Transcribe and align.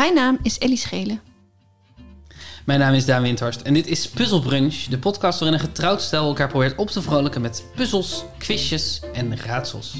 Mijn 0.00 0.14
naam 0.14 0.38
is 0.42 0.58
Ellie 0.58 0.76
Schelen. 0.76 1.20
Mijn 2.64 2.78
naam 2.78 2.94
is 2.94 3.04
Daan 3.04 3.22
Windhorst 3.22 3.60
en 3.60 3.74
dit 3.74 3.86
is 3.86 4.08
Puzzle 4.08 4.40
Brunch, 4.40 4.74
de 4.74 4.98
podcast 4.98 5.40
waarin 5.40 5.58
een 5.58 5.64
getrouwd 5.64 6.02
stel 6.02 6.26
elkaar 6.26 6.48
probeert 6.48 6.76
op 6.76 6.90
te 6.90 7.02
vrolijken 7.02 7.40
met 7.40 7.64
puzzels, 7.74 8.24
quizjes 8.38 9.00
en 9.12 9.36
raadsels. 9.36 9.94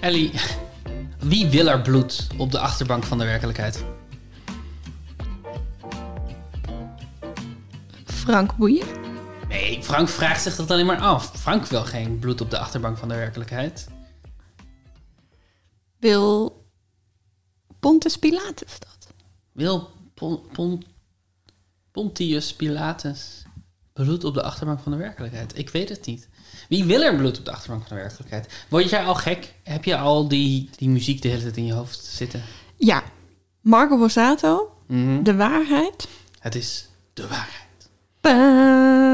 Ellie, 0.00 0.30
wie 1.18 1.46
wil 1.46 1.68
er 1.68 1.82
bloed 1.82 2.26
op 2.36 2.50
de 2.50 2.58
achterbank 2.58 3.04
van 3.04 3.18
de 3.18 3.24
werkelijkheid? 3.24 3.84
Frank 8.04 8.56
Boeien. 8.56 9.01
Nee, 9.52 9.82
Frank 9.82 10.08
vraagt 10.08 10.42
zich 10.42 10.56
dat 10.56 10.70
alleen 10.70 10.86
maar 10.86 11.00
af. 11.00 11.32
Frank 11.40 11.66
wil 11.66 11.84
geen 11.84 12.18
bloed 12.18 12.40
op 12.40 12.50
de 12.50 12.58
achterbank 12.58 12.98
van 12.98 13.08
de 13.08 13.14
werkelijkheid. 13.14 13.86
Wil 15.98 16.60
Pontus 17.80 18.16
Pilatus 18.16 18.78
dat? 18.78 19.12
Wil 19.52 19.90
Pon, 20.14 20.40
Pon- 20.52 20.84
Pontius 21.90 22.54
Pilatus 22.54 23.42
bloed 23.92 24.24
op 24.24 24.34
de 24.34 24.42
achterbank 24.42 24.80
van 24.80 24.92
de 24.92 24.98
werkelijkheid? 24.98 25.58
Ik 25.58 25.70
weet 25.70 25.88
het 25.88 26.06
niet. 26.06 26.28
Wie 26.68 26.84
wil 26.84 27.02
er 27.02 27.16
bloed 27.16 27.38
op 27.38 27.44
de 27.44 27.52
achterbank 27.52 27.86
van 27.86 27.96
de 27.96 28.02
werkelijkheid? 28.02 28.64
Word 28.68 28.90
jij 28.90 29.04
al 29.04 29.14
gek? 29.14 29.54
Heb 29.62 29.84
je 29.84 29.96
al 29.96 30.28
die, 30.28 30.70
die 30.76 30.88
muziek 30.88 31.22
de 31.22 31.28
hele 31.28 31.42
tijd 31.42 31.56
in 31.56 31.66
je 31.66 31.72
hoofd 31.72 32.04
zitten? 32.04 32.42
Ja. 32.76 33.02
Marco 33.60 33.98
Borsato, 33.98 34.76
Mhm. 34.86 35.22
De 35.22 35.34
Waarheid. 35.36 36.08
Het 36.38 36.54
is 36.54 36.88
de 37.12 37.22
waarheid. 37.28 37.60
Pa- 38.20 39.11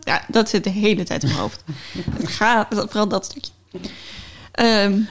Ja, 0.00 0.24
dat 0.28 0.48
zit 0.48 0.64
de 0.64 0.70
hele 0.70 1.02
tijd 1.02 1.22
in 1.22 1.28
mijn 1.28 1.40
hoofd. 1.40 1.64
Het 2.10 2.28
gaat, 2.28 2.66
vooral 2.70 3.08
dat 3.08 3.24
stukje. 3.24 3.50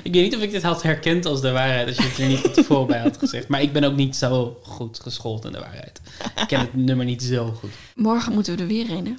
Ik 0.03 0.13
weet 0.13 0.23
niet 0.23 0.35
of 0.35 0.41
ik 0.41 0.51
dit 0.51 0.63
had 0.63 0.83
herkend 0.83 1.25
als 1.25 1.41
de 1.41 1.51
waarheid 1.51 1.87
als 1.87 1.97
je 1.97 2.03
het 2.03 2.17
er 2.17 2.27
niet 2.27 2.65
van 2.67 2.87
bij 2.87 2.99
had 2.99 3.17
gezegd. 3.17 3.47
Maar 3.47 3.61
ik 3.61 3.73
ben 3.73 3.83
ook 3.83 3.95
niet 3.95 4.15
zo 4.15 4.59
goed 4.63 4.99
geschoold 4.99 5.45
in 5.45 5.51
de 5.51 5.59
waarheid. 5.59 6.01
Ik 6.35 6.47
ken 6.47 6.59
het 6.59 6.73
nummer 6.73 7.05
niet 7.05 7.23
zo 7.23 7.51
goed. 7.59 7.69
morgen 7.95 8.33
moeten 8.33 8.55
we 8.55 8.61
er 8.61 8.67
weer 8.67 8.89
een, 8.89 9.05
hè? 9.05 9.13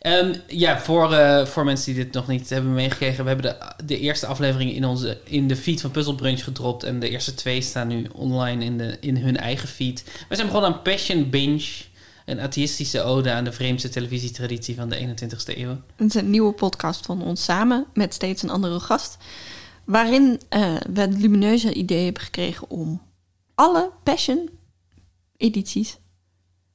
Ehm, 0.00 0.34
ja, 0.46 0.80
voor, 0.80 1.12
eh, 1.12 1.46
voor 1.46 1.64
mensen 1.64 1.94
die 1.94 2.04
dit 2.04 2.12
nog 2.12 2.26
niet 2.26 2.50
hebben 2.50 2.72
meegekregen. 2.72 3.24
We 3.24 3.30
hebben 3.30 3.50
de, 3.50 3.84
de 3.84 3.98
eerste 3.98 4.26
aflevering 4.26 4.72
in, 4.72 4.84
onze, 4.84 5.20
in 5.24 5.48
de 5.48 5.56
feed 5.56 5.80
van 5.80 5.90
Puzzle 5.90 6.14
Brunch 6.14 6.44
gedropt. 6.44 6.82
En 6.82 7.00
de 7.00 7.08
eerste 7.08 7.34
twee 7.34 7.60
staan 7.60 7.88
nu 7.88 8.06
online 8.12 8.64
in, 8.64 8.78
de, 8.78 8.96
in 9.00 9.16
hun 9.16 9.36
eigen 9.36 9.68
feed. 9.68 10.04
We 10.28 10.34
zijn 10.34 10.46
begonnen 10.46 10.72
aan 10.72 10.82
Passion 10.82 11.30
Binge. 11.30 11.88
Een 12.24 12.40
atheïstische 12.40 13.02
ode 13.02 13.32
aan 13.32 13.44
de 13.44 13.52
vreemdste 13.52 13.88
televisietraditie 13.88 14.74
van 14.74 14.88
de 14.88 14.98
21ste 14.98 15.58
eeuw. 15.58 15.80
Het 15.96 16.14
is 16.14 16.14
een 16.14 16.30
nieuwe 16.30 16.52
podcast 16.52 17.06
van 17.06 17.22
ons 17.22 17.44
samen 17.44 17.86
met 17.94 18.14
steeds 18.14 18.42
een 18.42 18.50
andere 18.50 18.80
gast. 18.80 19.16
Waarin 19.84 20.40
eh, 20.48 20.76
we 20.92 21.00
het 21.00 21.20
lumineuze 21.20 21.72
idee 21.72 22.04
hebben 22.04 22.22
gekregen 22.22 22.70
om 22.70 23.02
alle 23.54 23.90
Passion-edities 24.02 25.98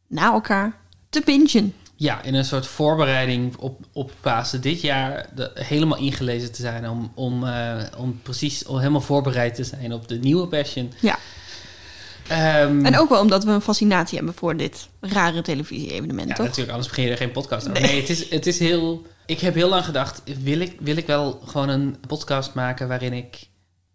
na 0.08 0.32
elkaar 0.32 0.80
te 1.10 1.22
bingen. 1.26 1.74
Ja, 1.98 2.22
in 2.24 2.34
een 2.34 2.46
soort 2.46 2.68
voorbereiding 2.68 3.56
op, 3.58 3.80
op 3.94 4.12
Pasen 4.22 4.62
dit 4.62 4.82
jaar 4.82 5.30
de, 5.36 5.52
helemaal 5.54 5.98
ingelezen 5.98 6.52
te 6.52 6.62
zijn. 6.62 6.90
Om, 6.90 7.12
om, 7.16 7.44
eh, 7.48 7.78
om 7.98 8.20
precies 8.24 8.66
om 8.66 8.78
helemaal 8.78 9.02
voorbereid 9.02 9.56
te 9.56 9.64
zijn 9.64 9.94
op 9.94 10.08
de 10.08 10.18
nieuwe 10.20 10.48
Passion. 10.48 10.92
Ja. 11.00 11.18
Ehm, 12.28 12.86
En 12.86 12.98
ook 12.98 13.10
wel 13.10 13.22
omdat 13.22 13.44
we 13.44 13.52
een 13.52 13.62
fascinatie 13.62 14.18
hebben 14.18 14.36
voor 14.36 14.58
dit 14.58 14.88
rare 15.00 15.42
televisie-evenement, 15.42 16.28
Ja, 16.30 16.36
toch? 16.36 16.46
natuurlijk, 16.46 16.72
anders 16.72 16.88
begin 16.90 17.04
je 17.06 17.12
er 17.12 17.18
geen 17.18 17.32
podcast 17.32 17.70
over. 17.70 17.82
Nee. 17.82 17.92
Nee, 17.92 18.00
het, 18.02 18.10
is, 18.10 18.30
het 18.30 18.48
is 18.48 18.60
heel... 18.60 19.06
Ik 19.26 19.40
heb 19.40 19.54
heel 19.54 19.70
lang 19.70 19.86
gedacht, 19.86 20.22
wil 20.44 20.60
ik, 20.60 20.76
wil 20.80 20.98
ik 20.98 21.08
wel 21.08 21.42
gewoon 21.46 21.70
een 21.70 21.96
podcast 22.08 22.54
maken 22.54 22.88
waarin 22.88 23.14
ik 23.14 23.48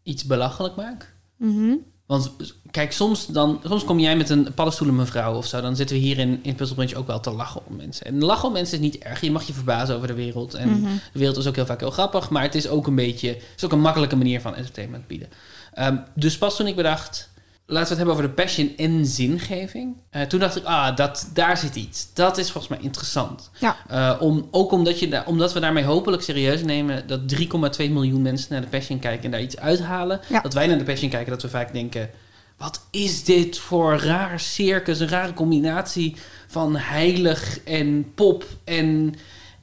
iets 0.03 0.25
belachelijk 0.25 0.77
maak? 0.77 1.15
Mhm. 1.37 1.75
Want 2.10 2.31
kijk, 2.71 2.93
soms, 2.93 3.26
dan, 3.26 3.60
soms 3.65 3.84
kom 3.84 3.98
jij 3.98 4.16
met 4.16 4.31
een 4.31 4.54
paddenstoelen 4.54 4.97
mevrouw 4.97 5.34
of 5.37 5.47
zo. 5.47 5.60
Dan 5.60 5.76
zitten 5.76 5.97
we 5.97 6.03
hier 6.03 6.19
in, 6.19 6.41
in 6.43 6.54
Puzzle 6.54 6.97
ook 6.97 7.06
wel 7.06 7.21
te 7.21 7.31
lachen 7.31 7.60
om 7.66 7.76
mensen. 7.76 8.06
En 8.06 8.25
lachen 8.25 8.48
om 8.48 8.53
mensen 8.53 8.78
is 8.78 8.84
niet 8.84 8.98
erg. 8.98 9.21
Je 9.21 9.31
mag 9.31 9.43
je 9.43 9.53
verbazen 9.53 9.94
over 9.94 10.06
de 10.09 10.15
wereld. 10.15 10.54
En 10.54 10.69
Mhm. 10.69 10.94
de 11.12 11.19
wereld 11.19 11.37
is 11.37 11.47
ook 11.47 11.54
heel 11.54 11.66
vaak 11.66 11.81
heel 11.81 11.91
grappig. 11.91 12.31
Maar 12.31 12.43
het 12.43 12.54
is 12.54 12.69
ook 12.69 12.87
een 12.87 12.94
beetje... 12.94 13.28
Het 13.28 13.43
is 13.56 13.65
ook 13.65 13.72
een 13.72 13.81
makkelijke 13.81 14.16
manier 14.16 14.41
van 14.41 14.54
entertainment 14.54 15.06
bieden. 15.06 15.28
Ehm, 15.75 15.97
dus 16.15 16.38
pas 16.38 16.56
toen 16.56 16.66
ik 16.66 16.76
bedacht... 16.76 17.30
Laten 17.70 17.82
we 17.82 17.88
het 17.88 17.97
hebben 17.97 18.14
over 18.14 18.28
de 18.28 18.42
passion 18.42 18.72
en 18.76 19.06
zingeving. 19.06 19.97
Eh, 20.10 20.22
toen 20.22 20.41
dacht 20.41 20.56
ik, 20.56 20.64
ah, 20.64 20.97
dat, 20.97 21.31
daar 21.34 21.56
zit 21.56 21.76
iets. 21.76 22.08
Dat 22.14 22.38
is 22.38 22.50
volgens 22.50 22.72
mij 22.72 22.82
interessant. 22.82 23.50
Ja. 23.58 23.76
Eh, 23.88 24.16
om, 24.20 24.48
ook 24.50 24.72
omdat, 24.72 24.98
je 24.98 25.08
da- 25.08 25.25
omdat 25.26 25.53
we 25.53 25.60
daarmee 25.60 25.84
hopelijk 25.84 26.22
serieus 26.22 26.62
nemen... 26.62 27.06
dat 27.06 27.20
3,2 27.28 27.91
miljoen 27.91 28.22
mensen 28.22 28.53
naar 28.53 28.60
de 28.60 28.66
passion 28.66 28.98
kijken 28.98 29.25
en 29.25 29.31
daar 29.31 29.42
iets 29.42 29.58
uithalen. 29.58 30.20
Ja. 30.28 30.41
Dat 30.41 30.54
wij 30.54 30.66
naar 30.66 30.78
de 30.78 30.84
passion 30.84 31.10
kijken, 31.10 31.31
dat 31.31 31.42
we 31.42 31.48
vaak 31.48 31.72
denken... 31.72 32.10
Wat 32.56 32.86
is 32.91 33.25
dit 33.25 33.58
voor 33.58 33.97
raar 34.00 34.41
circus? 34.41 35.00
Een 35.00 35.08
rare 35.08 35.32
combinatie 35.34 36.16
van 36.47 36.76
heilig 36.76 37.60
en 37.64 38.12
pop 38.14 38.44
en, 38.64 39.14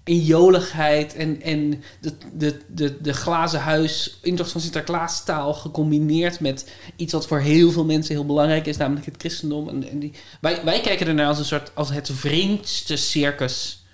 en 0.07 0.19
joligheid 0.19 1.16
en, 1.16 1.41
en 1.41 1.84
de, 2.01 2.13
de, 2.34 2.59
de, 2.68 3.01
de 3.01 3.13
glazen 3.13 3.59
huis, 3.59 4.18
intocht 4.22 4.51
van 4.51 4.62
Sinterklaas 4.62 5.23
taal 5.23 5.53
gecombineerd 5.53 6.40
met 6.40 6.72
iets 6.95 7.13
wat 7.13 7.28
voor 7.28 7.40
heel 7.40 7.72
veel 7.72 7.85
mensen 7.85 8.16
heel 8.16 8.25
belangrijk 8.25 8.66
is, 8.66 8.78
namelijk 8.78 9.06
het 9.06 9.16
christendom. 9.18 9.69
En, 9.69 9.90
en 9.90 10.00
die, 10.00 10.13
wij, 10.41 10.63
wij 10.63 10.81
kijken 10.81 11.07
ernaar 11.07 11.28
als 11.28 11.40
een 11.40 11.45
soort 11.45 11.72
als 11.73 11.90
het 11.90 12.09
vreemdste 12.13 12.95
circus 12.95 13.85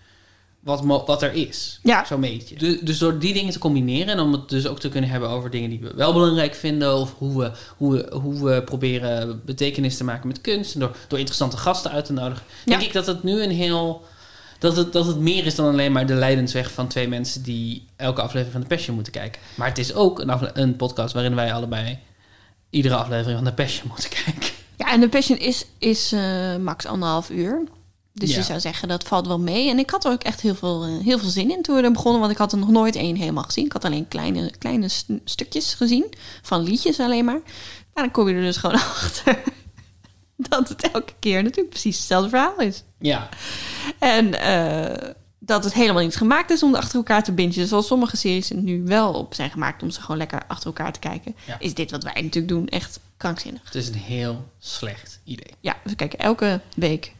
wat, 0.59 0.84
mo- 0.84 1.03
wat 1.06 1.22
er 1.22 1.34
is. 1.34 1.79
Ja. 1.84 2.06
Zo'n 2.06 2.22
beetje. 2.22 2.56
Dus, 2.56 2.80
dus 2.80 2.97
door 2.97 3.19
die 3.19 3.34
dingen 3.34 3.51
te 3.51 3.59
combineren 3.59 4.07
en 4.07 4.19
om 4.19 4.31
het 4.31 4.50
dus 4.50 4.68
ook 4.68 4.80
te 4.80 4.90
kunnen 4.90 5.09
hebben 5.09 5.30
over 5.30 5.50
dingen 5.50 5.69
die 5.69 5.80
we 5.80 5.94
wel 5.95 6.13
belangrijk 6.13 6.56
vinden. 6.56 6.95
Of 6.95 7.13
hoe 7.18 7.40
we, 7.40 7.51
hoe 7.78 7.94
we, 7.94 8.16
hoe 8.18 8.44
we 8.44 8.63
proberen 8.63 9.41
betekenis 9.45 9.97
te 9.97 10.03
maken 10.03 10.28
met 10.28 10.41
kunst. 10.41 10.74
En 10.74 10.80
door, 10.80 10.95
door 11.07 11.19
interessante 11.19 11.57
gasten 11.57 11.91
uit 11.91 12.06
te 12.06 12.13
nodigen. 12.13 12.45
Denk 12.66 12.81
ik 12.81 12.94
dat 12.94 13.07
het 13.07 13.24
nu 13.24 13.41
een 13.41 13.51
heel. 13.51 14.06
Dat 14.63 14.78
het, 14.78 14.94
dat 14.94 15.06
het 15.06 15.18
meer 15.19 15.46
is 15.46 15.56
dan 15.56 15.68
alleen 15.68 15.91
maar 15.91 16.06
de 16.06 16.13
leidensweg 16.13 16.72
van 16.72 16.88
twee 16.88 17.07
mensen 17.07 17.44
die 17.44 17.88
elke 17.96 18.22
aflevering 18.22 18.51
van 18.51 18.62
de 18.62 18.68
Passion 18.75 18.96
moeten 18.96 19.13
kijken. 19.13 19.41
Maar 19.56 19.68
het 19.68 19.78
is 19.78 19.94
ook 19.94 20.19
een, 20.19 20.62
een 20.62 20.75
podcast 20.75 21.13
waarin 21.13 21.35
wij 21.35 21.53
allebei 21.53 22.00
iedere 22.69 22.96
aflevering 22.96 23.35
van 23.35 23.44
de 23.46 23.53
Passion 23.53 23.88
moeten 23.88 24.09
kijken. 24.24 24.50
Ja, 24.78 24.91
en 24.91 25.00
de 25.00 25.09
Passion 25.09 25.38
is, 25.38 25.66
is 25.78 26.12
eh, 26.12 26.56
max 26.56 26.85
anderhalf 26.85 27.29
uur. 27.29 27.63
Dus 28.13 28.29
Ja. 28.31 28.38
je 28.38 28.44
zou 28.44 28.59
zeggen, 28.59 28.88
dat 28.88 29.03
valt 29.03 29.28
wel 29.28 29.40
mee. 29.40 29.69
En 29.69 29.79
ik 29.79 29.90
had 29.90 30.06
er 30.06 30.12
ook 30.12 30.24
echt 30.24 30.41
heel 30.41 30.56
veel, 30.56 30.84
eh, 30.84 31.03
heel 31.06 31.19
veel 31.19 31.30
zin 31.30 31.51
in 31.51 31.62
toen 31.62 31.75
we 31.75 31.81
er 31.81 31.91
begonnen. 31.91 32.19
Want 32.19 32.31
ik 32.31 32.38
had 32.38 32.51
er 32.51 32.57
nog 32.57 32.69
nooit 32.69 32.95
één 32.95 33.16
helemaal 33.16 33.44
gezien. 33.44 33.66
Ik 33.66 33.72
had 33.74 33.85
alleen 33.85 34.07
kleine, 34.07 34.51
kleine 34.57 34.88
st- 34.88 35.06
stukjes 35.25 35.74
gezien. 35.74 36.13
Van 36.41 36.62
liedjes 36.62 37.00
alleen 37.00 37.25
maar. 37.25 37.41
Maar 37.94 38.03
dan 38.03 38.12
kom 38.12 38.28
je 38.30 38.35
er 38.35 38.41
dus 38.41 38.57
gewoon 38.57 38.75
achter... 38.95 39.41
dat 40.38 40.69
het 40.69 40.91
elke 40.91 41.13
keer 41.19 41.44
natuurlijk 41.44 41.69
precies 41.69 41.97
hetzelfde 41.97 42.30
verhaal 42.30 42.57
is. 42.59 42.84
Ja, 43.09 43.30
En 44.00 44.40
eh, 44.41 45.09
dat 45.40 45.64
het 45.64 45.74
helemaal 45.74 46.03
niet 46.03 46.16
gemaakt 46.16 46.50
is 46.50 46.64
om 46.64 46.74
er 46.74 46.80
achter 46.80 46.96
elkaar 46.96 47.24
te 47.24 47.31
bingen. 47.31 47.68
Zoals 47.68 47.88
sommige 47.88 48.18
series 48.18 48.50
er 48.50 48.56
nu 48.58 48.84
wel 48.86 49.14
op 49.14 49.34
zijn 49.34 49.50
gemaakt... 49.52 49.84
om 49.84 49.90
ze 49.90 50.02
gewoon 50.02 50.18
lekker 50.18 50.41
achter 50.47 50.66
elkaar 50.68 50.94
te 50.94 51.00
kijken. 51.00 51.36
Ja. 51.47 51.59
Is 51.59 51.74
dit 51.74 51.92
wat 51.92 52.03
wij 52.03 52.13
natuurlijk 52.13 52.47
doen 52.47 52.68
echt 52.68 53.00
krankzinnig. 53.18 53.62
het 53.66 53.75
is 53.75 53.88
een 53.88 53.94
heel 53.94 54.47
slecht 54.59 55.19
idee. 55.24 55.53
Ja, 55.59 55.75
we 55.84 55.96
kijken 55.96 56.19
elke 56.19 56.62
week. 56.75 57.13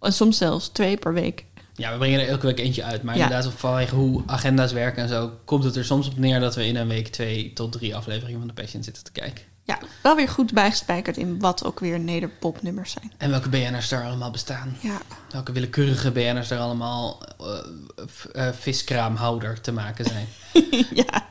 En 0.00 0.12
soms 0.12 0.36
zelfs 0.38 0.68
twee 0.68 0.96
per 0.96 1.12
week. 1.14 1.44
Ja, 1.74 1.92
we 1.92 1.98
brengen 1.98 2.20
er 2.20 2.28
elke 2.28 2.46
week 2.46 2.58
eentje 2.58 2.84
uit. 2.84 3.02
Maar 3.02 3.16
Ja. 3.16 3.22
inderdaad, 3.24 3.52
vanwege 3.56 3.94
hoe 3.94 4.22
agenda's 4.26 4.72
werken 4.72 5.02
en 5.02 5.08
zo, 5.08 5.32
komt 5.44 5.64
het 5.64 5.76
er 5.76 5.84
soms 5.84 6.08
op 6.08 6.18
neer 6.18 6.40
dat 6.40 6.54
we 6.54 6.66
in 6.66 6.76
een 6.76 6.88
week 6.88 7.08
twee 7.08 7.52
tot 7.52 7.72
drie 7.72 7.96
afleveringen 7.96 8.38
van 8.38 8.48
de 8.48 8.54
Passion 8.54 8.82
zitten 8.82 9.04
te 9.04 9.12
kijken. 9.12 9.44
Ja, 9.70 9.78
wel 10.02 10.16
weer 10.16 10.28
goed 10.28 10.52
bijgespijkerd 10.52 11.16
in 11.16 11.38
wat 11.38 11.64
ook 11.64 11.80
weer 11.80 12.00
nederpopnummers 12.00 12.92
zijn. 12.92 13.12
En 13.16 13.30
welke 13.30 13.48
BN'ers 13.48 13.90
er 13.90 14.04
allemaal 14.04 14.30
bestaan. 14.30 14.76
Ja, 14.80 15.00
Welke 15.30 15.52
willekeurige 15.52 16.10
BN'ers 16.10 16.50
er 16.50 16.58
allemaal 16.58 17.22
eh, 17.38 18.48
eh, 18.48 18.54
viskraamhouder 18.54 19.60
te 19.60 19.72
maken 19.72 20.04
zijn. 20.04 20.26
ja. 21.04 21.28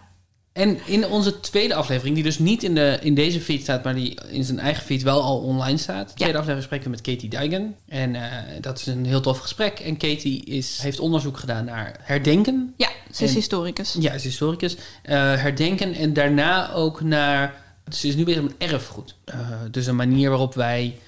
En 0.53 0.79
in 0.85 1.05
onze 1.07 1.39
tweede 1.39 1.73
aflevering, 1.73 2.15
die 2.15 2.23
dus 2.23 2.39
niet 2.39 2.63
in, 2.63 2.75
de, 2.75 2.97
in 3.01 3.15
deze 3.15 3.41
feed 3.41 3.61
staat, 3.61 3.83
maar 3.83 3.95
die 3.95 4.17
in 4.29 4.43
zijn 4.43 4.59
eigen 4.59 4.83
feed 4.85 5.03
wel 5.03 5.21
al 5.21 5.37
online 5.39 5.77
staat. 5.77 6.07
De 6.07 6.13
tweede 6.13 6.33
aflevering 6.37 6.63
spreken 6.65 6.85
we 6.85 6.91
met 6.91 7.01
Katie 7.01 7.29
Deigen. 7.29 7.75
En 7.87 8.15
eh, 8.15 8.31
dat 8.61 8.79
is 8.79 8.85
een 8.85 9.05
heel 9.05 9.21
tof 9.21 9.37
gesprek. 9.37 9.79
En 9.79 9.97
Katie 9.97 10.43
is, 10.45 10.79
heeft 10.81 10.99
onderzoek 10.99 11.37
gedaan 11.37 11.65
naar 11.65 11.95
herdenken. 12.01 12.73
ja 12.77 12.89
ze 13.13 13.23
is 13.23 13.29
En- 13.29 13.35
historicus. 13.35 13.95
Ja, 13.99 14.11
is 14.11 14.23
historicus. 14.23 14.77
Herdenken 15.03 15.93
en 15.93 16.13
daarna 16.13 16.71
ook 16.73 17.01
naar. 17.01 17.67
Ze 17.89 18.07
is 18.07 18.15
nu 18.15 18.23
bezig 18.23 18.41
met 18.43 18.53
erfgoed. 18.57 19.15
Eh, 19.25 19.37
dus 19.71 19.85
een 19.85 19.95
manier 19.95 20.29
waarop 20.29 20.53
wij 20.53 20.99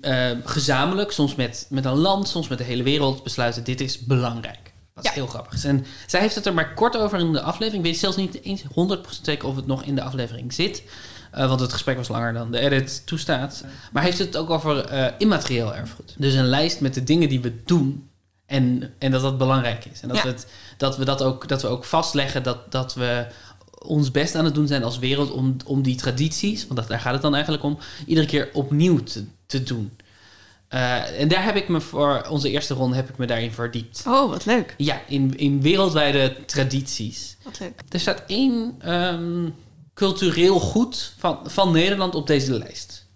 eh, 0.00 0.30
gezamenlijk, 0.44 1.10
soms 1.12 1.34
met, 1.34 1.66
met 1.70 1.84
een 1.84 1.96
land, 1.96 2.28
soms 2.28 2.48
met 2.48 2.58
de 2.58 2.64
hele 2.64 2.82
wereld, 2.82 3.22
besluiten: 3.22 3.64
dit 3.64 3.80
is 3.80 3.98
belangrijk. 3.98 4.72
Dat 4.94 5.04
is 5.04 5.10
Ja. 5.10 5.16
heel 5.16 5.26
grappig. 5.26 5.64
En 5.64 5.86
zij 6.06 6.20
heeft 6.20 6.34
het 6.34 6.46
er 6.46 6.54
maar 6.54 6.74
kort 6.74 6.96
over 6.96 7.18
in 7.18 7.32
de 7.32 7.40
aflevering. 7.40 7.84
Ik 7.84 7.90
weet 7.90 8.00
zelfs 8.00 8.16
niet 8.16 8.42
eens 8.42 8.62
100% 8.62 9.24
zeker 9.24 9.48
of 9.48 9.56
het 9.56 9.66
nog 9.66 9.82
in 9.82 9.94
de 9.94 10.02
aflevering 10.02 10.52
zit. 10.52 10.82
Eh, 11.32 11.48
want 11.48 11.60
het 11.60 11.72
gesprek 11.72 11.96
was 11.96 12.08
langer 12.08 12.32
dan 12.32 12.50
de 12.50 12.58
edit 12.58 13.02
toestaat. 13.06 13.64
Maar 13.92 14.02
heeft 14.02 14.18
het 14.18 14.36
ook 14.36 14.50
over 14.50 15.14
immaterieel 15.18 15.74
erfgoed. 15.74 16.14
Dus 16.16 16.34
een 16.34 16.46
lijst 16.48 16.80
met 16.80 16.94
de 16.94 17.04
dingen 17.04 17.28
die 17.28 17.40
we 17.40 17.62
doen. 17.64 18.08
En, 18.46 18.94
en 18.98 19.10
dat 19.10 19.22
dat 19.22 19.38
belangrijk 19.38 19.84
is. 19.84 20.00
En 20.00 20.08
dat, 20.08 20.16
Ja. 20.16 20.22
we, 20.22 20.28
het, 20.28 20.46
dat, 20.76 20.96
we, 20.96 21.04
dat, 21.04 21.22
ook, 21.22 21.48
dat 21.48 21.62
we 21.62 21.68
ook 21.68 21.84
vastleggen 21.84 22.42
dat, 22.42 22.72
dat 22.72 22.94
we 22.94 23.26
ons 23.78 24.10
best 24.10 24.34
aan 24.34 24.44
het 24.44 24.54
doen 24.54 24.66
zijn 24.66 24.84
als 24.84 24.98
wereld 24.98 25.30
om, 25.30 25.56
om 25.64 25.82
die 25.82 25.96
tradities, 25.96 26.66
want 26.66 26.78
dat, 26.78 26.88
daar 26.88 27.00
gaat 27.00 27.12
het 27.12 27.22
dan 27.22 27.34
eigenlijk 27.34 27.64
om, 27.64 27.78
iedere 28.06 28.26
keer 28.26 28.50
opnieuw 28.52 29.02
te, 29.02 29.24
te 29.46 29.62
doen. 29.62 29.90
Eh, 30.68 31.20
en 31.20 31.28
daar 31.28 31.44
heb 31.44 31.56
ik 31.56 31.68
me 31.68 31.80
voor 31.80 32.26
onze 32.30 32.50
eerste 32.50 32.74
ronde 32.74 32.96
heb 32.96 33.08
ik 33.08 33.16
me 33.16 33.26
daarin 33.26 33.52
verdiept. 33.52 34.04
Oh, 34.06 34.30
wat 34.30 34.44
leuk. 34.44 34.74
Ja, 34.76 35.00
in, 35.06 35.36
in 35.36 35.62
wereldwijde 35.62 36.36
tradities. 36.46 37.36
Wat 37.42 37.58
leuk. 37.58 37.82
Er 37.88 38.00
staat 38.00 38.22
één 38.26 38.74
ehm, 38.78 39.48
cultureel 39.94 40.60
goed 40.60 41.14
van, 41.18 41.38
van 41.44 41.72
Nederland 41.72 42.14
op 42.14 42.26
deze 42.26 42.58
lijst. 42.58 43.06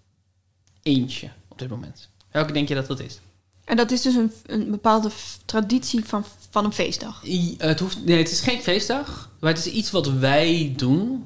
Eentje 0.81 1.29
op 1.47 1.59
dit 1.59 1.69
moment. 1.69 2.09
Welke 2.31 2.53
denk 2.53 2.67
je 2.67 2.75
dat 2.75 2.87
dat 2.87 2.99
is? 2.99 3.19
En 3.65 3.77
dat 3.77 3.91
is 3.91 4.01
dus 4.01 4.15
een, 4.15 4.31
een 4.45 4.71
bepaalde 4.71 5.09
traditie 5.45 6.05
van, 6.05 6.25
van 6.53 6.65
een 6.65 6.73
feestdag. 6.73 7.23
I- 7.25 7.55
het, 7.57 7.79
hoeft, 7.79 8.05
nee, 8.05 8.17
het 8.17 8.31
is 8.31 8.41
geen 8.41 8.61
feestdag, 8.61 9.29
maar 9.39 9.53
het 9.53 9.65
is 9.65 9.73
iets 9.73 9.91
wat 9.91 10.07
wij 10.09 10.73
doen. 10.77 11.23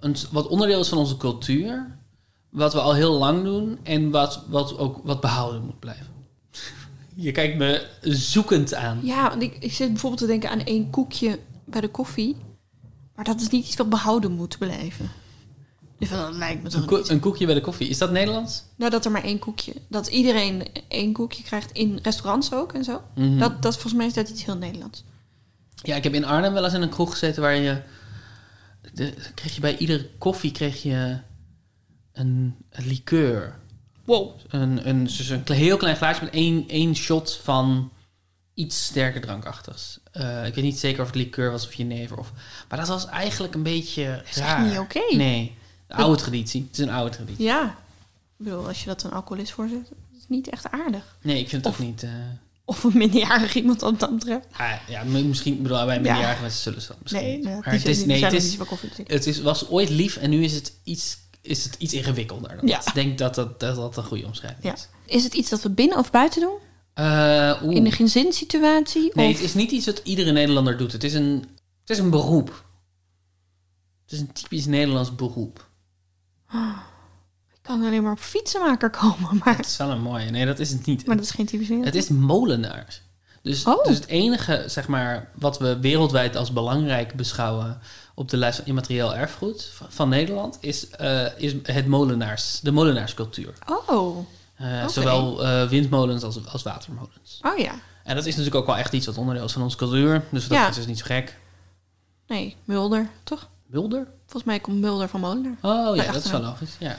Een, 0.00 0.16
wat 0.30 0.46
onderdeel 0.48 0.80
is 0.80 0.88
van 0.88 0.98
onze 0.98 1.16
cultuur. 1.16 1.98
Wat 2.50 2.72
we 2.72 2.80
al 2.80 2.94
heel 2.94 3.12
lang 3.18 3.44
doen 3.44 3.78
en 3.82 4.10
wat, 4.10 4.42
wat 4.48 4.78
ook 4.78 5.00
wat 5.04 5.20
behouden 5.20 5.64
moet 5.64 5.78
blijven. 5.78 6.06
Je 7.14 7.32
kijkt 7.32 7.58
me 7.58 7.86
zoekend 8.02 8.74
aan. 8.74 9.00
Ja, 9.02 9.28
want 9.28 9.42
ik, 9.42 9.56
ik 9.60 9.72
zit 9.72 9.88
bijvoorbeeld 9.88 10.20
te 10.20 10.26
denken 10.26 10.50
aan 10.50 10.64
één 10.64 10.90
koekje 10.90 11.38
bij 11.64 11.80
de 11.80 11.88
koffie. 11.88 12.36
Maar 13.14 13.24
dat 13.24 13.40
is 13.40 13.48
niet 13.48 13.66
iets 13.66 13.76
wat 13.76 13.88
behouden 13.88 14.32
moet 14.32 14.58
blijven. 14.58 15.10
Dat 15.98 16.34
lijkt 16.34 16.62
me 16.62 16.68
toch 16.68 16.80
Een, 16.80 16.86
ko- 16.86 16.96
niet. 16.96 17.08
een 17.08 17.20
koekje 17.20 17.46
bij 17.46 17.54
de 17.54 17.60
koffie. 17.60 17.88
Is 17.88 17.98
dat 17.98 18.10
Nederlands? 18.10 18.62
Nou, 18.76 18.90
dat 18.90 19.04
er 19.04 19.10
maar 19.10 19.24
één 19.24 19.38
koekje... 19.38 19.72
Dat 19.88 20.06
iedereen 20.06 20.66
één 20.88 21.12
koekje 21.12 21.42
krijgt 21.42 21.72
in 21.72 21.98
restaurants 22.02 22.52
ook 22.52 22.72
en 22.72 22.84
zo. 22.84 23.02
Mhm. 23.14 23.38
Dat, 23.38 23.62
dat 23.62 23.72
volgens 23.72 23.94
mij 23.94 24.06
is 24.06 24.12
dat 24.14 24.28
iets 24.28 24.44
heel 24.44 24.56
Nederlands. 24.56 25.04
Ja, 25.74 25.96
ik 25.96 26.04
heb 26.04 26.14
in 26.14 26.24
Arnhem 26.24 26.52
wel 26.52 26.64
eens 26.64 26.74
in 26.74 26.82
een 26.82 26.88
kroeg 26.88 27.10
gezeten 27.10 27.42
waar 27.42 27.54
je... 27.56 27.82
De, 28.92 29.14
kreeg 29.34 29.54
je 29.54 29.60
bij 29.60 29.76
iedere 29.76 30.10
koffie 30.18 30.52
kreeg 30.52 30.82
je 30.82 31.18
een, 32.12 32.54
een 32.70 32.86
liqueur. 32.86 33.58
Wow. 34.04 34.30
Een, 34.48 34.88
een, 34.88 35.04
dus 35.04 35.28
een 35.28 35.42
heel 35.46 35.76
klein 35.76 35.96
glaasje 35.96 36.24
met 36.24 36.32
één, 36.32 36.68
één 36.68 36.94
shot 36.96 37.40
van 37.42 37.92
iets 38.54 38.84
sterker 38.84 39.20
drankachtigs. 39.20 39.98
Eh, 40.12 40.46
ik 40.46 40.54
weet 40.54 40.64
niet 40.64 40.78
zeker 40.78 41.00
of 41.00 41.06
het 41.06 41.16
liqueur 41.16 41.50
was 41.50 41.66
of 41.66 41.74
jenever. 41.74 42.18
Of, 42.18 42.32
maar 42.68 42.78
dat 42.78 42.88
was 42.88 43.06
eigenlijk 43.06 43.54
een 43.54 43.62
beetje 43.62 44.02
is 44.02 44.28
echt 44.28 44.38
raar. 44.38 44.66
niet 44.66 44.78
oké. 44.78 45.14
Nee, 45.16 45.56
een 45.88 45.96
oude 45.96 46.22
traditie. 46.22 46.66
Het 46.70 46.78
is 46.78 46.84
een 46.84 46.90
oude 46.92 47.14
traditie. 47.16 47.44
Ja. 47.44 47.64
Ik 48.38 48.44
bedoel, 48.44 48.66
als 48.66 48.80
je 48.80 48.86
dat 48.86 49.02
een 49.02 49.10
alcoholist 49.12 49.52
voorzet, 49.52 49.90
is 50.16 50.24
niet 50.28 50.48
echt 50.48 50.70
aardig. 50.70 51.16
Nee, 51.22 51.38
ik 51.40 51.48
vind 51.48 51.64
het 51.64 51.74
Of- 51.74 51.80
ook 51.80 51.86
niet... 51.86 52.02
eh, 52.02 52.10
Of 52.64 52.84
een 52.84 52.98
minderjarig 52.98 53.54
iemand 53.54 53.80
wat 53.80 54.00
dat 54.00 54.14
betreft. 54.14 54.46
ah, 54.52 54.72
ja, 54.88 55.04
misschien... 55.04 55.62
Bedoel, 55.62 55.84
bij 55.84 55.94
Ja. 55.94 56.00
minderjarige 56.00 56.40
mensen 56.42 56.62
zullen 56.62 56.82
ze 56.82 56.88
dat 56.88 56.96
misschien 57.02 57.22
Nee, 57.24 57.42
Maar 57.42 57.72
het 57.72 57.86
is, 57.86 58.04
nee, 58.04 58.24
het 58.24 58.32
is, 58.32 58.56
het 59.06 59.26
is, 59.26 59.40
was 59.40 59.68
ooit 59.68 59.88
lief 59.90 60.16
en 60.16 60.30
nu 60.30 60.42
is 60.44 60.52
het 60.54 60.72
iets, 60.84 61.18
is 61.40 61.64
het 61.64 61.74
iets 61.78 61.92
ingewikkelder. 61.92 62.56
Dan 62.56 62.66
Ja. 62.68 62.78
Ik 62.86 62.94
denk 62.94 63.18
dat 63.18 63.34
dat, 63.34 63.60
dat 63.60 63.76
dat 63.76 63.96
een 63.96 64.04
goede 64.04 64.26
omschrijving 64.26 64.64
Ja. 64.64 64.72
is. 64.74 64.88
Is 65.06 65.24
het 65.24 65.34
iets 65.34 65.48
dat 65.50 65.62
we 65.62 65.70
binnen 65.70 65.98
of 65.98 66.10
buiten 66.10 66.40
doen? 66.40 66.56
Eh. 66.94 67.62
In 67.62 67.86
een 67.86 67.92
gezinssituatie? 67.92 69.10
Nee, 69.14 69.28
of... 69.30 69.34
het 69.34 69.44
is 69.44 69.54
niet 69.54 69.70
iets 69.70 69.86
wat 69.86 70.00
iedere 70.04 70.32
Nederlander 70.32 70.76
doet. 70.76 70.92
Het 70.92 71.04
is 71.04 71.14
een, 71.14 71.44
het 71.80 71.90
is 71.90 71.98
een 71.98 72.10
beroep. 72.10 72.64
Het 74.02 74.12
is 74.12 74.20
een 74.20 74.32
typisch 74.32 74.66
Nederlands 74.66 75.14
beroep. 75.14 75.67
Ik 77.54 77.74
kan 77.74 77.84
alleen 77.86 78.02
maar 78.02 78.12
op 78.12 78.18
fietsenmaker 78.18 78.90
komen, 78.90 79.40
maar, 79.44 79.56
Het 79.56 79.66
is 79.66 79.76
wel 79.76 79.90
een 79.90 80.00
mooie. 80.00 80.30
Nee, 80.30 80.46
dat 80.46 80.58
is 80.58 80.70
het 80.70 80.86
niet. 80.86 81.06
maar 81.06 81.16
dat 81.16 81.24
is 81.24 81.30
geen 81.30 81.46
typisch 81.46 81.68
Het 81.68 81.94
is 81.94 82.08
molenaars. 82.08 83.02
Dus, 83.42 83.64
Oh. 83.64 83.84
dus 83.84 83.94
het 83.96 84.06
enige, 84.06 84.64
zeg 84.66 84.88
maar, 84.88 85.30
wat 85.34 85.58
we 85.58 85.78
wereldwijd 85.78 86.36
als 86.36 86.52
belangrijk 86.52 87.14
beschouwen 87.14 87.80
op 88.14 88.28
de 88.28 88.36
lijst 88.36 88.56
van 88.58 88.66
immaterieel 88.66 89.14
erfgoed 89.14 89.72
van, 89.88 90.08
Nederland, 90.08 90.58
is, 90.60 90.88
eh, 90.90 91.38
is 91.38 91.54
het 91.62 91.86
molenaars, 91.86 92.60
de 92.60 92.72
molenaarscultuur. 92.72 93.52
Oh. 93.86 94.26
Eh. 94.54 94.88
Zowel 94.88 95.44
eh, 95.44 95.68
windmolens 95.68 96.22
als, 96.22 96.46
als 96.46 96.62
watermolens. 96.62 97.40
Oh 97.42 97.58
ja. 97.58 97.72
En 98.04 98.14
dat 98.14 98.26
is 98.26 98.30
natuurlijk 98.36 98.56
ook 98.60 98.66
wel 98.66 98.76
echt 98.76 98.92
iets 98.92 99.06
wat 99.06 99.18
onderdeel 99.18 99.44
is 99.44 99.52
van 99.52 99.62
onze 99.62 99.76
cultuur. 99.76 100.24
Dus 100.30 100.48
dat 100.48 100.58
Ja. 100.58 100.68
is 100.68 100.74
dus 100.74 100.86
niet 100.86 100.98
zo 100.98 101.04
gek. 101.04 101.38
Nee, 102.26 102.56
Mulder, 102.64 103.08
toch? 103.24 103.48
Mulder? 103.66 104.06
Volgens 104.28 104.44
mij 104.44 104.60
komt 104.60 104.80
Mulder 104.80 105.08
van 105.08 105.20
Molenaar. 105.20 105.56
Oh 105.62 105.96
ja, 105.96 106.12
dat 106.12 106.24
is 106.24 106.30
wel 106.30 106.40
logisch. 106.40 106.76
Ja. 106.78 106.98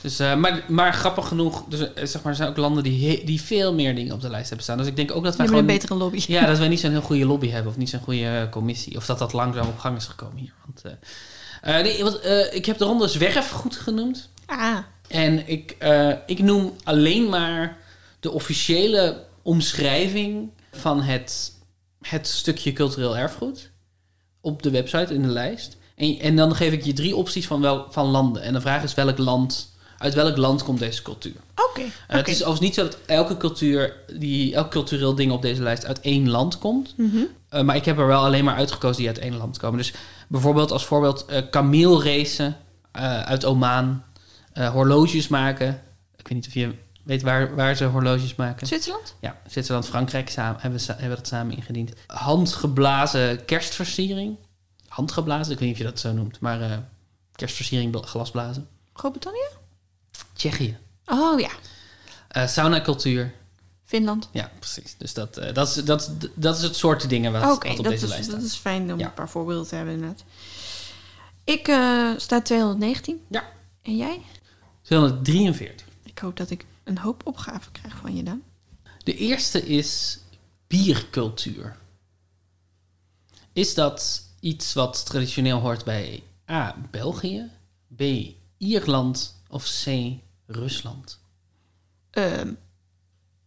Dus, 0.00 0.18
eh, 0.18 0.34
maar, 0.34 0.64
maar 0.68 0.94
grappig 0.94 1.28
genoeg, 1.28 1.64
dus, 1.68 1.80
eh, 1.80 2.04
zeg 2.06 2.22
maar, 2.22 2.32
er 2.32 2.36
zijn 2.36 2.48
ook 2.48 2.56
landen 2.56 2.82
die, 2.82 3.24
die 3.24 3.42
veel 3.42 3.74
meer 3.74 3.94
dingen 3.94 4.14
op 4.14 4.20
de 4.20 4.30
lijst 4.30 4.46
hebben 4.46 4.64
staan. 4.64 4.78
Dus 4.78 4.86
ik 4.86 4.96
denk 4.96 5.10
ook 5.10 5.24
dat 5.24 5.36
wij 5.36 5.46
hebben 5.46 5.64
een 5.64 5.64
gewoon... 5.64 5.80
betere 5.80 5.98
lobby. 5.98 6.32
Ja, 6.32 6.46
dat 6.46 6.58
wij 6.58 6.68
niet 6.68 6.80
zo'n 6.80 6.90
heel 6.90 7.00
goede 7.00 7.24
lobby 7.24 7.48
hebben 7.48 7.72
of 7.72 7.78
niet 7.78 7.90
zo'n 7.90 8.00
goede 8.00 8.26
eh, 8.26 8.50
commissie. 8.50 8.96
Of 8.96 9.06
dat 9.06 9.18
dat 9.18 9.32
langzaam 9.32 9.66
op 9.66 9.78
gang 9.78 9.96
is 9.96 10.06
gekomen 10.06 10.36
hier. 10.36 10.52
Want, 10.64 10.96
nee, 11.84 12.02
want, 12.02 12.20
ik 12.50 12.66
heb 12.66 12.78
de 12.78 12.84
ronde 12.84 13.08
zwerfgoed 13.08 13.76
genoemd. 13.76 14.28
Ah, 14.46 14.78
En 15.08 15.48
ik, 15.48 15.76
ik 16.26 16.38
noem 16.38 16.72
alleen 16.84 17.28
maar 17.28 17.76
de 18.20 18.30
officiële 18.30 19.24
omschrijving 19.42 20.50
van 20.72 21.02
het, 21.02 21.52
het 22.00 22.28
stukje 22.28 22.72
cultureel 22.72 23.16
erfgoed 23.16 23.70
op 24.40 24.62
de 24.62 24.70
website 24.70 25.14
in 25.14 25.22
de 25.22 25.28
lijst. 25.28 25.76
En, 26.02 26.18
en 26.20 26.36
dan 26.36 26.56
geef 26.56 26.72
ik 26.72 26.84
je 26.84 26.92
drie 26.92 27.16
opties 27.16 27.46
van, 27.46 27.60
wel, 27.60 27.86
van 27.90 28.06
landen. 28.06 28.42
En 28.42 28.52
de 28.52 28.60
vraag 28.60 28.82
is 28.82 28.94
welk 28.94 29.18
land, 29.18 29.72
uit 29.98 30.14
welk 30.14 30.36
land 30.36 30.62
komt 30.62 30.78
deze 30.78 31.02
cultuur? 31.02 31.34
oké. 31.70 31.80
Eh. 31.80 32.16
Het 32.16 32.28
is 32.28 32.34
overigens 32.34 32.60
niet 32.60 32.74
zo 32.74 32.82
dat 32.82 32.98
elke 33.06 33.36
cultuur, 33.36 33.96
die, 34.18 34.54
elk 34.54 34.70
cultureel 34.70 35.14
ding 35.14 35.32
op 35.32 35.42
deze 35.42 35.62
lijst 35.62 35.86
uit 35.86 36.00
één 36.00 36.30
land 36.30 36.58
komt. 36.58 36.94
Mhm. 36.96 37.18
Eh, 37.48 37.62
maar 37.62 37.76
ik 37.76 37.84
heb 37.84 37.98
er 37.98 38.06
wel 38.06 38.24
alleen 38.24 38.44
maar 38.44 38.56
uitgekozen 38.56 38.96
die 38.96 39.08
uit 39.08 39.18
één 39.18 39.36
land 39.36 39.58
komen. 39.58 39.78
Dus 39.78 39.92
bijvoorbeeld 40.28 40.70
als 40.70 40.84
voorbeeld 40.84 41.24
eh 41.24 41.42
kameelracen 41.50 42.56
uit 43.24 43.44
Oman. 43.44 44.02
horloges 44.72 45.28
maken. 45.28 45.82
Ik 46.16 46.28
weet 46.28 46.38
niet 46.38 46.46
of 46.46 46.54
je 46.54 46.74
weet 47.02 47.22
waar, 47.22 47.54
waar 47.54 47.76
ze 47.76 47.84
horloges 47.84 48.34
maken. 48.34 48.66
Zwitserland? 48.66 49.14
Ja, 49.20 49.36
Zwitserland, 49.46 49.86
Frankrijk 49.86 50.30
samen, 50.30 50.60
hebben, 50.60 50.80
hebben 50.86 51.16
dat 51.16 51.26
samen 51.26 51.56
ingediend. 51.56 51.92
Handgeblazen 52.06 53.44
kerstversiering. 53.44 54.36
Handgeblazen, 54.92 55.52
ik 55.52 55.58
weet 55.58 55.68
niet 55.68 55.76
of 55.78 55.84
je 55.84 55.90
dat 55.90 56.00
zo 56.00 56.12
noemt. 56.12 56.40
Maar 56.40 56.60
eh, 56.60 56.78
kerstversiering, 57.34 57.90
bl- 57.90 57.98
glasblazen. 57.98 58.68
Groot-Brittannië? 58.92 59.48
Tsjechië. 60.32 60.78
Oh 61.06 61.40
ja. 61.40 61.50
Eh 62.28 62.46
saunacultuur. 62.46 63.34
Finland. 63.84 64.28
Ja, 64.32 64.50
precies. 64.58 64.94
Dus 64.98 65.14
dat, 65.14 65.36
eh, 65.36 65.54
dat, 65.54 65.68
is, 65.68 65.74
dat, 65.84 66.10
dat 66.34 66.56
is 66.56 66.62
het 66.62 66.76
soort 66.76 67.08
dingen 67.08 67.32
wat, 67.32 67.42
Oké, 67.42 67.68
wat 67.68 67.78
op 67.78 67.84
dat, 67.84 67.92
deze 67.92 68.04
is, 68.04 68.10
lijst 68.10 68.30
dat 68.30 68.38
staat. 68.38 68.50
is 68.50 68.56
fijn 68.56 68.92
om 68.92 68.98
Ja. 68.98 69.06
een 69.06 69.14
paar 69.14 69.28
voorbeelden 69.28 69.66
te 69.68 69.74
hebben 69.74 69.94
inderdaad. 69.94 70.24
Ik 71.44 71.64
sta 72.20 72.40
219. 72.42 73.20
Ja. 73.28 73.44
En 73.82 73.96
jij? 73.96 74.22
243. 74.82 75.86
Ik 76.02 76.18
hoop 76.18 76.36
dat 76.36 76.50
ik 76.50 76.64
een 76.84 76.98
hoop 76.98 77.26
opgaven 77.26 77.72
krijg 77.72 77.96
van 77.96 78.16
je 78.16 78.22
dan. 78.22 78.42
De 79.04 79.16
eerste 79.16 79.66
is 79.66 80.18
biercultuur. 80.66 81.76
Is 83.52 83.74
dat 83.74 84.22
iets 84.42 84.72
wat 84.72 85.06
traditioneel 85.06 85.58
hoort 85.58 85.84
bij 85.84 86.22
A. 86.50 86.76
België, 86.90 87.50
B. 87.96 88.02
Ierland 88.56 89.42
of 89.48 89.64
C. 89.84 89.86
Rusland? 90.46 91.18
Ehm, 92.10 92.54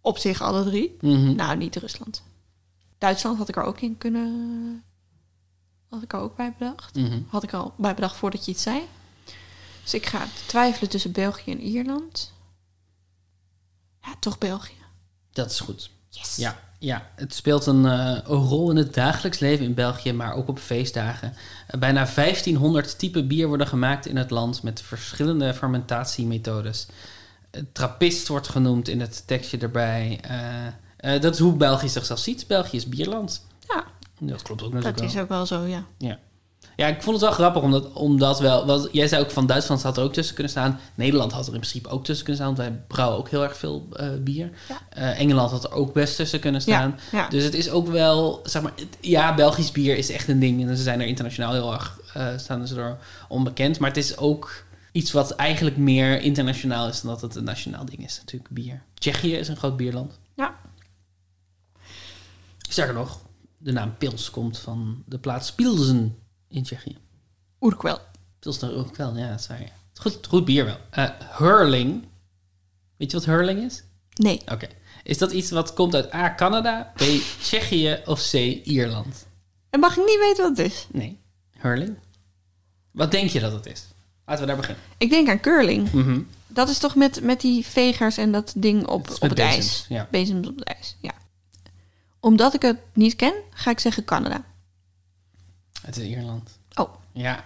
op 0.02 0.18
zich 0.18 0.42
alle 0.42 0.64
drie. 0.64 0.98
Mhm. 1.02 1.36
Nou, 1.36 1.58
niet 1.58 1.76
Rusland. 1.76 2.24
Duitsland 2.98 3.38
had 3.38 3.50
ik 3.50 3.56
er 3.56 3.64
ook 3.64 3.82
in 3.82 3.98
kunnen... 3.98 4.84
Had 5.90 6.04
ik 6.04 6.14
er 6.14 6.20
ook 6.20 6.36
bij 6.36 6.54
bedacht. 6.58 6.96
Mhm. 6.96 7.22
Had 7.28 7.44
ik 7.44 7.54
al 7.54 7.74
bij 7.78 7.94
bedacht 7.94 8.16
voordat 8.16 8.46
je 8.46 8.52
het 8.52 8.62
zei. 8.62 8.82
Dus 9.84 9.94
ik 9.94 10.06
ga 10.06 10.28
twijfelen 10.48 10.90
tussen 10.90 11.12
België 11.12 11.52
en 11.52 11.62
Ierland. 11.62 12.34
Ja, 14.02 14.16
toch 14.20 14.38
België. 14.38 14.84
Dat 15.32 15.52
is 15.52 15.60
goed. 15.60 15.90
Yes. 16.10 16.36
Ja, 16.36 16.60
ja. 16.86 17.10
het 17.16 17.34
speelt 17.34 17.66
een, 17.66 17.86
eh, 17.86 18.10
een 18.10 18.38
rol 18.38 18.70
in 18.70 18.76
het 18.76 18.94
dagelijks 18.94 19.40
leven 19.40 19.66
in 19.66 19.74
België, 19.74 20.14
maar 20.14 20.34
ook 20.34 20.48
op 20.48 20.60
feestdagen. 20.60 21.34
Eh, 21.68 21.80
bijna 21.80 22.06
1500 22.06 23.00
typen 23.00 23.28
bier 23.28 23.48
worden 23.48 23.68
gemaakt 23.68 24.06
in 24.06 24.18
het 24.18 24.30
land 24.30 24.64
met 24.64 24.82
verschillende 24.82 25.54
fermentatiemethodes. 25.54 26.88
Eh, 27.52 27.62
Trappist 27.72 28.28
wordt 28.28 28.48
genoemd 28.48 28.88
in 28.88 29.00
het 29.00 29.28
tekstje 29.28 29.58
erbij. 29.58 30.20
Dat 31.20 31.34
is 31.34 31.40
hoe 31.40 31.56
België 31.56 31.90
zichzelf 31.90 32.20
ziet. 32.20 32.48
België 32.48 32.78
is 32.78 32.90
bierland. 32.90 33.46
Ja, 33.68 33.84
Dat 34.20 34.42
klopt 34.42 34.64
ook 34.64 34.72
dat 34.72 34.84
natuurlijk 34.84 35.08
is 35.08 35.14
wel. 35.14 35.24
ook 35.24 35.30
wel 35.30 35.46
zo, 35.46 35.66
ja. 35.66 35.84
Ja, 35.98 36.20
ik 36.76 37.02
vond 37.02 37.16
het 37.16 37.26
wel 37.26 37.32
grappig, 37.32 37.62
omdat, 37.62 37.94
omdat 37.94 38.40
wel... 38.40 38.66
Want 38.66 38.90
jij 38.92 39.08
zei 39.08 39.24
ook 39.24 39.32
van 39.32 39.46
Duitsland 39.48 39.84
had 39.84 39.98
er 39.98 40.04
ook 40.04 40.14
tussen 40.14 40.34
kunnen 40.36 40.52
staan. 40.52 40.80
Nederland 40.96 41.32
had 41.32 41.48
er 41.48 41.54
in 41.54 41.60
principe 41.60 41.90
ook 41.90 42.04
tussen 42.06 42.26
kunnen 42.26 42.44
staan, 42.46 42.56
want 42.56 42.70
wij 42.70 42.82
brouwen 42.88 43.18
ook 43.20 43.30
heel 43.30 43.44
erg 43.44 43.58
veel 43.58 43.88
eh, 43.94 44.08
bier. 44.20 44.50
Ja. 44.70 44.78
Eh, 44.90 45.20
Engeland 45.20 45.52
had 45.52 45.64
er 45.64 45.72
ook 45.72 45.94
best 45.94 46.16
tussen 46.16 46.40
kunnen 46.40 46.62
staan. 46.62 46.96
Ja, 47.12 47.18
ja. 47.18 47.30
Dus 47.30 47.44
het 47.44 47.54
is 47.54 47.70
ook 47.70 47.88
wel, 47.88 48.40
zeg 48.44 48.62
maar, 48.62 48.72
het- 48.76 48.98
ja, 49.02 49.36
Belgisch 49.36 49.72
bier 49.72 49.98
is 49.98 50.10
echt 50.12 50.28
een 50.28 50.40
ding. 50.40 50.68
En 50.70 50.78
ze 50.78 50.84
zijn 50.84 51.02
er 51.02 51.08
internationaal 51.08 51.54
heel 51.54 51.74
erg, 51.74 52.00
eh, 52.14 52.28
staan 52.38 52.68
ze 52.68 52.76
er 52.76 52.98
onbekend. 53.28 53.80
Maar 53.80 53.90
het 53.90 53.98
is 53.98 54.18
ook, 54.18 54.64
iets 54.92 55.12
wat 55.12 55.32
eigenlijk 55.32 55.78
meer 55.78 56.22
internationaal 56.22 56.88
is 56.88 57.02
dan 57.02 57.12
dat 57.12 57.22
het 57.22 57.36
een 57.36 57.44
nationaal 57.44 57.86
ding 57.86 58.04
is. 58.06 58.18
Natuurlijk 58.20 58.52
bier. 58.54 58.82
Tsjechië 58.94 59.34
is 59.36 59.48
een 59.48 59.58
groot 59.58 59.78
bierland. 59.78 60.20
Ja. 60.36 60.56
Sterker 62.70 62.94
nog, 62.94 63.20
de 63.58 63.72
naam 63.72 63.98
Pils 63.98 64.30
komt 64.30 64.58
van 64.60 65.04
de 65.06 65.18
plaats 65.20 65.52
Pilsen 65.54 66.16
in 66.50 66.64
Tsjechië. 66.64 66.98
Oerkwel. 67.62 68.00
Pilsner 68.40 68.76
ook 68.76 68.96
wel, 68.96 69.18
ja, 69.18 69.38
waar. 69.48 69.62
ja. 69.62 69.68
Goed, 69.94 70.28
goed 70.28 70.46
bier 70.46 70.66
wel. 70.66 70.78
Eh, 70.90 71.10
hurling. 71.38 72.04
Weet 72.98 73.12
je 73.12 73.18
wat 73.18 73.26
hurling 73.26 73.62
is? 73.64 73.84
Nee. 74.14 74.42
Oké. 74.52 74.68
Is 75.04 75.18
dat 75.18 75.32
iets 75.32 75.52
wat 75.52 75.74
komt 75.74 75.96
uit 75.96 76.14
A, 76.14 76.36
Canada, 76.36 76.92
B, 76.96 77.02
Tsjechië 77.42 78.02
of 78.06 78.30
C, 78.30 78.34
Ierland? 78.64 79.28
En 79.70 79.80
mag 79.80 79.98
ik 79.98 80.06
niet 80.06 80.20
weten 80.20 80.44
wat 80.44 80.58
het 80.58 80.72
is? 80.72 80.88
Nee. 80.92 81.20
Hurling? 81.60 81.96
Wat 82.92 83.12
denk 83.12 83.30
je 83.30 83.40
dat 83.40 83.52
het 83.52 83.66
is? 83.66 83.84
Laten 84.26 84.42
we 84.42 84.48
daar 84.48 84.60
beginnen. 84.60 84.84
Ik 84.98 85.10
denk 85.10 85.30
aan 85.30 85.40
curling. 85.40 85.92
Mhm. 85.92 86.20
Dat 86.48 86.70
is 86.70 86.78
toch 86.78 86.96
met, 86.96 87.22
met 87.22 87.42
die 87.42 87.66
vegers 87.66 88.18
en 88.18 88.32
dat 88.32 88.54
ding 88.56 88.88
op, 88.88 89.10
is 89.10 89.16
op 89.16 89.22
het 89.22 89.34
bezems, 89.34 89.54
ijs. 89.56 89.86
ja. 89.90 90.08
Bezems 90.12 90.48
op 90.48 90.56
het 90.56 90.64
ijs, 90.68 90.96
ja. 91.02 91.12
Omdat 92.20 92.54
ik 92.54 92.62
het 92.62 92.78
niet 92.94 93.16
ken, 93.16 93.34
ga 93.50 93.72
ik 93.72 93.80
zeggen 93.80 94.06
Canada. 94.06 94.44
Het 95.86 95.98
is 95.98 96.08
Ierland. 96.08 96.60
Oh, 96.76 96.94
Ja. 97.12 97.44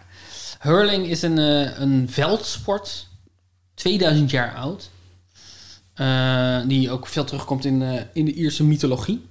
Hurling 0.59 1.07
is 1.07 1.21
een, 1.21 1.37
eh, 1.37 1.79
een 1.79 2.07
veldsport. 2.09 3.07
2000 3.73 4.31
jaar 4.31 4.55
oud. 4.55 4.89
Eh, 5.93 6.59
die 6.67 6.91
ook 6.91 7.07
veel 7.07 7.23
terugkomt 7.23 7.65
in, 7.65 7.81
eh, 7.81 8.01
in 8.13 8.25
de 8.25 8.33
Ierse 8.33 8.63
mythologie. 8.63 9.27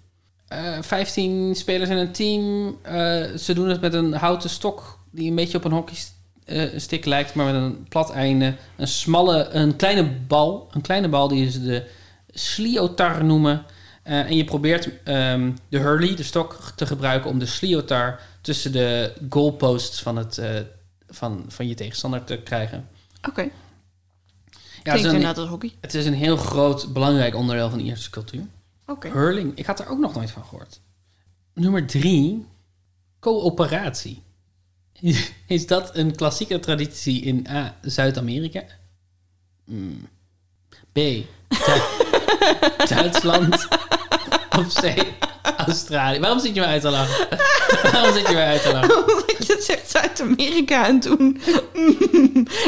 Eh 0.48 0.78
15 0.80 1.54
spelers 1.54 1.90
in 1.90 1.96
een 1.96 2.12
team. 2.12 2.76
Ze 3.38 3.52
doen 3.54 3.68
het 3.68 3.80
met 3.80 3.94
een 3.94 4.12
houten 4.12 4.50
stok 4.50 4.98
die 5.10 5.28
een 5.28 5.34
beetje 5.36 5.58
op 5.58 5.64
een 5.64 5.72
hockeystick 5.72 7.04
lijkt, 7.04 7.34
maar 7.34 7.52
met 7.52 7.62
een 7.62 7.86
plat 7.88 8.10
einde. 8.10 8.54
Een 8.76 8.88
smalle, 8.88 9.48
een 9.48 9.76
kleine 9.76 10.04
bal. 10.04 10.68
Een 10.72 10.80
kleine 10.80 11.08
bal 11.08 11.28
die 11.28 11.50
ze 11.50 11.62
de 11.62 11.86
sliotar 12.30 13.24
noemen. 13.24 13.64
Eh, 14.08 14.18
en 14.18 14.36
je 14.36 14.44
probeert 14.44 15.02
ehm, 15.02 15.52
de 15.68 15.78
hurley, 15.78 16.14
de 16.16 16.22
stok, 16.22 16.72
te 16.74 16.86
gebruiken 16.86 17.30
om 17.30 17.38
de 17.38 17.46
sliotar 17.46 18.20
tussen 18.40 18.72
de 18.72 19.12
goalposts 19.30 20.02
van, 20.02 20.16
het, 20.16 20.38
eh, 20.38 20.60
van, 21.08 21.44
van 21.48 21.68
je 21.68 21.74
tegenstander 21.74 22.24
te 22.24 22.36
krijgen. 22.36 22.88
oké. 23.28 23.40
Ja, 23.40 23.48
het, 23.50 24.82
Klinkt 24.82 24.98
is 24.98 25.04
een, 25.04 25.10
inderdaad 25.10 25.38
als 25.38 25.48
hockey. 25.48 25.72
het 25.80 25.94
is 25.94 26.06
een 26.06 26.14
heel 26.14 26.36
groot, 26.36 26.92
belangrijk 26.92 27.34
onderdeel 27.34 27.68
van 27.70 27.78
de 27.78 27.84
Ierse 27.84 28.10
cultuur. 28.10 28.42
Oké. 28.86 29.08
Hurling, 29.10 29.52
ik 29.54 29.66
had 29.66 29.80
er 29.80 29.88
ook 29.88 29.98
nog 29.98 30.14
nooit 30.14 30.30
van 30.30 30.44
gehoord. 30.44 30.80
Nummer 31.54 31.86
drie, 31.86 32.46
coöperatie. 33.20 34.22
Is 35.46 35.66
dat 35.66 35.96
een 35.96 36.14
klassieke 36.16 36.60
traditie 36.60 37.22
in 37.22 37.46
A, 37.50 37.76
Zuid-Amerika? 37.82 38.62
Hmm. 39.64 40.08
B, 40.92 40.94
Du- 40.94 41.26
Duitsland? 42.94 43.68
Of 44.66 44.72
C, 44.72 44.94
Australië? 45.66 46.18
Waarom 46.20 46.40
zit 46.40 46.54
je 46.54 46.60
me 46.60 46.66
uit 46.66 46.80
te 46.82 46.90
lachen? 46.90 47.26
Waarom 47.92 48.12
zit 48.14 48.28
je 48.28 48.34
me 48.34 48.40
uit 48.42 48.62
te 48.62 48.72
lachen? 48.72 48.96
Omdat 49.06 49.46
je 49.46 49.56
zegt 49.60 49.90
Zuid-Amerika 49.90 50.86
en 50.86 51.00
toen... 51.00 51.40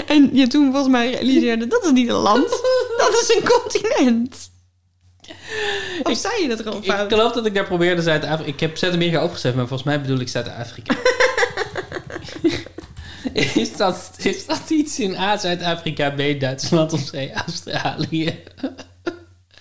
en 0.07 0.31
je 0.33 0.47
toen 0.47 0.71
volgens 0.71 0.93
mij 0.93 1.11
realiseerde, 1.11 1.67
dat 1.67 1.85
is 1.85 1.91
niet 1.91 2.09
een 2.09 2.15
land. 2.15 2.49
Dat 2.99 3.13
is 3.23 3.35
een 3.37 3.49
continent. 3.49 4.51
Of 6.03 6.19
zei 6.19 6.43
je 6.43 6.49
dat 6.49 6.61
gewoon 6.61 6.83
Ik 6.83 6.91
fout? 6.91 7.13
geloof 7.13 7.33
dat 7.33 7.47
ik 7.47 7.55
daar 7.55 7.65
probeerde 7.67 8.03
Zuid-Afrika... 8.03 8.51
Ik 8.53 8.61
heb 8.61 8.77
Zuid-Amerika 8.77 9.25
opgeschreven, 9.25 9.59
maar 9.59 9.69
volgens 9.69 9.89
mij 9.89 10.01
bedoel 10.01 10.21
ik 10.21 10.29
Zuid-Afrika. 10.29 10.95
is, 13.33 13.77
dat, 13.77 14.11
is 14.17 14.47
dat 14.47 14.71
iets 14.71 14.99
in 14.99 15.17
A, 15.17 15.37
Zuid-Afrika, 15.39 16.11
B, 16.11 16.41
Duitsland 16.41 16.93
of 16.93 17.11
C, 17.11 17.15
Australië? 17.47 18.43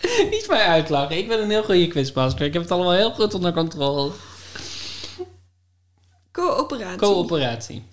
Niet 0.31 0.45
mij 0.47 0.65
uitlachen. 0.65 1.17
Ik 1.17 1.27
ben 1.27 1.41
een 1.41 1.49
heel 1.49 1.63
goede 1.63 1.87
quizmaster. 1.87 2.45
Ik 2.45 2.53
heb 2.53 2.61
het 2.61 2.71
allemaal 2.71 2.93
heel 2.93 3.11
goed 3.11 3.33
onder 3.33 3.53
controle. 3.53 4.11
Coöperatie. 6.31 6.97
Coöperatie. 6.97 7.83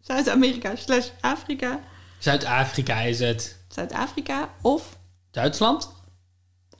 Zuid-Amerika 0.00 0.76
slash 0.76 1.08
Afrika. 1.20 1.80
Zuid-Afrika 2.18 3.00
is 3.00 3.18
het. 3.20 3.58
Zuid-Afrika 3.68 4.54
of... 4.62 4.98
Duitsland 5.30 5.90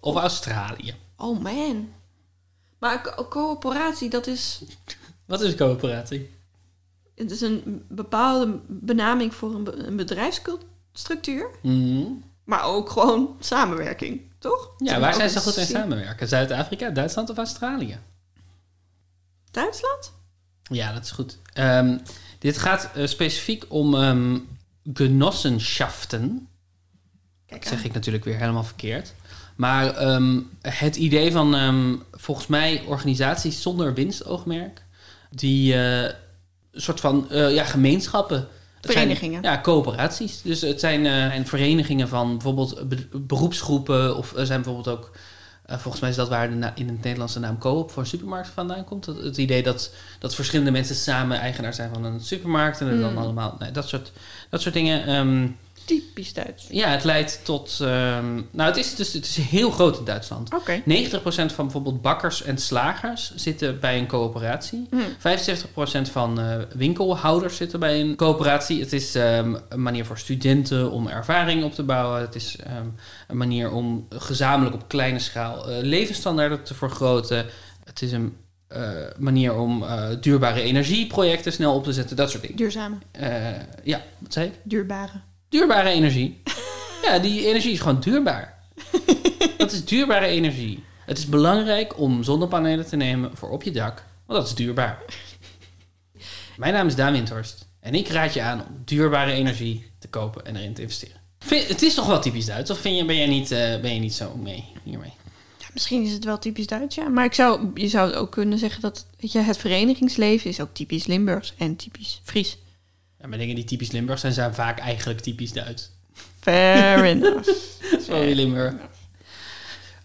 of 0.00 0.16
Australië? 0.16 0.94
Oh 1.16 1.40
man. 1.40 1.92
Maar 2.78 3.02
co- 3.02 3.28
coöperatie, 3.28 4.10
dat 4.10 4.26
is... 4.26 4.62
Wat 5.26 5.40
is 5.40 5.54
coöperatie? 5.54 6.30
Het 7.14 7.30
is 7.30 7.40
een 7.40 7.84
bepaalde 7.88 8.60
benaming 8.66 9.34
voor 9.34 9.54
een, 9.54 9.64
be- 9.64 9.76
een 9.76 9.96
bedrijfsstructuur. 9.96 11.50
Mhm. 11.62 12.04
Maar 12.44 12.64
ook 12.64 12.90
gewoon 12.90 13.36
samenwerking, 13.40 14.20
toch? 14.50 14.70
Ja, 14.78 15.00
waar 15.00 15.14
zijn 15.14 15.30
ze 15.30 15.40
goed 15.40 15.56
in 15.56 15.66
samenwerken? 15.66 16.28
Zuid-Afrika, 16.28 16.90
Duitsland 16.90 17.30
of 17.30 17.36
Australië? 17.36 17.98
Duitsland? 19.50 20.12
Ja, 20.62 20.92
dat 20.92 21.04
is 21.04 21.10
goed. 21.10 21.38
Ehm, 21.52 21.98
dit 22.38 22.58
gaat 22.58 22.90
eh, 22.94 23.06
specifiek 23.06 23.64
om 23.68 23.94
ehm 23.94 24.38
genossenschaften. 24.94 26.48
Kijk 27.46 27.62
Dat 27.62 27.72
zeg 27.72 27.84
ik 27.84 27.92
natuurlijk 27.92 28.24
weer 28.24 28.38
helemaal 28.38 28.64
verkeerd. 28.64 29.14
Maar 29.56 29.96
ehm, 29.96 30.40
het 30.60 30.96
idee 30.96 31.32
van 31.32 32.02
volgens 32.12 32.46
mij 32.46 32.82
organisaties 32.86 33.62
zonder 33.62 33.94
winstoogmerk, 33.94 34.82
die 35.30 35.74
een 36.74 36.80
soort 36.80 37.00
van 37.00 37.30
eh, 37.30 37.54
ja, 37.54 37.64
gemeenschappen. 37.64 38.48
Zijn- 38.92 38.98
Verenigingen. 38.98 39.42
ja, 39.42 39.60
coöperaties. 39.60 40.42
Dus 40.42 40.60
het 40.60 40.80
zijn, 40.80 41.06
eh, 41.06 41.34
en 41.34 41.46
verenigingen 41.46 42.08
van 42.08 42.30
bijvoorbeeld 42.32 42.88
be- 42.88 43.08
beroepsgroepen. 43.18 44.16
Of 44.16 44.36
er 44.36 44.46
zijn 44.46 44.62
bijvoorbeeld 44.62 44.98
ook, 44.98 45.10
eh, 45.66 45.78
volgens 45.78 46.00
mij 46.02 46.10
is 46.10 46.16
dat 46.16 46.28
waar 46.28 46.50
de 46.50 46.70
in 46.74 46.88
het 46.88 47.02
Nederlands 47.02 47.34
de 47.34 47.40
naam 47.40 47.58
coop 47.58 47.90
voor 47.90 48.02
een 48.02 48.08
supermarkt 48.08 48.48
vandaan 48.48 48.84
komt. 48.84 49.06
Het, 49.06 49.16
het 49.22 49.36
idee 49.36 49.62
dat, 49.62 49.90
dat 50.18 50.34
verschillende 50.34 50.70
mensen 50.70 50.94
samen 50.96 51.38
eigenaar 51.38 51.74
zijn 51.74 51.90
van 51.92 52.04
een 52.04 52.20
supermarkt. 52.20 52.80
En 52.80 52.86
er 52.86 53.00
dan 53.00 53.08
Hmm. 53.12 53.18
allemaal, 53.22 53.56
nee, 53.58 53.70
dat, 53.70 53.88
soort, 53.88 54.12
dat 54.50 54.60
soort 54.60 54.74
dingen. 54.74 55.06
ehm, 55.06 55.48
Typisch 55.84 56.32
Duits. 56.32 56.66
ja, 56.70 56.88
het 56.88 57.04
leidt 57.04 57.40
tot. 57.44 57.78
ehm, 57.80 58.34
nou, 58.50 58.68
het 58.68 58.76
is, 58.76 58.94
dus, 58.94 59.12
het 59.12 59.24
is 59.24 59.36
heel 59.36 59.70
groot 59.70 59.98
in 59.98 60.04
Duitsland. 60.04 60.54
Oké. 60.54 60.82
90% 60.84 60.84
van 61.54 61.64
bijvoorbeeld 61.64 62.02
bakkers 62.02 62.42
en 62.42 62.58
slagers 62.58 63.34
zitten 63.34 63.80
bij 63.80 63.98
een 63.98 64.06
coöperatie. 64.06 64.86
Hm. 64.90 64.96
75% 64.96 66.10
van 66.10 66.40
eh, 66.40 66.56
winkelhouders 66.74 67.56
zitten 67.56 67.80
bij 67.80 68.00
een 68.00 68.16
coöperatie. 68.16 68.80
Het 68.80 68.92
is 68.92 69.14
ehm, 69.14 69.54
een 69.68 69.82
manier 69.82 70.04
voor 70.04 70.18
studenten 70.18 70.90
om 70.90 71.08
ervaring 71.08 71.64
op 71.64 71.74
te 71.74 71.82
bouwen. 71.82 72.20
Het 72.20 72.34
is 72.34 72.56
ehm, 72.56 72.86
een 73.28 73.36
manier 73.36 73.70
om 73.70 74.06
gezamenlijk 74.08 74.74
op 74.74 74.88
kleine 74.88 75.18
schaal 75.18 75.68
eh, 75.68 75.82
levensstandaarden 75.82 76.62
te 76.62 76.74
vergroten. 76.74 77.46
Het 77.84 78.02
is 78.02 78.12
een 78.12 78.36
eh, 78.68 78.90
manier 79.18 79.54
om 79.54 79.84
duurbare 80.20 80.60
energieprojecten 80.60 81.52
snel 81.52 81.74
op 81.74 81.84
te 81.84 81.92
zetten. 81.92 82.16
Dat 82.16 82.30
soort 82.30 82.42
dingen. 82.42 82.56
Duurzame. 82.56 82.96
Ja, 83.82 84.02
wat 84.18 84.32
zei 84.32 84.46
ik? 84.46 84.52
Duurbare. 84.62 85.20
Duurbare 85.48 85.88
energie. 85.88 86.42
Ja, 87.02 87.18
die 87.18 87.46
energie 87.46 87.72
is 87.72 87.80
gewoon 87.80 88.00
duurbaar. 88.00 88.58
Dat 89.56 89.72
is 89.72 89.84
duurbare 89.84 90.26
energie. 90.26 90.84
Het 91.06 91.18
is 91.18 91.26
belangrijk 91.26 91.98
om 91.98 92.22
zonnepanelen 92.22 92.86
te 92.86 92.96
nemen 92.96 93.30
voor 93.36 93.50
op 93.50 93.62
je 93.62 93.70
dak, 93.70 94.04
want 94.26 94.38
dat 94.38 94.48
is 94.48 94.54
duurbaar. 94.54 94.98
Mijn 96.56 96.72
naam 96.72 96.86
is 96.86 96.94
Daan 96.94 97.12
Windhorst 97.12 97.68
en 97.80 97.94
ik 97.94 98.08
raad 98.08 98.34
je 98.34 98.42
aan 98.42 98.60
om 98.60 98.82
duurbare 98.84 99.32
energie 99.32 99.90
te 99.98 100.08
kopen 100.08 100.46
en 100.46 100.56
erin 100.56 100.74
te 100.74 100.82
investeren. 100.82 101.16
Vind- 101.38 101.68
het 101.68 101.82
is 101.82 101.94
toch 101.94 102.06
wel 102.06 102.20
typisch 102.20 102.46
Duits, 102.46 102.70
of 102.70 102.78
vind 102.78 102.96
je, 102.98 103.04
ben, 103.04 103.16
jij 103.16 103.26
niet, 103.26 103.50
eh, 103.50 103.80
ben 103.80 103.94
je 103.94 104.00
niet 104.00 104.14
zo 104.14 104.36
mee 104.36 104.64
hiermee? 104.82 105.12
Ja, 105.58 105.66
misschien 105.72 106.02
is 106.02 106.12
het 106.12 106.24
wel 106.24 106.38
typisch 106.38 106.66
Duits, 106.66 106.94
ja. 106.94 107.08
Maar 107.08 107.24
ik 107.24 107.34
zou, 107.34 107.70
je 107.74 107.88
zou 107.88 108.12
ook 108.12 108.30
kunnen 108.30 108.58
zeggen 108.58 108.80
dat 108.80 109.06
weet 109.20 109.32
je, 109.32 109.38
het 109.38 109.56
verenigingsleven 109.56 110.50
is 110.50 110.60
ook 110.60 110.74
typisch 110.74 111.06
Limburgs 111.06 111.54
en 111.58 111.76
typisch 111.76 112.20
Fries. 112.24 112.56
Ja, 113.24 113.30
maar 113.30 113.38
dingen 113.38 113.54
die 113.54 113.64
typisch 113.64 113.90
Limburg 113.90 114.18
zijn, 114.18 114.32
zijn 114.32 114.54
vaak 114.54 114.78
eigenlijk 114.78 115.20
typisch 115.20 115.52
Duits. 115.52 115.90
Fair 116.40 117.04
enough. 117.14 117.48
Sorry 117.98 118.32
Limburg. 118.34 118.74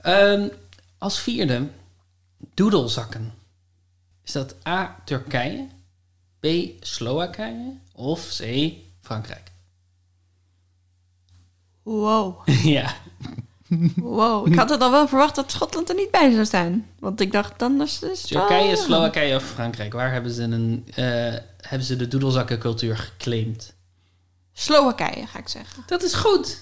Ehm, 0.02 0.48
als 0.98 1.20
vierde, 1.20 1.68
doedelzakken. 2.54 3.34
Is 4.24 4.32
dat 4.32 4.56
A, 4.68 4.96
Turkije, 5.06 5.68
B, 6.40 6.48
Slowakije 6.80 7.74
of 7.94 8.38
C, 8.38 8.72
Frankrijk? 9.02 9.52
Wow. 11.84 12.48
ja, 12.64 12.96
Wow. 13.96 14.48
Ik 14.48 14.56
had 14.56 14.70
het 14.70 14.82
al 14.82 14.92
wel 14.92 15.08
verwacht 15.08 15.36
dat 15.36 15.52
Schotland 15.52 15.90
er 15.90 15.96
niet 15.96 16.12
bij 16.12 16.32
zou 16.32 16.46
staan. 16.46 16.86
Want 17.00 17.22
ik 17.22 17.32
dacht, 17.32 17.60
dan 17.60 17.82
is 17.82 18.00
het... 18.02 18.28
Turkije, 18.28 18.68
wel- 18.68 18.76
Slowakije 18.76 19.36
of 19.36 19.44
Frankrijk. 19.44 19.94
Waar 19.94 20.12
hebben 20.12 20.32
ze, 20.32 20.44
een, 20.44 20.86
eh, 20.96 21.34
hebben 21.62 21.88
ze 21.88 21.96
de 21.96 22.08
doedelzakkencultuur 22.08 22.98
geclaimd? 22.98 23.74
Slowakije, 24.54 25.28
ga 25.28 25.40
ik 25.40 25.48
zeggen. 25.48 25.84
Dat 25.86 26.04
is 26.04 26.14
goed. 26.14 26.58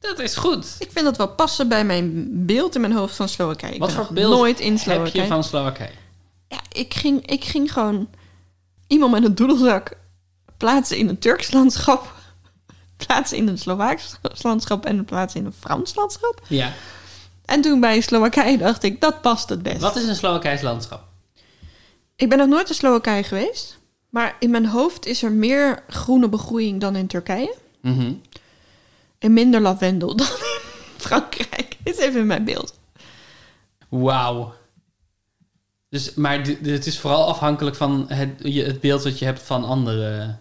Dat 0.00 0.18
is 0.18 0.36
goed. 0.36 0.76
Ik 0.78 0.90
vind 0.92 1.04
dat 1.04 1.16
wel 1.16 1.34
passen 1.34 1.68
bij 1.68 1.84
mijn 1.84 2.28
beeld 2.46 2.74
in 2.74 2.80
mijn 2.80 2.92
hoofd 2.92 3.16
van 3.16 3.28
Slowakije. 3.28 3.78
Wat 3.78 3.92
voor 3.92 4.08
beeld 4.12 4.34
nooit 4.34 4.60
in 4.60 4.72
Heb 4.72 4.80
Slowakije. 4.80 5.22
je 5.22 5.28
van 5.28 5.44
Slowakije? 5.44 5.92
Ja, 6.48 6.60
ik 6.72 6.94
ging, 6.94 7.26
ik 7.26 7.44
ging 7.44 7.72
gewoon 7.72 8.08
iemand 8.86 9.12
met 9.12 9.24
een 9.24 9.34
doedelzak 9.34 9.96
plaatsen 10.56 10.96
in 10.96 11.08
een 11.08 11.18
Turks 11.18 11.52
landschap. 11.52 12.14
plaats 13.06 13.32
in 13.32 13.48
een 13.48 13.58
Slovaaks 13.58 14.16
landschap 14.42 14.84
en 14.84 14.98
een 14.98 15.04
plaats 15.04 15.34
in 15.34 15.44
een 15.44 15.54
Frans 15.60 15.94
landschap. 15.94 16.42
Ja. 16.48 16.72
En 17.44 17.60
toen 17.60 17.80
bij 17.80 18.00
Slowakije 18.00 18.58
dacht 18.58 18.82
ik, 18.82 19.00
dat 19.00 19.20
past 19.20 19.48
het 19.48 19.62
best. 19.62 19.80
Wat 19.80 19.96
is 19.96 20.06
een 20.08 20.16
Slowakijs 20.16 20.60
landschap? 20.60 21.09
Ik 22.20 22.28
ben 22.28 22.38
nog 22.38 22.48
nooit 22.48 22.68
in 22.68 22.74
Slowakije 22.74 23.22
geweest. 23.22 23.78
Maar 24.08 24.36
in 24.38 24.50
mijn 24.50 24.66
hoofd 24.66 25.06
is 25.06 25.22
er 25.22 25.32
meer 25.32 25.82
groene 25.88 26.28
begroeiing 26.28 26.80
dan 26.80 26.96
in 26.96 27.06
Turkije. 27.06 27.56
Mhm. 27.80 28.12
En 29.18 29.32
minder 29.32 29.60
lavendel 29.60 30.16
dan 30.16 30.26
in 30.26 30.60
Frankrijk. 30.96 31.76
Is 31.82 31.96
even 31.96 32.26
mijn 32.26 32.44
beeld. 32.44 32.78
Wauw. 33.88 34.54
Dus, 35.88 36.14
maar 36.14 36.40
het 36.62 36.86
is 36.86 36.98
vooral 36.98 37.26
afhankelijk 37.26 37.76
van 37.76 38.04
het, 38.08 38.42
het 38.42 38.80
beeld 38.80 39.02
dat 39.02 39.18
je 39.18 39.24
hebt 39.24 39.42
van 39.42 39.64
andere... 39.64 40.36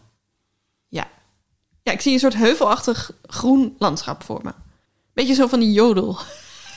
Ja. 0.87 1.07
Ja, 1.83 1.91
ik 1.91 2.01
zie 2.01 2.13
een 2.13 2.19
soort 2.19 2.35
heuvelachtig 2.35 3.11
groen 3.25 3.75
landschap 3.77 4.23
voor 4.23 4.39
me. 4.43 4.51
Beetje 5.13 5.33
zo 5.33 5.47
van 5.47 5.59
die 5.59 5.71
jodel. 5.71 6.17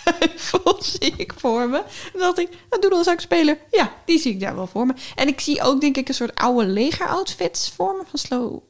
Heuvel 0.19 0.77
zie 0.83 1.15
ik 1.17 1.33
voor 1.37 1.69
me. 1.69 1.77
En 2.13 2.19
dacht 2.19 2.39
ik, 2.39 2.49
een 2.71 2.81
doedelzakspeler, 2.81 3.59
ja, 3.71 3.93
die 4.05 4.19
zie 4.19 4.33
ik 4.33 4.41
daar 4.41 4.55
wel 4.57 4.67
voor 4.67 4.87
me. 4.87 4.95
En 5.15 5.29
ik 5.29 5.41
zie 5.41 5.63
ook, 5.63 5.81
denk 5.81 5.97
ik, 5.97 6.09
een 6.09 6.15
soort 6.15 6.35
oude 6.35 6.67
legeroutfits 6.67 7.71
voor 7.77 7.95
me 7.97 8.03
van, 8.11 8.19
Slo 8.19 8.63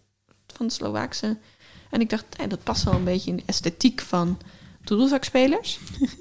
van 0.57 0.67
de 0.67 0.73
Slovaakse. 0.73 1.37
En 1.91 2.01
ik 2.01 2.11
dacht, 2.11 2.25
eh, 2.37 2.49
dat 2.49 2.63
past 2.63 2.85
wel 2.85 2.95
een 2.95 3.05
beetje 3.05 3.31
in 3.31 3.37
de 3.37 3.43
esthetiek 3.47 4.01
van 4.01 4.39
doedelzakspelers. 4.85 5.79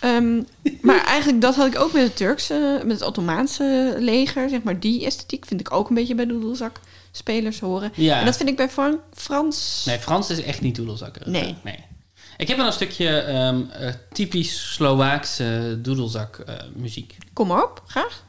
Ehm, 0.00 0.42
maar 0.80 1.04
eigenlijk, 1.04 1.40
dat 1.40 1.54
had 1.54 1.66
ik 1.66 1.78
ook 1.78 1.92
met 1.92 2.02
het 2.02 2.16
Turkse, 2.16 2.80
met 2.84 2.98
het 2.98 3.06
Ottomaanse 3.08 3.94
leger. 3.98 4.48
Zeg 4.48 4.62
maar, 4.62 4.80
die 4.80 5.04
esthetiek 5.06 5.44
vind 5.46 5.60
ik 5.60 5.72
ook 5.72 5.88
een 5.88 5.94
beetje 5.94 6.14
bij 6.14 6.26
doedelzakspelers 6.26 7.60
horen. 7.60 7.92
Ja. 7.94 8.18
En 8.18 8.24
dat 8.24 8.36
vind 8.36 8.48
ik 8.48 8.56
bij 8.56 8.68
Fran- 8.68 9.00
Frans... 9.14 9.82
Nee, 9.86 9.98
Frans 9.98 10.30
is 10.30 10.42
echt 10.42 10.60
niet 10.60 10.74
doedelzakker. 10.74 11.30
Nee. 11.30 11.56
nee. 11.62 11.78
Ik 12.36 12.48
heb 12.48 12.56
wel 12.56 12.66
een 12.66 12.72
stukje 12.72 13.18
ehm, 13.18 13.62
eh, 13.70 13.92
typisch 14.12 14.72
Slovaakse 14.72 15.78
doedelzak 15.82 16.36
eh, 16.38 16.54
muziek. 16.74 17.16
Kom 17.32 17.48
maar 17.48 17.64
op, 17.64 17.82
graag. 17.86 18.22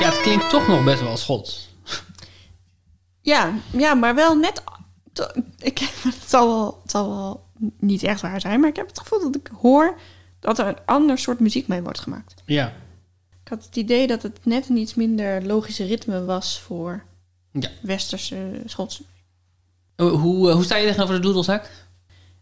Ja, 0.00 0.12
het 0.12 0.20
klinkt 0.20 0.50
toch 0.50 0.68
nog 0.68 0.84
best 0.84 1.00
wel 1.00 1.16
Schots. 1.16 1.68
Ja, 3.26 3.52
ja, 3.72 3.94
maar 3.94 4.14
wel 4.14 4.36
net... 4.36 4.62
Ik, 5.58 5.78
het, 6.08 6.28
zal 6.28 6.46
wel, 6.48 6.80
het 6.82 6.90
zal 6.90 7.08
wel 7.08 7.44
niet 7.78 8.02
echt 8.02 8.20
waar 8.20 8.40
zijn, 8.40 8.60
maar 8.60 8.68
ik 8.68 8.76
heb 8.76 8.86
het 8.88 8.98
gevoel 8.98 9.20
dat 9.20 9.36
ik 9.36 9.50
hoor 9.60 9.98
dat 10.40 10.58
er 10.58 10.66
een 10.66 10.78
ander 10.84 11.18
soort 11.18 11.40
muziek 11.40 11.66
mee 11.68 11.82
wordt 11.82 12.00
gemaakt. 12.00 12.34
Ja. 12.44 12.66
Ik 13.44 13.48
had 13.48 13.64
het 13.64 13.76
idee 13.76 14.06
dat 14.06 14.22
het 14.22 14.38
net 14.44 14.68
een 14.68 14.76
iets 14.76 14.94
minder 14.94 15.46
logische 15.46 15.84
ritme 15.84 16.24
was 16.24 16.60
voor 16.60 17.02
Ja. 17.52 17.68
westerse 17.82 18.62
Schotse. 18.64 19.02
Hoe, 19.96 20.10
hoe, 20.10 20.48
eh, 20.48 20.54
hoe 20.54 20.64
sta 20.64 20.76
je 20.76 20.86
tegenover 20.86 21.14
de 21.14 21.20
doedelzak? 21.20 21.70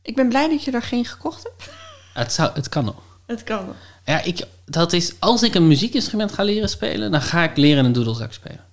Ik 0.02 0.14
ben 0.14 0.28
blij 0.28 0.48
dat 0.48 0.64
je 0.64 0.70
er 0.70 0.82
geen 0.82 1.04
gekocht 1.04 1.42
hebt. 1.42 1.70
Het, 2.14 2.32
zou, 2.32 2.50
het 2.54 2.68
kan 2.68 2.84
nog. 2.84 3.02
Het 3.26 3.44
kan 3.44 3.64
wel. 3.66 3.74
Ja, 4.04 4.22
ik, 4.22 4.46
dat 4.64 4.92
is, 4.92 5.14
als 5.20 5.42
ik 5.42 5.54
een 5.54 5.68
muziekinstrument 5.68 6.32
ga 6.32 6.42
leren 6.42 6.68
spelen, 6.68 7.10
dan 7.10 7.22
ga 7.22 7.42
ik 7.42 7.56
leren 7.56 7.84
een 7.84 7.92
doedelzak 7.92 8.32
spelen. 8.32 8.64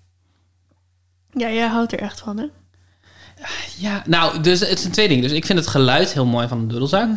Ja, 1.33 1.51
jij 1.51 1.67
houdt 1.67 1.91
er 1.91 1.99
echt 1.99 2.19
van, 2.19 2.37
hè? 2.37 2.45
Ja, 3.77 4.03
nou, 4.05 4.41
dus 4.41 4.59
het 4.59 4.79
zijn 4.79 4.91
twee 4.93 5.07
dingen. 5.07 5.23
Dus 5.23 5.31
ik 5.31 5.45
vind 5.45 5.59
het 5.59 5.67
geluid 5.67 6.13
heel 6.13 6.25
mooi 6.25 6.47
van 6.47 6.59
de 6.61 6.67
doedelzak. 6.67 7.09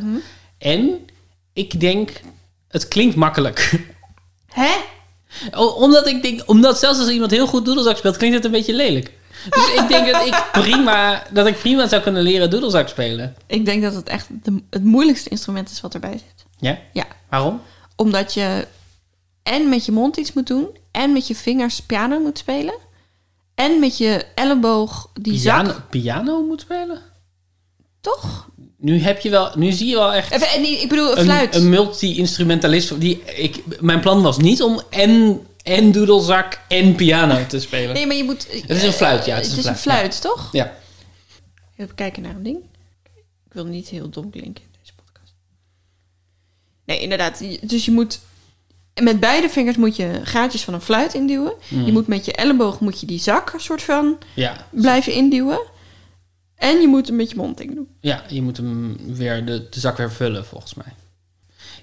En 0.59 0.99
ik 1.53 1.81
denk, 1.81 2.21
het 2.69 2.89
klinkt 2.89 3.17
makkelijk. 3.17 3.73
Hè? 4.53 4.71
O- 5.53 5.67
omdat 5.67 6.07
ik 6.07 6.23
denk, 6.23 6.43
omdat 6.47 6.79
zelfs 6.79 6.99
als 6.99 7.09
iemand 7.09 7.31
heel 7.31 7.47
goed 7.47 7.65
doedelzak 7.65 7.97
speelt, 7.97 8.17
klinkt 8.17 8.37
het 8.37 8.45
een 8.45 8.51
beetje 8.51 8.75
lelijk. 8.75 9.13
Dus 9.51 9.69
ik 9.75 9.89
denk 9.89 10.13
dat 10.13 10.27
ik 10.27 10.45
prima, 10.63 11.23
dat 11.33 11.47
ik 11.47 11.59
prima 11.59 11.89
zou 11.89 12.03
kunnen 12.03 12.23
leren 12.23 12.51
doedelzak 12.51 12.89
spelen. 12.89 13.37
Ik 13.47 13.65
denk 13.65 13.83
dat 13.83 13.95
het 13.95 14.09
echt 14.09 14.27
de, 14.31 14.63
het 14.71 14.85
moeilijkste 14.85 15.29
instrument 15.31 15.71
is 15.71 15.81
wat 15.81 15.95
erbij 15.95 16.13
zit. 16.13 16.45
Ja? 16.59 16.79
Ja, 16.93 17.05
Waarom? 17.31 17.61
omdat 17.97 18.35
je 18.35 18.67
en 19.43 19.69
met 19.69 19.85
je 19.85 19.93
mond 19.93 20.17
iets 20.17 20.33
moet 20.33 20.47
doen, 20.47 20.69
en 20.91 21.13
met 21.13 21.27
je 21.27 21.35
vingers 21.35 21.81
piano 21.81 22.19
moet 22.21 22.39
spelen, 22.39 22.75
en 23.55 23.79
met 23.81 23.99
je 23.99 24.27
elleboog 24.35 25.11
die 25.21 25.41
Piano, 25.41 25.69
zak. 25.71 25.91
piano 25.91 26.43
moet 26.43 26.61
spelen? 26.61 27.03
Toch? 28.01 28.49
Nu 28.77 28.99
heb 28.99 29.21
je 29.21 29.31
wel, 29.31 29.51
nu 29.57 29.73
zie 29.73 29.87
je 29.89 29.95
wel 29.95 30.13
echt 30.13 30.33
Even, 30.33 30.49
en 30.49 30.63
ik 30.81 30.89
bedoel, 30.89 31.19
een 31.19 31.25
fluit. 31.25 31.55
een, 31.55 31.63
een 31.63 31.69
multi-instrumentalist. 31.69 33.01
Die, 33.01 33.23
ik, 33.25 33.81
mijn 33.81 34.01
plan 34.01 34.23
was 34.23 34.39
niet 34.39 34.63
om 34.63 34.81
en, 34.91 35.41
en 35.63 35.93
doedelzak 35.93 36.61
en 36.69 36.95
piano 36.95 37.47
te 37.47 37.61
spelen. 37.61 37.95
nee, 37.95 38.07
maar 38.07 38.17
je 38.17 38.25
moet... 38.25 38.47
Het 38.51 38.71
is 38.71 38.83
een 38.83 38.93
fluit, 38.93 39.25
ja, 39.25 39.35
het 39.35 39.45
is 39.47 39.51
Het 39.51 39.65
een 39.65 39.65
is 39.65 39.77
een 39.77 39.83
fluit, 39.83 39.99
fluit, 39.99 40.21
toch? 40.21 40.49
Ja. 40.53 40.77
Even 41.77 41.95
kijken 41.95 42.23
naar 42.23 42.35
een 42.35 42.43
ding. 42.43 42.59
Ik 43.47 43.53
wil 43.53 43.65
niet 43.65 43.89
heel 43.89 44.09
dom 44.11 44.31
klinken 44.31 44.65
in 44.65 44.71
deze 44.81 44.93
podcast. 45.05 45.35
Nee, 46.85 46.99
inderdaad. 47.01 47.43
Dus 47.61 47.85
je 47.85 47.91
moet... 47.91 48.21
Met 49.03 49.21
beide 49.21 49.49
vingers 49.49 49.77
moet 49.77 49.97
je 49.97 50.21
gaatjes 50.23 50.65
van 50.65 50.75
een 50.75 50.81
fluit 50.81 51.15
induwen. 51.15 51.53
Mm. 51.69 51.85
Je 51.85 51.93
moet 51.93 52.07
met 52.07 52.25
je 52.25 52.33
elleboog 52.33 52.81
moet 52.81 53.01
je 53.01 53.07
die 53.07 53.19
zak 53.19 53.55
soort 53.57 53.83
van 53.83 54.19
Ja. 54.35 54.67
blijven 54.71 55.13
induwen. 55.13 55.61
En 56.55 56.81
je 56.81 56.89
moet 56.89 57.07
hem 57.07 57.17
met 57.17 57.31
je 57.31 57.37
mond 57.37 57.57
ding 57.59 57.75
doen. 57.75 57.89
ja, 58.01 58.25
je 58.29 58.43
moet 58.43 58.57
hem 58.57 58.97
weer, 59.15 59.45
de, 59.47 59.69
de 59.69 59.81
zak 59.81 59.97
weer 59.97 60.13
vullen, 60.13 60.45
volgens 60.47 60.75
mij. 60.75 60.87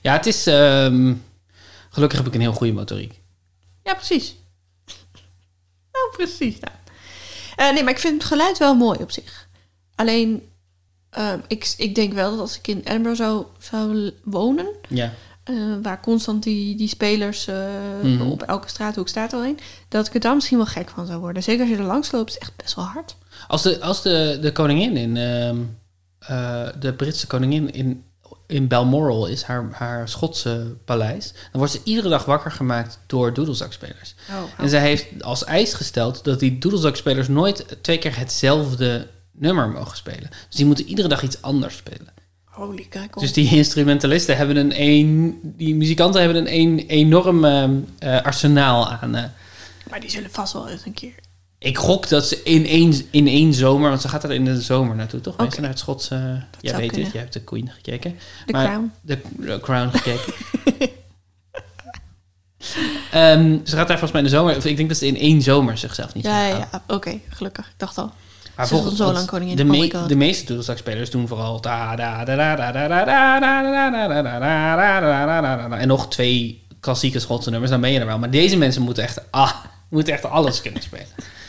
Ja, 0.01 0.13
het 0.13 0.25
is... 0.25 0.47
ehm, 0.47 1.13
gelukkig 1.89 2.17
heb 2.17 2.27
ik 2.27 2.33
een 2.33 2.41
heel 2.41 2.53
goede 2.53 2.73
motoriek. 2.73 3.19
Ja, 3.83 3.93
precies. 3.93 4.35
nou, 5.93 6.09
precies. 6.11 6.59
Nou. 6.59 6.73
Eh, 7.55 7.73
nee, 7.73 7.83
maar 7.83 7.93
ik 7.93 7.99
vind 7.99 8.13
het 8.13 8.23
geluid 8.23 8.57
wel 8.57 8.75
mooi 8.75 8.99
op 8.99 9.11
zich. 9.11 9.47
Alleen, 9.95 10.49
ehm, 11.09 11.39
ik, 11.47 11.73
ik 11.77 11.95
denk 11.95 12.13
wel 12.13 12.29
dat 12.31 12.39
als 12.39 12.57
ik 12.57 12.67
in 12.67 12.81
Edinburgh 12.83 13.17
zou, 13.17 13.45
zou 13.59 14.11
wonen... 14.23 14.67
Ja. 14.87 15.13
Eh, 15.51 15.83
waar 15.83 15.99
constant 16.01 16.43
die, 16.43 16.75
die 16.75 16.87
spelers 16.87 17.47
Mhm. 18.03 18.21
op 18.21 18.41
elke 18.41 18.69
straathoek 18.69 19.07
staat 19.07 19.33
al 19.33 19.43
een... 19.43 19.59
dat 19.87 20.07
ik 20.07 20.13
er 20.13 20.19
dan 20.19 20.35
misschien 20.35 20.57
wel 20.57 20.65
gek 20.65 20.89
van 20.89 21.05
zou 21.05 21.19
worden. 21.19 21.43
Zeker 21.43 21.61
als 21.61 21.69
je 21.69 21.77
er 21.77 21.83
langs 21.83 22.11
loopt, 22.11 22.27
is 22.29 22.33
het 22.33 22.43
echt 22.43 22.55
best 22.55 22.75
wel 22.75 22.85
hard. 22.85 23.15
Als 23.47 23.61
de, 23.61 23.81
als 23.81 24.01
de, 24.01 24.37
de 24.41 24.51
koningin 24.51 24.97
in... 24.97 25.17
ehm, 25.17 25.57
eh, 26.19 26.67
de 26.79 26.93
Britse 26.93 27.27
koningin 27.27 27.73
in, 27.73 28.03
in 28.47 28.67
Balmoral 28.67 29.25
is 29.27 29.43
haar, 29.43 29.69
haar 29.71 30.09
Schotse 30.09 30.75
paleis... 30.85 31.31
dan 31.33 31.41
wordt 31.51 31.71
ze 31.71 31.81
iedere 31.83 32.09
dag 32.09 32.25
wakker 32.25 32.51
gemaakt 32.51 32.99
door 33.07 33.33
doedelzakspelers. 33.33 34.15
Oh, 34.29 34.63
En 34.63 34.69
zij 34.69 34.81
heeft 34.81 35.23
als 35.23 35.43
eis 35.43 35.73
gesteld 35.73 36.23
dat 36.23 36.39
die 36.39 36.57
doedelzakspelers 36.57 37.27
nooit 37.27 37.65
twee 37.81 37.97
keer 37.97 38.17
hetzelfde 38.17 39.07
nummer 39.31 39.69
mogen 39.69 39.97
spelen. 39.97 40.29
Dus 40.47 40.55
die 40.55 40.65
moeten 40.65 40.85
iedere 40.87 41.07
dag 41.07 41.23
iets 41.23 41.41
anders 41.41 41.75
spelen. 41.77 42.07
Holy 42.61 42.85
kijk 42.89 43.19
Dus 43.19 43.33
die 43.33 43.55
instrumentalisten 43.55 44.37
hebben 44.37 44.55
een, 44.57 44.81
een 44.81 45.39
die 45.43 45.75
muzikanten 45.75 46.21
hebben 46.21 46.37
een, 46.41 46.53
een 46.59 46.79
enorm 46.87 47.45
eh, 47.45 48.21
arsenaal 48.21 48.89
aan. 48.89 49.15
eh. 49.15 49.23
Maar 49.89 49.99
die 49.99 50.09
zullen 50.09 50.31
vast 50.31 50.53
wel 50.53 50.69
eens 50.69 50.85
een 50.85 50.93
keer... 50.93 51.13
ik 51.59 51.77
gok 51.77 52.07
dat 52.09 52.27
ze 52.27 52.41
in 52.43 52.65
één, 52.65 52.93
in 53.11 53.27
één 53.27 53.53
zomer, 53.53 53.89
want 53.89 54.01
ze 54.01 54.07
gaat 54.07 54.23
er 54.23 54.31
in 54.31 54.45
de 54.45 54.61
zomer 54.61 54.95
naartoe, 54.95 55.21
toch? 55.21 55.33
Oké. 55.33 55.43
Meestal 55.43 55.61
naar 55.61 55.69
het 55.69 55.79
Schotse. 55.79 56.15
jij 56.15 56.43
zou 56.61 56.75
weet 56.77 56.87
kunnen. 56.87 57.03
het, 57.05 57.11
jij 57.13 57.21
hebt 57.21 57.33
de 57.33 57.41
Queen 57.43 57.69
gekeken. 57.75 58.15
De 58.45 58.51
Maar- 58.51 58.65
Crown. 58.65 58.91
De, 59.01 59.17
de 59.37 59.59
Crown 59.61 59.89
gekeken. 59.97 60.33
Ehm, 63.11 63.57
ze 63.63 63.75
gaat 63.75 63.87
daar 63.87 63.99
volgens 63.99 64.11
mij 64.11 64.21
in 64.21 64.27
de 64.27 64.33
zomer. 64.35 64.57
of 64.57 64.65
Ik 64.65 64.77
denk 64.77 64.89
dat 64.89 64.97
ze 64.97 65.07
in 65.07 65.17
één 65.17 65.41
zomer 65.41 65.77
zichzelf 65.77 66.13
niet 66.13 66.23
ja, 66.25 66.47
ja. 66.47 66.69
oké, 66.87 67.19
gelukkig. 67.29 67.67
Ik 67.67 67.73
dacht 67.77 67.97
al. 67.97 68.11
Maar 68.61 68.69
volgens 68.79 69.01
al 69.01 69.07
zo 69.07 69.13
lang 69.13 69.27
koningin. 69.27 69.55
De, 69.55 69.63
Oh 69.63 69.69
me- 69.69 70.07
de 70.07 70.15
meeste 70.15 70.45
doedelzakspelers 70.45 71.09
doen 71.09 71.27
vooral 71.27 71.61
da 71.61 71.95
da 71.95 72.25
da 72.25 72.35
da 72.35 72.55
da 72.55 72.71
da 72.71 72.87
da 72.87 73.05
da 73.05 73.39
da 73.39 73.61
da 73.61 73.91
da 73.91 73.91
da 73.91 74.07
da 74.07 74.21
da 74.21 74.75
da 74.75 74.99
da 75.01 75.41
da 75.41 75.41
da 75.41 75.67
da 75.69 75.77
en 75.77 75.87
nog 75.87 76.07
twee 76.09 76.63
klassieke 76.79 77.19
Schotse 77.19 77.49
nummers, 77.49 77.71
dan 77.71 77.81
ben 77.81 77.91
je 77.91 77.99
er 77.99 78.05
wel. 78.05 78.19
Maar 78.19 78.31
deze 78.31 78.57
mensen 78.57 78.81
moeten 78.81 79.03
echt, 79.03 79.31
ah, 79.31 79.53
moeten 79.89 80.13
echt 80.13 80.25
alles 80.25 80.61
kunnen 80.61 80.81
spelen. 80.81 81.07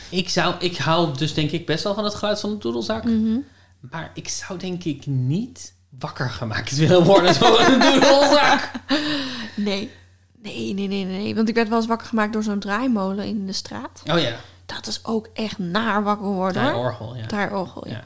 Ik, 0.09 0.29
zou, 0.29 0.55
ik 0.59 0.77
hou 0.77 1.17
dus 1.17 1.33
denk 1.33 1.51
ik 1.51 1.65
best 1.65 1.83
wel 1.83 1.93
van 1.93 2.03
het 2.03 2.15
geluid 2.15 2.39
van 2.39 2.49
de 2.49 2.57
doedelzak. 2.57 3.03
Mhm. 3.03 3.37
Maar 3.79 4.11
ik 4.13 4.29
zou 4.29 4.59
denk 4.59 4.83
ik 4.83 5.05
niet 5.05 5.73
wakker 5.99 6.29
gemaakt 6.29 6.75
willen 6.75 7.03
worden 7.03 7.39
door 7.39 7.59
een 7.59 7.79
doedelzak. 7.79 8.71
Nee. 9.55 9.89
Nee, 10.41 10.73
nee, 10.73 10.87
nee, 10.87 11.05
nee. 11.05 11.35
Want 11.35 11.49
ik 11.49 11.55
werd 11.55 11.69
wel 11.69 11.77
eens 11.77 11.87
wakker 11.87 12.07
gemaakt 12.07 12.33
door 12.33 12.43
zo'n 12.43 12.59
draaimolen 12.59 13.25
in 13.25 13.45
de 13.45 13.53
straat. 13.53 14.03
Oh 14.11 14.19
ja, 14.19 14.35
Dat 14.73 14.87
is 14.87 15.05
ook 15.05 15.29
echt 15.33 15.57
naar 15.57 16.03
wakker 16.03 16.27
worden, 16.27 16.61
draai 16.61 16.75
hoor. 16.75 16.85
orgel, 16.85 17.15
ja. 17.15 17.25
Draaiorgel, 17.25 17.87
ja. 17.87 17.93
Ja, 17.93 18.03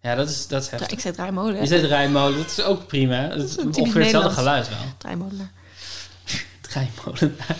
ja 0.00 0.14
dat, 0.14 0.28
is, 0.28 0.46
dat 0.46 0.62
is 0.62 0.68
heftig. 0.68 0.90
Ik 0.90 1.00
zei 1.00 1.14
draaimolen, 1.14 1.60
Je 1.60 1.66
zet 1.66 1.84
rijmolen, 1.84 2.38
dat 2.38 2.46
is 2.46 2.62
ook 2.62 2.86
prima. 2.86 3.28
Dat 3.28 3.48
is 3.48 3.58
ongeveer 3.58 3.82
hetzelfde 3.82 3.98
Nederlands. 3.98 4.34
geluid 4.34 4.68
wel. 4.68 4.78
Draaimolenaar. 4.98 5.50
Draaimolenaar. 6.68 7.56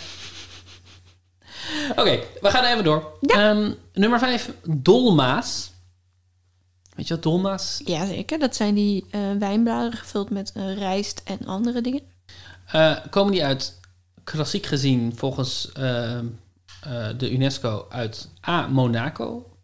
Oké, 1.99 2.19
we 2.41 2.49
gaan 2.49 2.63
even 2.63 2.83
door. 2.83 3.17
Ja. 3.21 3.49
Ehm, 3.49 3.71
nummer 3.93 4.19
5, 4.19 4.51
dolma's. 4.63 5.71
Weet 6.95 7.07
je 7.07 7.13
wat 7.13 7.23
dolma's? 7.23 7.81
Jazeker, 7.85 8.39
dat 8.39 8.55
zijn 8.55 8.75
die 8.75 9.05
eh, 9.09 9.19
wijnbladeren 9.39 9.99
gevuld 9.99 10.29
met 10.29 10.51
eh, 10.53 10.77
rijst 10.77 11.21
en 11.25 11.45
andere 11.45 11.81
dingen. 11.81 12.01
Eh, 12.65 12.97
komen 13.09 13.31
die 13.31 13.45
uit, 13.45 13.79
klassiek 14.23 14.65
gezien, 14.65 15.13
volgens 15.15 15.71
eh, 16.85 17.17
de 17.17 17.33
UNESCO 17.33 17.85
uit 17.89 18.29
A. 18.47 18.67
Monaco, 18.67 19.57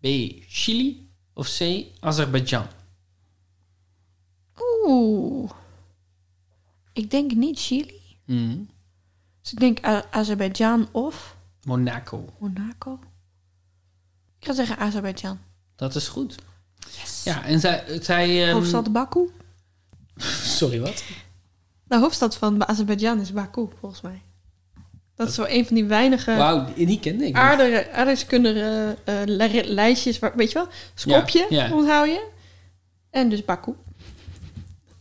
B. 0.00 0.06
Chili 0.46 1.10
of 1.34 1.56
C. 1.56 1.84
Azerbeidzjan? 2.00 2.66
Oeh. 4.84 5.50
Ik 6.92 7.10
denk 7.10 7.32
niet 7.32 7.60
Chili. 7.60 8.00
Mhm. 8.24 8.58
Dus 9.40 9.52
ik 9.52 9.58
denk 9.58 10.04
Azerbeidzjan 10.10 10.88
of 10.92 11.36
Monaco. 11.62 12.24
Monaco. 12.38 12.98
Ik 14.38 14.46
ga 14.46 14.52
zeggen 14.52 14.78
Azerbeidzjan. 14.78 15.38
Dat 15.76 15.94
is 15.94 16.08
goed. 16.08 16.34
Yes. 16.96 17.24
Ja, 17.24 17.44
en 17.44 17.60
zij... 17.60 18.02
zij 18.02 18.44
ehm, 18.44 18.52
Hoofdstad 18.52 18.92
Baku. 18.92 19.30
Sorry, 20.58 20.80
wat? 20.80 21.04
De 21.84 21.98
hoofdstad 21.98 22.36
van 22.36 22.68
Azerbeidzjan 22.68 23.20
is 23.20 23.32
Baku, 23.32 23.68
volgens 23.80 24.00
mij. 24.00 24.22
Dat 25.18 25.28
is 25.28 25.34
zo 25.34 25.44
een 25.48 25.66
van 25.66 25.74
die 25.74 25.84
weinige 25.84 26.36
Wauw, 26.36 26.64
die, 26.76 27.00
kende 27.00 27.26
ik 27.26 27.36
aardige, 27.36 27.90
aardrijkskundige 27.92 28.96
eh, 29.04 29.14
li- 29.24 29.62
lijstjes. 29.64 30.18
Waar, 30.18 30.32
weet 30.36 30.52
je 30.52 30.58
wel? 30.58 30.68
Skopje, 30.94 31.46
Ja, 31.48 31.66
ja. 31.66 31.74
onthoud 31.74 32.06
je. 32.06 32.26
En 33.10 33.28
dus 33.28 33.44
Baku. 33.44 33.74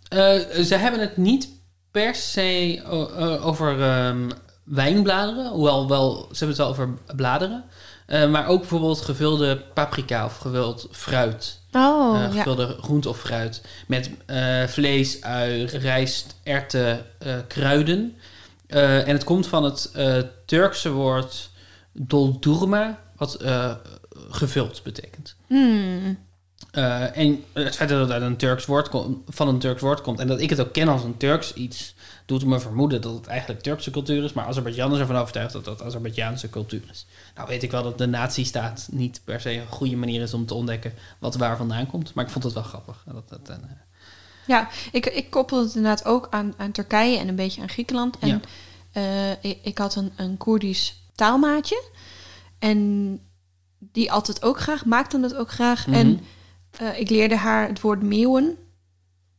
Eh, 0.09 0.39
ze 0.63 0.75
hebben 0.75 0.99
het 0.99 1.17
niet 1.17 1.49
per 1.91 2.15
se 2.15 2.81
eh, 2.85 3.45
over 3.47 3.81
ehm, 3.81 4.29
wijnbladeren. 4.63 5.47
Hoewel, 5.47 5.87
wel, 5.89 6.15
ze 6.31 6.37
hebben 6.45 6.47
het 6.47 6.57
wel 6.57 6.67
over 6.67 6.89
bladeren. 7.15 7.63
Maar 8.07 8.47
ook 8.47 8.59
bijvoorbeeld 8.59 9.01
gevulde 9.01 9.57
paprika 9.73 10.25
of 10.25 10.37
gevuld 10.37 10.87
fruit. 10.91 11.59
Oh, 11.71 12.17
ja. 12.21 12.29
gevulde 12.29 12.77
groente 12.81 13.09
of 13.09 13.19
fruit. 13.19 13.61
Met 13.87 14.09
vlees, 14.67 15.21
ui, 15.21 15.65
rijst, 15.65 16.35
erwten, 16.43 17.05
eh, 17.19 17.33
kruiden. 17.47 18.17
Eh, 18.67 19.07
en 19.07 19.13
het 19.13 19.23
komt 19.23 19.47
van 19.47 19.63
het 19.63 19.91
eh, 19.93 20.17
Turkse 20.45 20.91
woord 20.91 21.49
doldurma, 21.91 22.99
wat 23.15 23.35
eh, 23.35 23.75
gevuld 24.29 24.83
betekent. 24.83 25.35
Hmm. 25.47 26.25
En 26.71 27.43
het 27.53 27.75
feit 27.75 27.89
dat 27.89 27.99
het 27.99 28.11
uit 28.11 28.21
een 28.21 28.37
Turks 28.37 28.65
woord 28.65 28.89
van 29.27 29.47
een 29.47 29.59
Turks 29.59 29.81
woord 29.81 30.01
komt 30.01 30.19
en 30.19 30.27
dat 30.27 30.39
ik 30.41 30.49
het 30.49 30.59
ook 30.59 30.73
ken 30.73 30.87
als 30.87 31.03
een 31.03 31.17
Turks 31.17 31.53
iets, 31.53 31.95
doet 32.25 32.45
me 32.45 32.59
vermoeden 32.59 33.01
dat 33.01 33.13
het 33.13 33.27
eigenlijk 33.27 33.61
Turkse 33.61 33.91
cultuur 33.91 34.23
is. 34.23 34.33
Maar 34.33 34.45
Azerbeidzjan 34.45 34.93
is 34.93 34.99
ervan 34.99 35.15
overtuigd 35.15 35.53
dat 35.53 35.65
dat 35.65 35.81
Azerbeidjaanse 35.81 36.49
cultuur 36.49 36.81
is. 36.91 37.05
Nou 37.35 37.47
weet 37.47 37.63
ik 37.63 37.71
wel 37.71 37.83
dat 37.83 37.97
de 37.97 38.05
nazistaat 38.05 38.87
niet 38.91 39.21
per 39.23 39.41
se 39.41 39.51
een 39.51 39.67
goede 39.67 39.95
manier 39.95 40.21
is 40.21 40.33
om 40.33 40.45
te 40.45 40.53
ontdekken 40.53 40.93
wat 41.19 41.35
waar 41.35 41.57
vandaan 41.57 41.87
komt. 41.87 42.13
Maar 42.13 42.25
ik 42.25 42.31
vond 42.31 42.43
het 42.43 42.53
wel 42.53 42.63
grappig. 42.63 43.03
Dat, 43.05 43.29
dat, 43.29 43.59
Ja, 44.47 44.69
ik, 44.91 45.05
ik 45.05 45.29
koppel 45.29 45.59
het 45.59 45.75
inderdaad 45.75 46.05
ook 46.05 46.27
aan, 46.29 46.53
aan 46.57 46.71
Turkije 46.71 47.17
en 47.17 47.27
een 47.27 47.35
beetje 47.35 47.61
aan 47.61 47.69
Griekenland. 47.69 48.19
En 48.19 48.41
eh, 48.91 49.31
ik, 49.31 49.59
ik 49.61 49.77
had 49.77 49.95
een, 49.95 50.11
een 50.15 50.37
Koerdisch 50.37 51.01
taalmaatje. 51.15 51.83
En 52.59 53.19
die 53.79 54.11
at 54.11 54.27
het 54.27 54.43
ook 54.43 54.59
graag, 54.59 54.85
maakte 54.85 55.19
het 55.19 55.35
ook 55.35 55.51
graag. 55.51 55.87
Mhm. 55.87 55.95
En 55.95 56.19
eh, 56.71 56.99
ik 56.99 57.09
leerde 57.09 57.35
haar 57.35 57.67
het 57.67 57.81
woord 57.81 58.01
meeuwen 58.01 58.57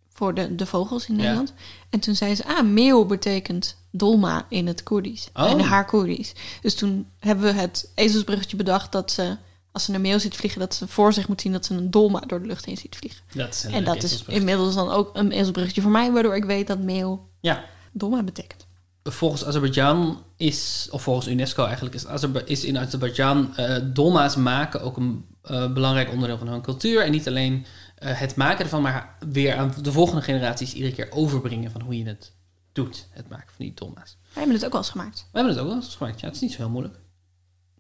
voor 0.09 0.35
de, 0.35 0.55
de 0.55 0.67
vogels 0.67 1.09
in 1.09 1.15
Ja. 1.15 1.21
Nederland. 1.21 1.53
En 1.91 2.01
toen 2.01 2.15
zei 2.15 2.35
ze, 2.35 2.45
ah, 2.47 2.65
meeuw 2.65 3.05
betekent 3.05 3.77
dolma 3.91 4.47
in 4.49 4.67
het 4.67 4.83
Koerdisch. 4.83 5.29
Oh. 5.35 5.51
En 5.51 5.61
haar 5.61 5.85
Koerdisch. 5.85 6.33
Dus 6.61 6.75
toen 6.75 7.07
hebben 7.19 7.45
we 7.45 7.61
het 7.61 7.91
ezelsbruggetje 7.95 8.57
bedacht 8.57 8.93
dat 8.93 9.13
ze, 9.13 9.37
als 9.79 9.87
ze 9.87 9.95
een 9.95 10.01
meeuw 10.01 10.19
ziet 10.19 10.37
vliegen, 10.37 10.61
dat 10.61 10.75
ze 10.75 10.89
voor 10.89 11.13
zich 11.13 11.29
moet 11.29 11.41
zien 11.41 11.53
dat 11.53 11.65
ze 11.65 11.75
een 11.75 11.91
dolma 11.91 12.21
door 12.27 12.41
de 12.41 12.47
lucht 12.47 12.65
heen 12.65 12.77
ziet 12.77 12.97
vliegen. 12.97 13.21
dat 13.35 13.55
is 13.55 13.65
een 13.65 13.73
En 13.73 13.85
dat 13.85 14.03
is 14.03 14.23
inmiddels 14.27 14.75
dan 14.75 14.91
ook 14.91 15.11
een 15.17 15.31
ezelsbruggetje 15.31 15.81
voor 15.83 15.91
mij, 15.91 16.13
waardoor 16.13 16.37
ik 16.37 16.45
weet 16.45 16.67
dat 16.67 16.79
meeuw 16.79 17.29
Ja, 17.41 17.65
dolma 17.93 18.23
betekent. 18.23 18.67
volgens 19.03 19.45
Azerbeidzjan 19.45 20.23
is, 20.37 20.89
of 20.91 21.03
volgens 21.03 21.29
UNESCO 21.29 21.65
eigenlijk, 21.65 21.95
is, 21.95 22.07
Azerbe- 22.07 22.45
is 22.45 22.65
in 22.65 22.79
Azerbeidzjan 22.79 23.57
eh, 23.57 23.77
dolma's 23.85 24.37
maken 24.37 24.83
ook 24.83 24.97
een 24.97 25.25
eh, 25.43 25.73
belangrijk 25.73 26.11
onderdeel 26.11 26.39
van 26.39 26.49
hun 26.49 26.63
cultuur. 26.63 27.05
En 27.05 27.11
niet 27.11 27.29
alleen 27.29 27.67
eh, 27.97 28.19
het 28.21 28.37
maken 28.37 28.65
ervan, 28.65 28.83
maar 28.83 29.17
weer 29.31 29.57
aan 29.57 29.75
de 29.83 29.93
volgende 29.93 30.23
generaties 30.23 30.73
iedere 30.73 30.95
keer 30.95 31.09
overbrengen 31.11 31.71
van 31.71 31.81
hoe 31.81 31.99
je 31.99 32.05
het 32.07 32.33
doet, 32.73 33.07
het 33.11 33.29
maken 33.29 33.55
van 33.57 33.65
die 33.65 33.75
dolma's. 33.75 34.17
Wij 34.23 34.33
hebben 34.33 34.55
het 34.55 34.65
ook 34.65 34.73
wel 34.73 34.81
eens 34.81 34.91
gemaakt. 34.91 35.19
We 35.33 35.39
hebben 35.39 35.53
het 35.53 35.63
ook 35.63 35.69
wel 35.69 35.77
eens 35.77 35.95
gemaakt. 35.97 36.21
Ja, 36.21 36.27
het 36.27 36.35
is 36.35 36.41
niet 36.43 36.53
zo 36.53 36.59
heel 36.59 36.71
moeilijk. 36.71 36.99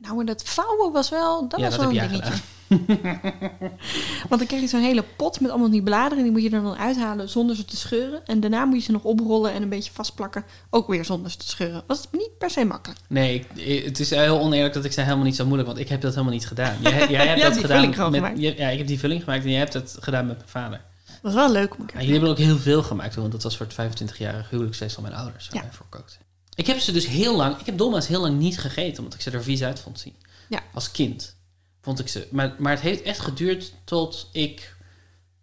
Nou, 0.01 0.17
maar 0.17 0.25
dat 0.25 0.43
vouwen 0.43 0.93
was 0.93 1.09
wel, 1.09 1.49
dat 1.49 1.61
ja, 1.61 1.67
was 1.67 1.77
dat 1.77 1.93
wel 1.93 2.03
een 2.03 2.09
dingetje. 2.09 2.33
Want 4.29 4.41
dan 4.41 4.47
krijg 4.47 4.63
je 4.63 4.69
zo'n 4.69 4.81
hele 4.81 5.05
pot 5.17 5.41
met 5.41 5.51
allemaal 5.51 5.71
die 5.71 5.83
bladeren. 5.83 6.23
Die 6.23 6.33
moet 6.33 6.43
je 6.43 6.51
er 6.51 6.63
dan 6.63 6.77
uithalen 6.77 7.29
zonder 7.29 7.57
ze 7.57 7.65
te 7.65 7.77
scheuren. 7.77 8.27
En 8.27 8.41
daarna 8.41 8.65
moet 8.65 8.77
je 8.79 8.83
ze 8.85 8.93
nog 8.93 9.03
oprollen 9.05 9.53
en 9.53 9.63
een 9.63 9.69
beetje 9.69 9.93
vastplakken. 9.93 10.45
Ook 10.71 10.89
weer 10.89 11.05
zonder 11.05 11.31
ze 11.31 11.37
te 11.37 11.49
scheuren. 11.49 11.83
Was 11.87 12.07
niet 12.13 12.31
per 12.39 12.51
se 12.51 12.65
makkelijk. 12.65 13.01
Nee, 13.09 13.45
ik- 13.55 13.85
het 13.85 14.01
is 14.01 14.11
heel 14.11 14.41
oneerlijk 14.41 14.75
dat 14.75 14.85
ik 14.85 14.93
zei 14.93 15.05
helemaal 15.07 15.27
niet 15.27 15.37
zo 15.37 15.45
moeilijk, 15.45 15.69
want 15.69 15.81
ik 15.81 15.89
heb 15.89 16.01
dat 16.01 16.11
helemaal 16.13 16.33
niet 16.33 16.47
gedaan. 16.47 16.77
Jij, 16.81 17.09
jij 17.09 17.27
hebt 17.29 17.41
dat 17.43 17.53
die 17.53 17.63
gedaan 17.63 17.77
vulling 17.79 17.97
met, 17.97 18.21
gemaakt. 18.21 18.39
ja, 18.59 18.69
ik 18.69 18.79
heb 18.79 18.87
die 18.87 18.99
vulling 18.99 19.23
gemaakt 19.25 19.45
en 19.45 19.51
jij 19.51 19.59
hebt 19.59 19.73
het 19.75 19.97
gedaan 20.01 20.27
met 20.27 20.37
mijn 20.37 20.49
vader. 20.49 20.81
Dat 21.07 21.19
was 21.23 21.35
wel 21.35 21.53
leuk 21.53 21.75
Ja, 21.79 21.85
keer. 21.85 21.95
jullie 21.97 22.13
hebben 22.13 22.31
ook 22.31 22.39
heel 22.39 22.59
veel 22.59 22.83
gemaakt, 22.83 23.15
want 23.15 23.33
dat 23.33 23.43
was 23.43 23.57
voor 23.57 23.67
het 23.67 23.75
25-jarig 24.03 24.51
huwelijksfeest 24.51 24.95
van 24.95 25.03
mijn 25.03 25.15
ouders. 25.15 25.49
Waar 25.53 25.63
Ja. 25.65 25.71
voor 25.73 25.87
kookten. 25.89 26.17
Ik 26.59 26.67
heb 26.67 26.79
ze 26.79 26.93
dus 26.93 27.07
heel 27.07 27.37
lang, 27.37 27.59
ik 27.59 27.67
heb 27.67 27.79
dolma's 27.79 28.07
heel 28.07 28.21
lang 28.21 28.39
niet 28.39 28.59
gegeten, 28.59 28.99
omdat 28.99 29.15
ik 29.15 29.21
ze 29.21 29.31
er 29.31 29.43
vies 29.43 29.63
uit 29.63 29.81
vond 29.81 30.01
zien. 30.01 30.17
Ja. 30.49 30.63
Als 30.73 30.91
kind 30.91 31.37
vond 31.81 31.99
ik 31.99 32.09
ze. 32.09 32.29
Maar, 32.31 32.55
maar 32.59 32.73
het 32.73 32.81
heeft 32.81 33.03
echt 33.03 33.21
geduurd 33.21 33.73
tot 33.85 34.29
ik 34.33 34.77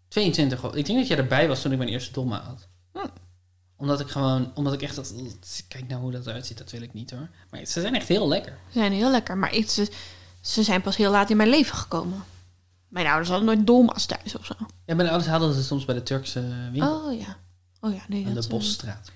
22 0.08 0.62
was. 0.62 0.76
Ik 0.76 0.86
denk 0.86 1.00
dat 1.00 1.08
jij 1.08 1.18
erbij 1.18 1.48
was 1.48 1.62
toen 1.62 1.72
ik 1.72 1.78
mijn 1.78 1.90
eerste 1.90 2.12
dolma 2.12 2.42
had. 2.42 2.68
Hm. 2.92 3.08
Omdat 3.76 4.00
ik 4.00 4.08
gewoon, 4.08 4.52
omdat 4.56 4.74
ik 4.74 4.82
echt 4.82 4.96
dat, 4.96 5.14
kijk 5.68 5.88
nou 5.88 6.02
hoe 6.02 6.12
dat 6.12 6.28
eruit 6.28 6.46
ziet, 6.46 6.58
dat 6.58 6.72
wil 6.72 6.82
ik 6.82 6.94
niet 6.94 7.12
hoor. 7.12 7.30
Maar 7.50 7.66
ze 7.66 7.82
zijn 7.82 7.96
echt 7.96 8.08
heel 8.08 8.28
lekker. 8.28 8.58
Ze 8.68 8.80
zijn 8.80 8.92
heel 8.92 9.12
lekker. 9.12 9.38
Maar 9.38 9.54
ik, 9.54 9.70
ze, 9.70 9.92
ze 10.42 10.64
zijn 10.64 10.82
pas 10.82 10.96
heel 10.96 11.12
laat 11.12 11.30
in 11.30 11.38
mijn 11.38 11.50
leven 11.50 11.76
gekomen. 11.76 12.24
Mijn 12.88 13.08
ouders 13.08 13.30
hadden 13.30 13.48
nooit 13.48 13.68
dolma's 13.68 14.06
thuis 14.06 14.36
of 14.36 14.46
zo. 14.46 14.54
Ja, 14.86 14.96
mijn 14.96 15.10
ouders 15.10 15.30
hadden 15.30 15.54
ze 15.54 15.64
soms 15.64 15.86
bij 15.86 15.96
de 15.96 16.04
Turkse 16.04 16.70
winkel 16.72 17.06
Oh 17.06 17.20
ja. 17.20 17.38
Oh 17.80 17.94
ja, 17.94 18.04
nee. 18.08 18.26
aan 18.26 18.34
de 18.34 18.40
eh, 18.40 18.48
Bosstraat. 18.48 19.12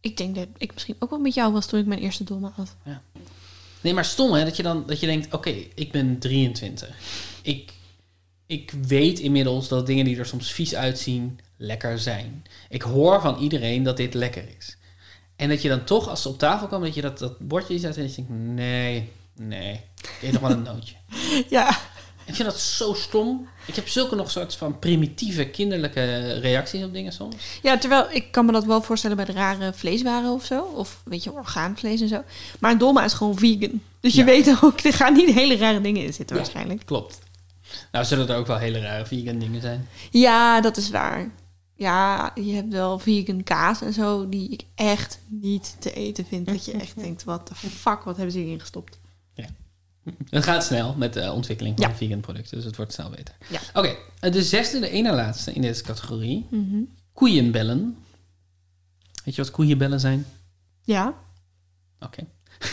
Ik 0.00 0.16
denk 0.16 0.34
dat 0.34 0.46
ik 0.56 0.72
misschien 0.72 0.96
ook 0.98 1.10
wel 1.10 1.18
met 1.18 1.34
jou 1.34 1.52
was 1.52 1.66
toen 1.66 1.80
ik 1.80 1.86
mijn 1.86 2.00
eerste 2.00 2.24
dolma 2.24 2.52
had. 2.54 2.76
Nee, 3.80 3.94
maar 3.94 4.04
stom 4.04 4.32
hè, 4.32 4.44
dat 4.44 4.56
je 4.56 4.62
dan 4.62 4.84
dat 4.86 5.00
je 5.00 5.06
denkt, 5.06 5.34
oké, 5.34 5.54
ik 5.74 5.92
ben 5.92 6.18
23. 6.18 6.88
Ik, 7.42 7.72
ik 8.46 8.70
weet 8.70 9.18
inmiddels 9.18 9.68
dat 9.68 9.86
dingen 9.86 10.04
die 10.04 10.18
er 10.18 10.26
soms 10.26 10.52
vies 10.52 10.74
uitzien, 10.74 11.40
lekker 11.56 11.98
zijn. 11.98 12.44
Ik 12.68 12.82
hoor 12.82 13.20
van 13.20 13.38
iedereen 13.38 13.82
dat 13.82 13.96
dit 13.96 14.14
lekker 14.14 14.44
is. 14.58 14.76
En 15.36 15.48
dat 15.48 15.62
je 15.62 15.68
dan 15.68 15.84
toch, 15.84 16.08
als 16.08 16.22
ze 16.22 16.28
op 16.28 16.38
tafel 16.38 16.66
komen, 16.66 16.86
dat 16.86 16.94
je 16.94 17.00
dat, 17.00 17.18
dat 17.18 17.38
bordje 17.38 17.74
iets 17.74 17.84
uit 17.84 17.96
en 17.96 18.02
dat 18.02 18.14
je 18.14 18.24
denkt, 18.24 18.42
nee, 18.42 19.08
nee, 19.34 19.80
eet 20.22 20.32
nog 20.32 20.40
wel 20.40 20.50
een 20.50 20.62
nootje. 20.62 20.94
Ja. 21.48 21.68
Ik 22.24 22.34
vind 22.34 22.48
dat 22.48 22.60
zo 22.60 22.94
stom. 22.94 23.48
Ik 23.68 23.74
heb 23.74 23.88
zulke 23.88 24.14
nog 24.14 24.30
soort 24.30 24.54
van 24.54 24.78
primitieve, 24.78 25.44
kinderlijke 25.48 26.32
reacties 26.32 26.84
op 26.84 26.92
dingen 26.92 27.12
soms. 27.12 27.34
Ja, 27.62 27.78
terwijl 27.78 28.06
ik 28.10 28.32
kan 28.32 28.46
me 28.46 28.52
dat 28.52 28.64
wel 28.64 28.82
voorstellen 28.82 29.16
bij 29.16 29.24
de 29.24 29.32
rare 29.32 29.72
vleeswaren 29.72 30.30
of 30.30 30.44
zo. 30.44 30.60
Of 30.62 31.00
weet 31.04 31.24
je, 31.24 31.32
orgaanvlees 31.32 32.00
en 32.00 32.08
zo. 32.08 32.22
Maar 32.60 32.70
een 32.72 32.78
dolma 32.78 33.04
is 33.04 33.12
gewoon 33.12 33.38
vegan. 33.38 33.80
Dus 34.00 34.12
je 34.14 34.18
Ja. 34.20 34.24
weet 34.26 34.58
ook, 34.62 34.80
er 34.80 34.92
gaan 34.92 35.12
niet 35.12 35.34
hele 35.34 35.56
rare 35.56 35.80
dingen 35.80 36.02
in 36.04 36.12
zitten 36.12 36.36
Ja. 36.36 36.42
waarschijnlijk. 36.42 36.86
Klopt. 36.86 37.18
Nou, 37.92 38.04
zullen 38.04 38.28
er 38.28 38.36
ook 38.36 38.46
wel 38.46 38.58
hele 38.58 38.80
rare 38.80 39.06
vegan 39.06 39.38
dingen 39.38 39.60
zijn. 39.60 39.88
Ja, 40.10 40.60
dat 40.60 40.76
is 40.76 40.90
waar. 40.90 41.30
Ja, 41.74 42.30
je 42.34 42.52
hebt 42.54 42.72
wel 42.72 42.98
vegan 42.98 43.42
kaas 43.42 43.80
en 43.82 43.92
zo 43.92 44.28
die 44.28 44.48
ik 44.50 44.62
echt 44.74 45.18
niet 45.26 45.76
te 45.78 45.92
eten 45.92 46.26
vind. 46.26 46.46
Dat 46.46 46.64
je 46.64 46.72
echt 46.72 46.94
denkt, 47.04 47.24
wat 47.24 47.48
de 47.48 47.54
fuck, 47.54 48.02
wat 48.04 48.16
hebben 48.16 48.32
ze 48.32 48.38
hierin 48.38 48.60
gestopt? 48.60 48.98
Het 50.30 50.44
gaat 50.44 50.64
snel 50.64 50.94
met 50.94 51.12
de 51.12 51.32
ontwikkeling 51.32 51.78
van 51.80 51.88
Ja. 51.90 51.96
vegan 51.96 52.20
producten, 52.20 52.56
dus 52.56 52.64
het 52.66 52.76
wordt 52.76 52.92
snel 52.92 53.10
beter. 53.10 53.34
Ja. 53.48 53.60
Oké, 53.74 53.96
eh, 54.20 54.32
de 54.32 54.42
zesde, 54.42 54.80
de 54.80 54.90
ene 54.90 55.12
laatste 55.12 55.52
in 55.52 55.62
deze 55.62 55.82
categorie. 55.82 56.46
Mhm. 56.50 56.80
Koeienbellen. 57.12 57.96
Weet 59.24 59.34
je 59.34 59.42
wat 59.42 59.50
koeienbellen 59.50 60.00
zijn? 60.00 60.26
Ja. 60.82 61.14
Oké. 62.00 62.22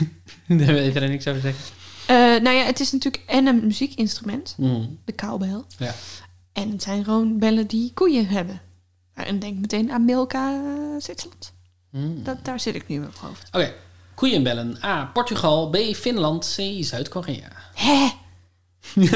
Daar 0.48 0.58
wil 0.74 0.84
je 0.84 0.92
verder 0.92 1.10
niks 1.10 1.28
over 1.28 1.42
zeggen. 1.42 1.64
Eh, 2.08 2.16
nou 2.16 2.50
ja, 2.56 2.64
het 2.64 2.80
is 2.80 2.92
natuurlijk 2.92 3.24
en 3.28 3.48
een 3.48 3.66
muziekinstrument, 3.66 4.56
Mm. 4.58 5.00
de 5.06 5.12
kaalbel. 5.12 5.66
Ja. 5.78 5.94
En 6.54 6.72
het 6.72 6.84
zijn 6.84 7.04
gewoon 7.04 7.40
bellen 7.40 7.68
die 7.68 7.92
koeien 7.94 8.28
hebben. 8.28 8.62
En 9.14 9.40
denk 9.40 9.60
meteen 9.60 9.92
aan 9.92 10.06
Milka 10.06 10.54
eh, 10.54 11.02
Zwitserland. 11.02 11.54
Mm. 11.90 12.24
Dat, 12.24 12.46
daar 12.46 12.60
zit 12.60 12.76
ik 12.76 12.88
nu 12.88 13.00
mijn 13.00 13.12
hoofd. 13.20 13.48
Oké, 13.48 13.74
koeienbellen. 14.16 14.78
A. 14.84 15.06
Portugal. 15.06 15.70
B. 15.70 15.76
Finland. 15.96 16.56
C. 16.56 16.84
Zuid-Korea. 16.84 17.48
Hè? 17.74 18.10
Niet 18.96 19.10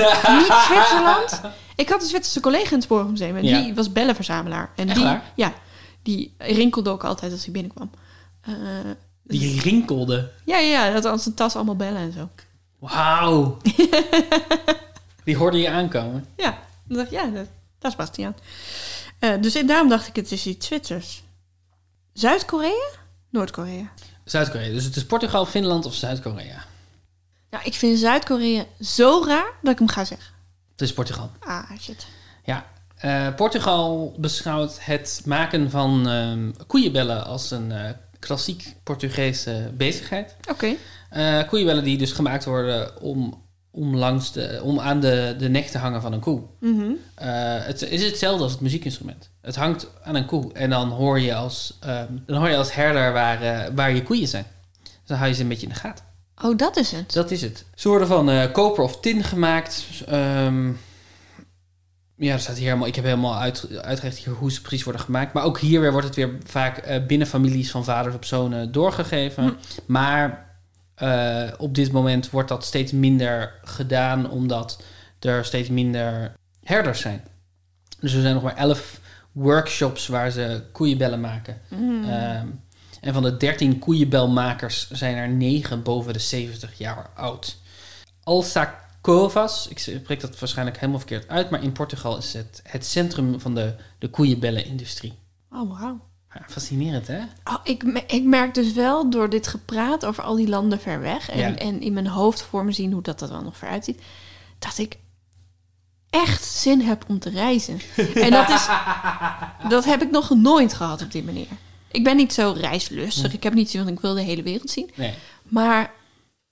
Zwitserland? 0.67 1.41
Ik 1.75 1.89
had 1.89 2.01
een 2.01 2.07
Zwitserse 2.07 2.39
collega 2.39 2.65
in 2.69 2.73
het 2.73 2.83
Spoorwegmuseum 2.83 3.35
en 3.35 3.43
Ja. 3.43 3.61
die 3.61 3.73
was 3.73 3.91
bellenverzamelaar. 3.91 4.71
En 4.75 4.85
Echt 4.87 4.95
die, 4.95 5.05
waar? 5.05 5.23
Ja, 5.35 5.53
die 6.03 6.33
rinkelde 6.37 6.89
ook 6.89 7.03
altijd 7.03 7.31
als 7.31 7.43
hij 7.43 7.51
binnenkwam. 7.53 7.91
Eh, 8.41 8.53
Die 9.23 9.61
rinkelde. 9.61 10.31
Ja, 10.45 10.57
ja, 10.57 10.91
dat 10.91 11.05
aan 11.05 11.19
zijn 11.19 11.35
tas 11.35 11.55
allemaal 11.55 11.75
bellen 11.75 12.01
en 12.01 12.11
zo. 12.13 12.29
Wauw. 12.79 13.57
Die 15.23 15.37
hoorde 15.37 15.57
je 15.57 15.69
aankomen. 15.69 16.25
Ja, 16.37 16.57
dan 16.87 16.97
dacht 16.97 17.11
ik, 17.11 17.19
ja, 17.19 17.25
dat, 17.25 17.45
dat 17.79 17.91
is 17.91 17.97
Bastiaan. 17.97 18.35
Eh, 19.19 19.33
dus 19.41 19.53
daarom 19.65 19.89
dacht 19.89 20.07
ik, 20.07 20.15
het 20.15 20.31
is 20.31 20.45
iets 20.45 20.67
Zwitsers. 20.67 21.23
Zuid-Korea? 22.13 22.89
Noord-Korea. 23.29 23.91
Zuid-Korea. 24.31 24.73
Dus 24.73 24.83
het 24.83 24.95
is 24.95 25.05
Portugal, 25.05 25.45
Finland 25.45 25.85
of 25.85 25.93
Zuid-Korea. 25.93 26.65
Nou, 27.49 27.63
ik 27.63 27.73
vind 27.73 27.99
Zuid-Korea 27.99 28.65
zo 28.79 29.23
raar 29.25 29.51
dat 29.61 29.71
ik 29.71 29.79
hem 29.79 29.87
ga 29.87 30.05
zeggen. 30.05 30.33
Het 30.71 30.81
is 30.81 30.93
Portugal. 30.93 31.31
Ah, 31.39 31.71
shit. 31.79 32.07
Ja. 32.43 32.65
Eh, 32.95 33.35
Portugal 33.35 34.13
beschouwt 34.17 34.77
het 34.79 35.21
maken 35.25 35.69
van 35.69 36.09
ehm, 36.09 36.51
koeienbellen 36.67 37.25
als 37.25 37.51
een 37.51 37.71
eh, 37.71 37.89
klassiek 38.19 38.75
Portugese 38.83 39.71
bezigheid. 39.73 40.35
Oké. 40.49 40.75
Eh, 41.09 41.47
koeienbellen 41.47 41.83
die 41.83 41.97
dus 41.97 42.11
gemaakt 42.11 42.45
worden 42.45 43.01
om, 43.01 43.43
om, 43.71 43.95
langs 43.95 44.31
de, 44.31 44.59
om 44.63 44.79
aan 44.79 44.99
de, 44.99 45.35
de 45.37 45.49
nek 45.49 45.67
te 45.67 45.77
hangen 45.77 46.01
van 46.01 46.13
een 46.13 46.19
koe. 46.19 46.41
Mhm. 46.59 46.91
Eh, 47.15 47.27
het 47.65 47.81
is 47.81 48.05
hetzelfde 48.05 48.43
als 48.43 48.51
het 48.51 48.61
muziekinstrument. 48.61 49.29
Het 49.41 49.55
hangt 49.55 49.87
aan 50.03 50.15
een 50.15 50.25
koe 50.25 50.53
en 50.53 50.69
dan 50.69 50.89
hoor 50.89 51.19
je 51.19 51.35
als, 51.35 51.77
ehm, 51.79 52.13
dan 52.25 52.37
hoor 52.37 52.49
je 52.49 52.57
als 52.57 52.73
herder 52.73 53.13
waar, 53.13 53.41
eh, 53.41 53.71
waar 53.75 53.93
je 53.93 54.03
koeien 54.03 54.27
zijn. 54.27 54.45
Dus 54.81 54.91
dan 55.05 55.17
hou 55.17 55.29
je 55.29 55.35
ze 55.35 55.41
een 55.41 55.47
beetje 55.47 55.67
in 55.67 55.73
de 55.73 55.79
gaten. 55.79 56.05
Oh, 56.43 56.57
dat 56.57 56.77
is 56.77 56.91
het. 56.91 57.13
Dat 57.13 57.31
is 57.31 57.41
het. 57.41 57.65
Ze 57.75 57.89
worden 57.89 58.07
van 58.07 58.29
eh, 58.29 58.51
koper 58.51 58.83
of 58.83 58.99
tin 58.99 59.23
gemaakt. 59.23 59.85
Ehm, 60.07 60.67
ja, 62.15 62.33
er 62.33 62.39
staat 62.39 62.55
hier 62.55 62.65
helemaal, 62.65 62.87
ik 62.87 62.95
heb 62.95 63.03
helemaal 63.03 63.35
uit, 63.35 63.77
uitgelegd 63.81 64.17
hier 64.17 64.33
hoe 64.33 64.51
ze 64.51 64.61
precies 64.61 64.83
worden 64.83 65.01
gemaakt. 65.01 65.33
Maar 65.33 65.43
ook 65.43 65.59
hier 65.59 65.81
weer 65.81 65.91
wordt 65.91 66.07
het 66.07 66.15
weer 66.15 66.37
vaak 66.45 67.07
binnen 67.07 67.27
families 67.27 67.71
van 67.71 67.83
vaders 67.83 68.15
op 68.15 68.25
zonen 68.25 68.71
doorgegeven. 68.71 69.43
Hm. 69.43 69.51
Maar 69.85 70.48
eh, 70.99 71.47
op 71.57 71.75
dit 71.75 71.91
moment 71.91 72.29
wordt 72.29 72.49
dat 72.49 72.65
steeds 72.65 72.91
minder 72.91 73.59
gedaan, 73.63 74.29
omdat 74.29 74.83
er 75.19 75.45
steeds 75.45 75.69
minder 75.69 76.33
herders 76.63 77.01
zijn. 77.01 77.23
Dus 77.99 78.13
er 78.13 78.21
zijn 78.21 78.33
nog 78.33 78.43
maar 78.43 78.55
elf 78.55 78.99
workshops 79.31 80.07
waar 80.07 80.31
ze 80.31 80.63
koeienbellen 80.71 81.21
maken. 81.21 81.61
Mm. 81.69 82.03
Ehm, 82.03 82.47
en 83.01 83.13
van 83.13 83.23
de 83.23 83.37
13 83.37 83.79
koeienbelmakers 83.79 84.89
zijn 84.89 85.15
er 85.15 85.29
9 85.29 85.83
boven 85.83 86.13
de 86.13 86.19
70 86.19 86.77
jaar 86.77 87.09
oud. 87.15 87.57
Alsacovas, 88.23 89.67
ik 89.67 89.79
spreek 89.79 90.19
dat 90.19 90.39
waarschijnlijk 90.39 90.77
helemaal 90.77 90.99
verkeerd 90.99 91.27
uit, 91.27 91.49
maar 91.49 91.63
in 91.63 91.71
Portugal 91.71 92.17
is 92.17 92.33
het 92.33 92.61
het 92.63 92.85
centrum 92.85 93.39
van 93.39 93.55
de, 93.55 93.75
de 93.99 94.09
koeienbellenindustrie. 94.09 95.13
Oh, 95.51 95.79
wauw. 95.79 96.08
Ja, 96.33 96.41
fascinerend, 96.47 97.07
hè? 97.07 97.19
Oh, 97.43 97.59
ik, 97.63 97.83
ik 98.07 98.23
merk 98.23 98.53
dus 98.53 98.73
wel 98.73 99.09
door 99.09 99.29
dit 99.29 99.47
gepraat 99.47 100.05
over 100.05 100.23
al 100.23 100.35
die 100.35 100.47
landen 100.47 100.79
ver 100.79 100.99
weg... 100.99 101.29
en, 101.29 101.39
Ja. 101.39 101.55
en 101.55 101.81
in 101.81 101.93
mijn 101.93 102.07
hoofd 102.07 102.41
voor 102.41 102.65
me 102.65 102.71
zien 102.71 102.91
hoe 102.91 103.01
dat 103.01 103.21
er 103.21 103.27
dan 103.27 103.43
nog 103.43 103.57
voor 103.57 103.67
uitziet... 103.67 104.01
dat 104.59 104.77
ik 104.77 104.97
echt 106.09 106.43
zin 106.43 106.81
heb 106.81 107.05
om 107.07 107.19
te 107.19 107.29
reizen. 107.29 107.79
En 108.15 108.31
dat, 108.31 108.49
is, 108.49 108.67
dat 109.69 109.85
heb 109.85 110.01
ik 110.01 110.11
nog 110.11 110.29
nooit 110.29 110.73
gehad 110.73 111.01
op 111.01 111.11
die 111.11 111.23
manier. 111.23 111.47
Ik 111.91 112.03
ben 112.03 112.15
niet 112.15 112.33
zo 112.33 112.53
reislustig. 112.57 113.33
Ik 113.33 113.43
heb 113.43 113.53
niet 113.53 113.69
zo 113.69 113.77
van, 113.83 113.87
ik 113.87 113.99
wil 113.99 114.13
de 114.13 114.21
hele 114.21 114.43
wereld 114.43 114.69
zien. 114.69 114.91
Nee. 114.95 115.13
Maar, 115.43 115.93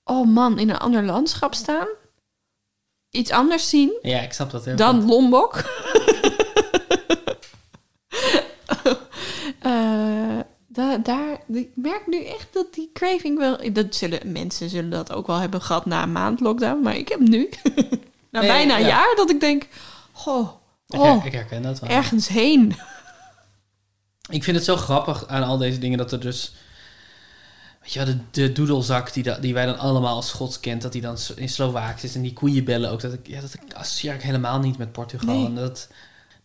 oh 0.04 0.28
man, 0.28 0.58
in 0.58 0.70
een 0.70 0.78
ander 0.78 1.04
landschap 1.04 1.54
staan... 1.54 1.86
iets 3.10 3.30
anders 3.30 3.68
zien 3.68 3.98
Ja, 4.02 4.20
ik 4.20 4.32
snap 4.32 4.50
dat 4.50 4.64
heel 4.64 4.76
dan 4.76 5.00
goed. 5.00 5.10
Lombok. 5.10 5.54
Eh, 9.60 10.38
da- 10.66 10.98
daar, 10.98 11.40
ik 11.52 11.68
merk 11.74 12.02
nu 12.06 12.24
echt 12.24 12.48
dat 12.52 12.74
die 12.74 12.90
craving 12.92 13.38
wel... 13.38 13.72
Dat 13.72 13.94
zullen, 13.94 14.32
mensen 14.32 14.68
zullen 14.70 14.90
dat 14.90 15.12
ook 15.12 15.26
wel 15.26 15.36
hebben 15.38 15.62
gehad 15.62 15.86
na 15.86 16.02
een 16.02 16.12
maand 16.12 16.40
lockdown. 16.40 16.82
Maar 16.82 16.96
ik 16.96 17.08
heb 17.08 17.20
nu, 17.20 17.48
na 18.30 18.40
Nee, 18.40 18.48
bijna 18.48 18.74
een 18.74 18.80
ja. 18.80 18.86
jaar, 18.88 19.12
dat 19.16 19.30
ik 19.30 19.40
denk... 19.40 19.66
Goh, 20.12 20.48
Ik, 20.88 21.00
oh, 21.00 21.12
her- 21.16 21.26
ik 21.26 21.32
herken 21.32 21.62
dat 21.62 21.80
wel. 21.80 21.90
ergens 21.90 22.28
heen. 22.28 22.76
Ik 24.30 24.44
vind 24.44 24.56
het 24.56 24.64
zo 24.64 24.76
grappig 24.76 25.26
aan 25.26 25.42
al 25.42 25.58
deze 25.58 25.78
dingen 25.78 25.98
dat 25.98 26.12
er 26.12 26.20
dus... 26.20 26.54
Weet 27.80 27.92
je 27.92 27.98
wel, 28.04 28.14
de, 28.14 28.18
de 28.30 28.52
doedelzak 28.52 29.12
die, 29.12 29.22
da- 29.22 29.38
die 29.38 29.54
wij 29.54 29.66
dan 29.66 29.78
allemaal 29.78 30.14
als 30.14 30.28
Schots 30.28 30.60
kent... 30.60 30.82
dat 30.82 30.92
die 30.92 31.02
dan 31.02 31.16
in 31.36 31.48
Slovaaks 31.48 32.04
is 32.04 32.14
en 32.14 32.22
die 32.22 32.32
koeienbellen 32.32 32.90
ook. 32.90 33.00
Dat, 33.00 33.12
ik, 33.12 33.26
ja, 33.26 33.40
dat 33.40 33.54
ik 33.54 33.74
associeer 33.74 34.14
ik 34.14 34.22
helemaal 34.22 34.58
niet 34.58 34.78
met 34.78 34.92
Portugal. 34.92 35.34
Nee. 35.34 35.46
En 35.46 35.54
dat, 35.54 35.88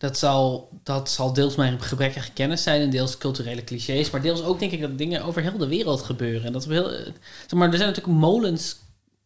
dat, 0.04 0.18
zal, 0.18 0.68
dat 0.82 1.10
zal 1.10 1.32
deels 1.32 1.56
mijn 1.56 1.80
gebrekkige 1.80 2.32
kennis 2.32 2.62
zijn... 2.62 2.80
en 2.80 2.90
deels 2.90 3.18
culturele 3.18 3.64
clichés. 3.64 4.10
Maar 4.10 4.22
deels 4.22 4.42
ook 4.42 4.58
denk 4.58 4.72
ik 4.72 4.80
dat 4.80 4.98
dingen 4.98 5.24
over 5.24 5.42
heel 5.42 5.58
de 5.58 5.66
wereld 5.66 6.02
gebeuren. 6.02 6.46
En 6.46 6.52
dat 6.52 6.64
we 6.64 6.74
heel, 6.74 6.88
zeg 6.88 7.52
maar 7.52 7.70
er 7.70 7.76
zijn 7.76 7.88
natuurlijk 7.88 8.18
molens... 8.18 8.82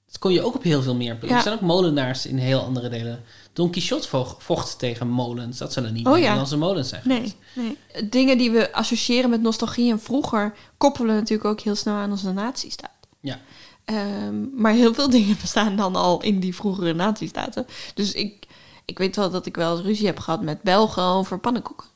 Dat 0.06 0.18
kon 0.18 0.32
je 0.32 0.42
ook 0.42 0.54
op 0.54 0.62
heel 0.62 0.82
veel 0.82 0.94
meer 0.94 1.16
plekken. 1.16 1.28
Ja. 1.28 1.36
Er 1.36 1.42
zijn 1.42 1.54
ook 1.54 1.60
molenaars 1.60 2.26
in 2.26 2.36
heel 2.36 2.60
andere 2.60 2.88
delen. 2.88 3.24
Don 3.52 3.70
Quixote 3.70 4.08
vocht, 4.38 4.78
tegen 4.78 5.08
molens. 5.08 5.58
Dat 5.58 5.72
zullen 5.72 5.92
niet 5.92 6.06
Oh 6.06 6.12
ja. 6.12 6.18
Nederlandse 6.18 6.56
molens 6.56 6.88
zijn. 6.88 7.02
Nee, 7.04 7.34
nee. 7.54 7.76
Dingen 8.10 8.38
die 8.38 8.50
we 8.50 8.72
associëren 8.72 9.30
met 9.30 9.42
nostalgie 9.42 9.90
en 9.90 10.00
vroeger... 10.00 10.54
koppelen 10.76 11.14
natuurlijk 11.14 11.48
ook 11.48 11.60
heel 11.60 11.74
snel 11.74 11.94
aan 11.94 12.10
onze 12.10 12.32
nazistaat. 12.32 12.90
Ja. 13.20 13.40
Ehm, 13.84 14.60
maar 14.62 14.72
heel 14.72 14.94
veel 14.94 15.10
dingen 15.18 15.36
bestaan 15.40 15.76
dan 15.76 15.96
al 15.96 16.22
in 16.22 16.40
die 16.40 16.54
vroegere 16.54 16.94
nazistaten. 16.94 17.66
Dus 17.94 18.12
ik, 18.12 18.46
ik 18.88 18.98
weet 18.98 19.16
wel 19.16 19.30
dat 19.30 19.46
ik 19.46 19.56
wel 19.56 19.76
eens 19.76 19.86
ruzie 19.86 20.06
heb 20.06 20.18
gehad 20.18 20.42
met 20.42 20.62
Belgen 20.62 21.02
over 21.02 21.38
pannenkoeken. 21.38 21.86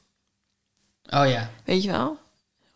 Oh 1.10 1.28
ja. 1.28 1.50
Weet 1.64 1.82
je 1.82 1.90
wel? 1.90 2.18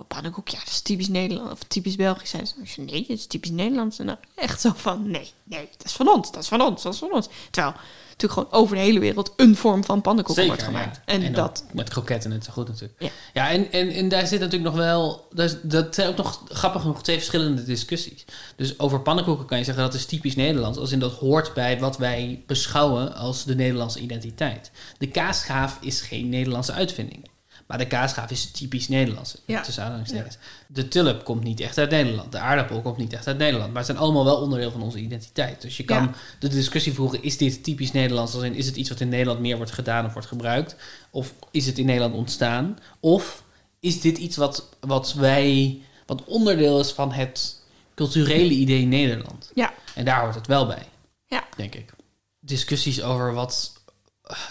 Pannenkoek, 0.08 0.48
ja, 0.48 0.58
dat 0.58 0.68
is 0.68 0.80
typisch 0.80 1.08
Nederlands 1.08 1.52
of 1.52 1.58
typisch 1.68 1.96
Belgisch. 1.96 2.30
Zijn 2.30 2.46
ze, 2.46 2.80
nee, 2.80 3.04
dat 3.08 3.16
is 3.18 3.26
typisch 3.26 3.50
Nederlands. 3.50 3.98
En 3.98 4.06
dan 4.06 4.16
echt 4.34 4.60
zo 4.60 4.72
van, 4.76 5.10
nee, 5.10 5.30
nee, 5.44 5.68
dat 5.76 5.86
is 5.86 5.92
van 5.92 6.08
ons, 6.08 6.32
dat 6.32 6.42
is 6.42 6.48
van 6.48 6.60
ons, 6.60 6.82
dat 6.82 6.92
is 6.92 6.98
van 6.98 7.12
ons. 7.12 7.28
Terwijl 7.50 7.74
natuurlijk 8.08 8.32
gewoon 8.48 8.62
over 8.62 8.76
de 8.76 8.82
hele 8.82 8.98
wereld 8.98 9.32
een 9.36 9.56
vorm 9.56 9.84
van 9.84 10.00
pannenkoeken 10.00 10.42
wordt 10.46 10.62
gemaakt. 10.62 10.96
ja. 11.06 11.12
En, 11.12 11.32
dat, 11.32 11.64
met 11.72 11.88
kroketten 11.88 12.30
net 12.30 12.44
zo 12.44 12.52
goed 12.52 12.68
natuurlijk. 12.68 13.00
Ja. 13.02 13.08
Ja, 13.34 13.50
en, 13.50 13.72
en, 13.72 13.90
en 13.90 14.08
daar 14.08 14.26
zit 14.26 14.40
natuurlijk 14.40 14.74
nog 14.74 14.84
wel... 14.84 15.26
daar 15.32 15.46
is- 15.46 15.56
Dat 15.62 15.94
zijn 15.94 16.08
ook 16.08 16.16
nog 16.16 16.42
grappig 16.48 16.80
genoeg 16.80 17.02
twee 17.02 17.16
verschillende 17.16 17.64
discussies. 17.64 18.24
Dus 18.56 18.78
over 18.78 19.00
pannenkoeken 19.00 19.46
kan 19.46 19.58
je 19.58 19.64
zeggen 19.64 19.82
dat 19.84 19.94
is 19.94 20.06
typisch 20.06 20.36
Nederlands. 20.36 20.78
Als 20.78 20.92
in 20.92 20.98
dat 20.98 21.12
hoort 21.12 21.54
bij 21.54 21.78
wat 21.80 21.96
wij 21.98 22.42
beschouwen 22.46 23.14
als 23.14 23.44
de 23.44 23.54
Nederlandse 23.54 24.00
identiteit. 24.00 24.70
De 24.98 25.08
kaasgaaf 25.08 25.78
is 25.80 26.00
geen 26.00 26.28
Nederlandse 26.28 26.72
uitvinding. 26.72 27.28
Maar 27.66 27.78
de 27.78 27.86
kaasgaaf 27.86 28.30
is 28.30 28.50
typisch 28.50 28.88
Nederlands. 28.88 29.36
Ja. 29.44 29.60
Tussen 29.62 29.82
aanhalingstekens. 29.84 30.36
De 30.66 30.88
tulp 30.88 31.24
komt 31.24 31.42
niet 31.44 31.60
echt 31.60 31.78
uit 31.78 31.90
Nederland. 31.90 32.32
De 32.32 32.38
aardappel 32.38 32.80
komt 32.82 32.96
niet 32.96 33.12
echt 33.12 33.26
uit 33.26 33.38
Nederland. 33.38 33.68
Maar 33.68 33.76
het 33.76 33.86
zijn 33.86 33.98
allemaal 33.98 34.24
wel 34.24 34.36
onderdeel 34.40 34.70
van 34.70 34.82
onze 34.82 34.98
identiteit. 34.98 35.62
Dus 35.62 35.76
je 35.76 35.84
kan 35.84 36.02
Ja. 36.02 36.12
de 36.38 36.48
discussie 36.48 36.92
voeren: 36.92 37.22
is 37.22 37.36
dit 37.36 37.62
typisch 37.64 37.92
Nederlands? 37.92 38.34
Als 38.34 38.42
in, 38.42 38.54
is 38.54 38.66
het 38.66 38.76
iets 38.76 38.88
wat 38.88 39.00
in 39.00 39.08
Nederland 39.08 39.40
meer 39.40 39.56
wordt 39.56 39.72
gedaan 39.72 40.04
of 40.06 40.12
wordt 40.12 40.28
gebruikt? 40.28 40.76
Of 41.10 41.34
is 41.50 41.66
het 41.66 41.78
in 41.78 41.86
Nederland 41.86 42.14
ontstaan? 42.14 42.78
Of 43.00 43.42
is 43.80 44.00
dit 44.00 44.18
iets 44.18 44.36
wat, 44.36 44.68
wat 44.80 45.12
wij, 45.14 45.78
wat 46.06 46.24
onderdeel 46.24 46.80
is 46.80 46.90
van 46.92 47.12
het 47.12 47.60
culturele 47.94 48.52
idee 48.52 48.84
Nederland? 48.84 49.50
Ja. 49.54 49.72
En 49.94 50.04
daar 50.04 50.20
hoort 50.20 50.34
het 50.34 50.46
wel 50.46 50.66
bij, 50.66 50.82
Ja. 51.26 51.44
denk 51.56 51.74
ik. 51.74 51.92
Discussies 52.40 53.02
over 53.02 53.32
wat. 53.34 53.72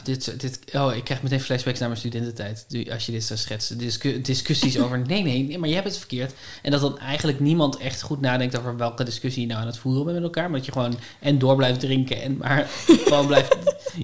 Dit, 0.03 0.39
dit, 0.39 0.59
oh, 0.73 0.95
ik 0.95 1.03
krijg 1.03 1.21
meteen 1.21 1.39
flashbacks 1.39 1.79
naar 1.79 1.87
mijn 1.87 1.99
studententijd. 1.99 2.65
Als 2.91 3.05
je 3.05 3.11
dit 3.11 3.23
zou 3.23 3.39
schetsen. 3.39 3.77
Discu- 3.77 4.21
discussies 4.21 4.79
over. 4.79 4.99
Nee, 5.07 5.23
nee, 5.23 5.43
nee, 5.43 5.57
maar 5.59 5.69
je 5.69 5.75
hebt 5.75 5.87
het 5.87 5.97
verkeerd. 5.97 6.33
En 6.61 6.71
dat 6.71 6.81
dan 6.81 6.99
eigenlijk 6.99 7.39
niemand 7.39 7.77
echt 7.77 8.01
goed 8.01 8.21
nadenkt 8.21 8.57
over 8.57 8.77
welke 8.77 9.03
discussie 9.03 9.41
je 9.41 9.47
nou 9.47 9.59
aan 9.61 9.67
het 9.67 9.77
voeren 9.77 10.03
bent 10.03 10.15
met 10.15 10.23
elkaar. 10.25 10.43
Maar 10.49 10.57
dat 10.57 10.65
je 10.65 10.71
gewoon 10.71 10.97
en 11.19 11.39
door 11.39 11.55
blijft 11.55 11.79
drinken. 11.79 12.21
En 12.21 12.37
maar 12.37 12.67
gewoon 13.05 13.27
blijft. 13.27 13.55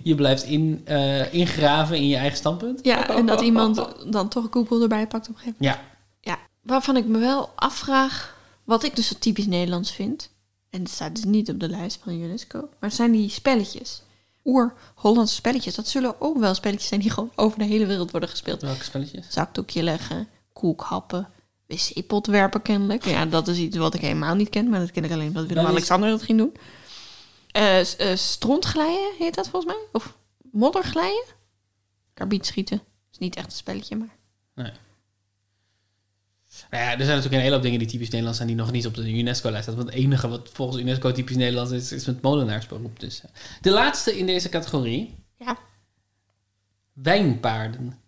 Je 0.03 0.15
blijft 0.15 0.43
in, 0.43 0.81
eh, 0.85 1.33
ingraven 1.33 1.95
in 1.95 2.07
je 2.07 2.15
eigen 2.15 2.37
standpunt. 2.37 2.79
ja, 2.83 3.09
en 3.09 3.25
dat 3.25 3.41
iemand 3.41 3.87
dan 4.11 4.29
toch 4.29 4.47
Google 4.51 4.81
erbij 4.81 5.07
pakt 5.07 5.29
op 5.29 5.33
een 5.35 5.39
gegeven 5.41 5.57
moment. 5.59 5.79
Ja. 6.21 6.31
Ja, 6.31 6.39
waarvan 6.61 6.97
ik 6.97 7.05
me 7.05 7.17
wel 7.17 7.49
afvraag, 7.55 8.35
wat 8.63 8.83
ik 8.83 8.95
dus 8.95 9.07
zo 9.07 9.15
typisch 9.19 9.45
Nederlands 9.47 9.91
vind. 9.91 10.29
En 10.69 10.79
het 10.79 10.89
staat 10.89 11.15
dus 11.15 11.23
niet 11.23 11.49
op 11.49 11.59
de 11.59 11.69
lijst 11.69 11.99
van 12.03 12.13
UNESCO. 12.13 12.69
Maar 12.79 12.91
zijn 12.91 13.11
die 13.11 13.29
spelletjes. 13.29 14.01
Oer-Hollandse 14.45 15.35
spelletjes. 15.35 15.75
Dat 15.75 15.87
zullen 15.87 16.21
ook 16.21 16.37
wel 16.37 16.53
spelletjes 16.53 16.87
zijn 16.87 16.99
die 16.99 17.09
gewoon 17.11 17.31
over 17.35 17.59
de 17.59 17.65
hele 17.65 17.85
wereld 17.85 18.11
worden 18.11 18.29
gespeeld. 18.29 18.61
Welke 18.61 18.83
spelletjes? 18.83 19.25
zakdoekje 19.29 19.83
leggen, 19.83 20.27
koek 20.53 20.81
happen, 20.81 21.29
wc-pot 21.67 22.27
werpen 22.27 22.61
kennelijk. 22.61 23.05
Ja, 23.05 23.25
dat 23.25 23.47
is 23.47 23.57
iets 23.57 23.77
wat 23.77 23.93
ik 23.93 24.01
helemaal 24.01 24.35
niet 24.35 24.49
ken, 24.49 24.69
maar 24.69 24.79
dat 24.79 24.91
ken 24.91 25.03
ik 25.03 25.11
alleen 25.11 25.33
wat 25.33 25.45
Willem-Alexander 25.45 26.09
dat 26.09 26.21
ging 26.23 26.37
doen. 26.37 26.53
S- 27.85 27.95
eh, 27.95 28.15
strontglijden 28.15 29.11
heet 29.17 29.35
dat 29.35 29.49
volgens 29.49 29.73
mij? 29.73 29.81
Of 29.91 30.17
modderglijden? 30.51 31.23
Karbiet 32.13 32.45
schieten. 32.45 32.81
is 33.11 33.17
niet 33.17 33.35
echt 33.35 33.45
een 33.45 33.51
spelletje, 33.51 33.95
maar... 33.95 34.15
Nee. 34.55 34.71
Nou 36.69 36.83
ja, 36.83 36.89
er 36.91 36.97
zijn 36.97 37.07
natuurlijk 37.07 37.33
een 37.33 37.39
hele 37.39 37.53
hoop 37.53 37.61
dingen 37.63 37.79
die 37.79 37.87
typisch 37.87 38.07
Nederlands 38.07 38.37
zijn 38.37 38.49
die 38.49 38.57
nog 38.57 38.71
niet 38.71 38.85
op 38.85 38.95
de 38.95 39.11
UNESCO-lijst 39.17 39.63
staan. 39.63 39.75
Want 39.75 39.89
het 39.89 39.97
enige 39.97 40.27
wat 40.27 40.49
volgens 40.53 40.81
UNESCO 40.81 41.11
typisch 41.11 41.35
Nederlands 41.35 41.71
is, 41.71 41.91
is 41.91 42.05
het 42.05 42.21
molenaarsberoep. 42.21 42.99
Dus. 42.99 43.21
eh. 43.21 43.29
De 43.61 43.69
laatste 43.71 44.17
in 44.17 44.25
deze 44.25 44.49
categorie, 44.49 45.15
Ja, 45.39 45.57
wijnpaarden. 46.93 47.99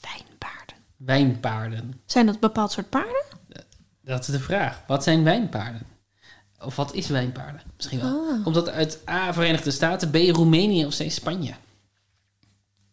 wijnpaarden. 0.00 0.76
Wijnpaarden. 0.96 2.00
Zijn 2.06 2.26
dat 2.26 2.40
bepaald 2.40 2.72
soort 2.72 2.90
paarden? 2.90 3.24
Dat 4.02 4.20
is 4.20 4.26
de 4.26 4.40
vraag. 4.40 4.82
Wat 4.86 5.02
zijn 5.02 5.24
wijnpaarden? 5.24 5.82
Of 6.60 6.76
wat 6.76 6.94
is 6.94 7.08
wijnpaarden? 7.08 7.60
Misschien 7.76 8.00
wel. 8.00 8.28
Ah. 8.30 8.42
Komt 8.42 8.54
dat 8.54 8.68
uit 8.68 9.00
A, 9.08 9.32
Verenigde 9.32 9.70
Staten, 9.70 10.10
B, 10.10 10.14
Roemenië 10.14 10.86
of 10.86 10.96
C, 10.96 11.10
Spanje? 11.10 11.54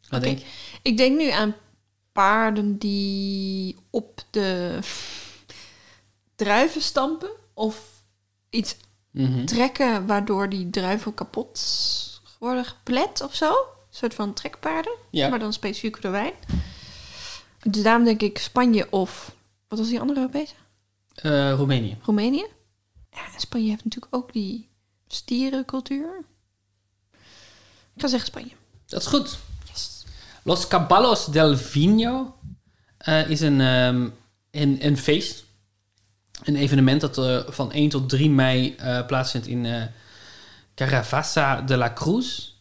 Wat 0.09 0.21
denk? 0.21 0.39
Ik 0.81 0.97
denk 0.97 1.17
nu 1.17 1.29
aan 1.29 1.55
paarden 2.15 2.77
die 2.77 3.75
op 3.89 4.21
de 4.29 4.79
druiven 6.35 6.81
stampen 6.81 7.29
of 7.53 7.81
iets 8.49 8.75
Mhm. 9.11 9.45
trekken 9.45 10.05
waardoor 10.07 10.49
die 10.49 10.69
druiven 10.69 11.13
kapot 11.13 11.61
worden 12.39 12.65
geplet 12.65 13.21
of 13.21 13.35
zo. 13.35 13.49
Een 13.49 13.55
soort 14.01 14.13
van 14.13 14.33
trekpaarden, 14.33 14.95
Ja. 15.11 15.29
maar 15.29 15.39
dan 15.39 15.53
specifiek 15.53 15.93
voor 15.93 16.01
de 16.01 16.09
wijn. 16.09 16.33
Dus 17.63 17.83
daarom 17.83 18.03
denk 18.03 18.21
ik 18.21 18.37
Spanje 18.37 18.87
of, 18.91 19.31
wat 19.67 19.79
was 19.79 19.87
die 19.87 19.99
andere 19.99 20.19
Europese? 20.19 20.53
Eh, 21.15 21.51
Roemenië. 21.53 21.97
Roemenië. 22.01 22.45
Ja, 23.11 23.37
Spanje 23.37 23.69
heeft 23.69 23.83
natuurlijk 23.83 24.15
ook 24.15 24.33
die 24.33 24.69
stierencultuur. 25.07 26.23
Ik 27.93 28.01
ga 28.01 28.07
zeggen 28.07 28.27
Spanje. 28.29 28.51
Dat 28.85 29.01
is 29.01 29.07
goed. 29.07 29.37
Los 30.47 30.67
Caballos 30.67 31.31
del 31.31 31.57
Vino 31.57 32.35
eh, 32.97 33.29
is 33.29 33.41
een, 33.41 33.61
ehm, 33.61 34.09
een, 34.51 34.85
een 34.85 34.97
feest. 34.97 35.43
Een 36.43 36.55
evenement 36.55 37.01
dat 37.01 37.17
eh, 37.17 37.39
van 37.47 37.71
1 37.71 37.89
tot 37.89 38.09
3 38.09 38.29
mei 38.29 38.75
eh, 38.75 39.05
plaatsvindt 39.05 39.47
in 39.47 39.65
eh 39.65 39.83
Caravassa 40.75 41.61
de 41.61 41.77
la 41.77 41.93
Cruz. 41.93 42.51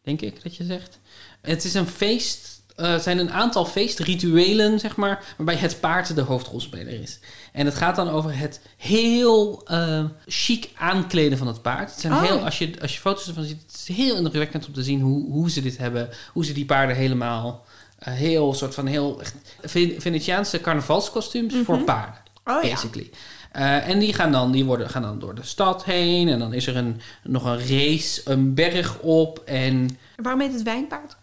Denk 0.00 0.20
ik 0.20 0.42
dat 0.42 0.56
je 0.56 0.64
zegt. 0.64 0.98
Het 1.40 1.64
is 1.64 1.74
een 1.74 1.86
feest. 1.86 2.61
Het 2.76 3.02
zijn 3.02 3.18
een 3.18 3.30
aantal 3.32 3.64
feestrituelen, 3.64 4.80
zeg 4.80 4.96
maar, 4.96 5.24
waarbij 5.36 5.56
het 5.56 5.80
paard 5.80 6.14
de 6.14 6.20
hoofdrolspeler 6.20 7.00
is. 7.02 7.18
En 7.52 7.66
het 7.66 7.74
gaat 7.74 7.96
dan 7.96 8.08
over 8.10 8.38
het 8.38 8.60
heel 8.76 9.62
eh, 9.66 10.04
chic 10.26 10.68
aankleden 10.78 11.38
van 11.38 11.46
het 11.46 11.62
paard. 11.62 11.90
Het 11.90 12.00
zijn 12.00 12.12
Oh. 12.12 12.22
heel, 12.22 12.44
als, 12.44 12.58
je, 12.58 12.74
als 12.80 12.94
je 12.94 13.00
foto's 13.00 13.28
ervan 13.28 13.44
ziet, 13.44 13.62
het 13.66 13.86
is 13.88 13.96
heel 13.96 14.16
indrukwekkend 14.16 14.66
om 14.66 14.72
te 14.72 14.82
zien 14.82 15.00
hoe, 15.00 15.30
hoe 15.30 15.50
ze 15.50 15.62
dit 15.62 15.76
hebben. 15.78 16.08
Hoe 16.32 16.44
ze 16.44 16.52
die 16.52 16.64
paarden 16.64 16.96
helemaal, 16.96 17.64
eh, 17.98 18.12
heel 18.14 18.54
soort 18.54 18.74
van 18.74 18.86
heel 18.86 19.20
echt 19.20 19.34
Ven- 19.62 19.94
Venetiaanse 19.98 20.60
carnavalskostuums 20.60 21.54
voor 21.64 21.78
paarden 21.84 22.20
Oh 22.44 22.62
ja. 22.62 22.70
basically. 22.70 23.10
Eh, 23.52 23.88
en 23.88 23.98
die 23.98 24.12
gaan 24.14 24.32
dan, 24.32 24.52
die 24.52 24.64
worden, 24.64 24.90
gaan 24.90 25.02
dan 25.02 25.18
door 25.18 25.34
de 25.34 25.44
stad 25.44 25.84
heen. 25.84 26.28
En 26.28 26.38
dan 26.38 26.52
is 26.54 26.66
er 26.66 26.76
een, 26.76 27.00
nog 27.22 27.44
een 27.44 27.58
race, 27.68 28.20
een 28.24 28.54
berg 28.54 28.98
op. 28.98 29.38
En 29.44 29.88
Waarom 30.16 30.40
heet 30.40 30.52
het 30.52 30.62
wijnpaard? 30.62 31.16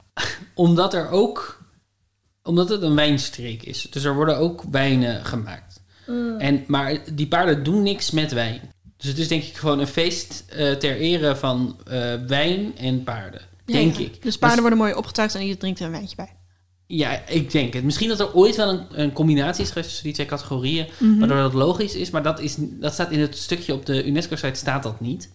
Omdat 0.54 0.94
er 0.94 1.10
ook, 1.10 1.64
omdat 2.44 2.70
het 2.70 2.82
een 2.82 2.96
wijnstreek 2.96 3.64
is. 3.64 3.88
Dus 3.90 4.04
er 4.04 4.16
worden 4.16 4.38
ook 4.38 4.64
wijnen 4.72 5.26
gemaakt. 5.26 5.82
En, 6.38 6.64
maar 6.68 6.98
die 7.14 7.28
paarden 7.28 7.64
doen 7.64 7.84
niks 7.84 8.12
met 8.12 8.32
wijn. 8.32 8.62
Dus 8.98 9.08
het 9.10 9.18
is 9.18 9.28
denk 9.28 9.44
ik 9.44 9.58
gewoon 9.58 9.80
een 9.80 9.88
feest 9.88 10.44
eh, 10.50 10.72
ter 10.72 10.96
ere 10.98 11.36
van 11.36 11.78
eh, 11.88 12.14
wijn 12.28 12.78
en 12.78 13.04
paarden. 13.04 13.42
Denk 13.66 13.96
Ja, 13.96 14.04
ik. 14.04 14.22
Dus 14.24 14.38
paarden 14.38 14.60
worden 14.62 14.80
mooi 14.80 14.94
opgetuigd 14.94 15.34
en 15.34 15.40
iedereen 15.40 15.60
drinkt 15.60 15.80
er 15.80 15.86
een 15.86 15.92
wijntje 15.92 16.16
bij. 16.16 16.34
Ja, 16.88 17.28
ik 17.28 17.52
denk 17.52 17.74
het. 17.74 17.84
Misschien 17.84 18.10
dat 18.10 18.20
er 18.20 18.34
ooit 18.34 18.56
wel 18.56 18.70
een, 18.70 18.86
een 19.02 19.14
combinatie 19.14 19.64
is 19.64 19.68
geweest 19.70 19.88
tussen 19.88 20.06
die 20.06 20.14
twee 20.14 20.26
categorieën, 20.26 20.88
Mhm. 21.00 21.20
waardoor 21.20 21.38
dat 21.38 21.54
logisch 21.54 21.96
is, 21.96 22.10
maar 22.10 22.24
dat, 22.24 22.40
is, 22.40 22.56
dat 22.60 22.94
staat 22.94 23.12
in 23.12 23.20
het 23.20 23.38
stukje 23.38 23.74
op 23.74 23.86
de 23.86 24.06
UNESCO-site 24.06 24.60
staat 24.60 24.84
dat 24.84 25.00
niet. 25.00 25.30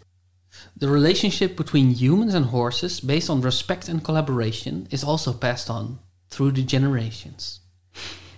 The 0.78 0.90
relationship 0.90 1.56
between 1.56 1.94
humans 1.94 2.34
and 2.34 2.44
horses, 2.46 3.00
based 3.00 3.28
on 3.28 3.40
respect 3.42 3.88
and 3.88 4.02
collaboration, 4.02 4.84
is 4.88 5.04
also 5.04 5.32
passed 5.32 5.68
on 5.68 5.98
through 6.28 6.54
the 6.54 6.62
generations. 6.66 7.60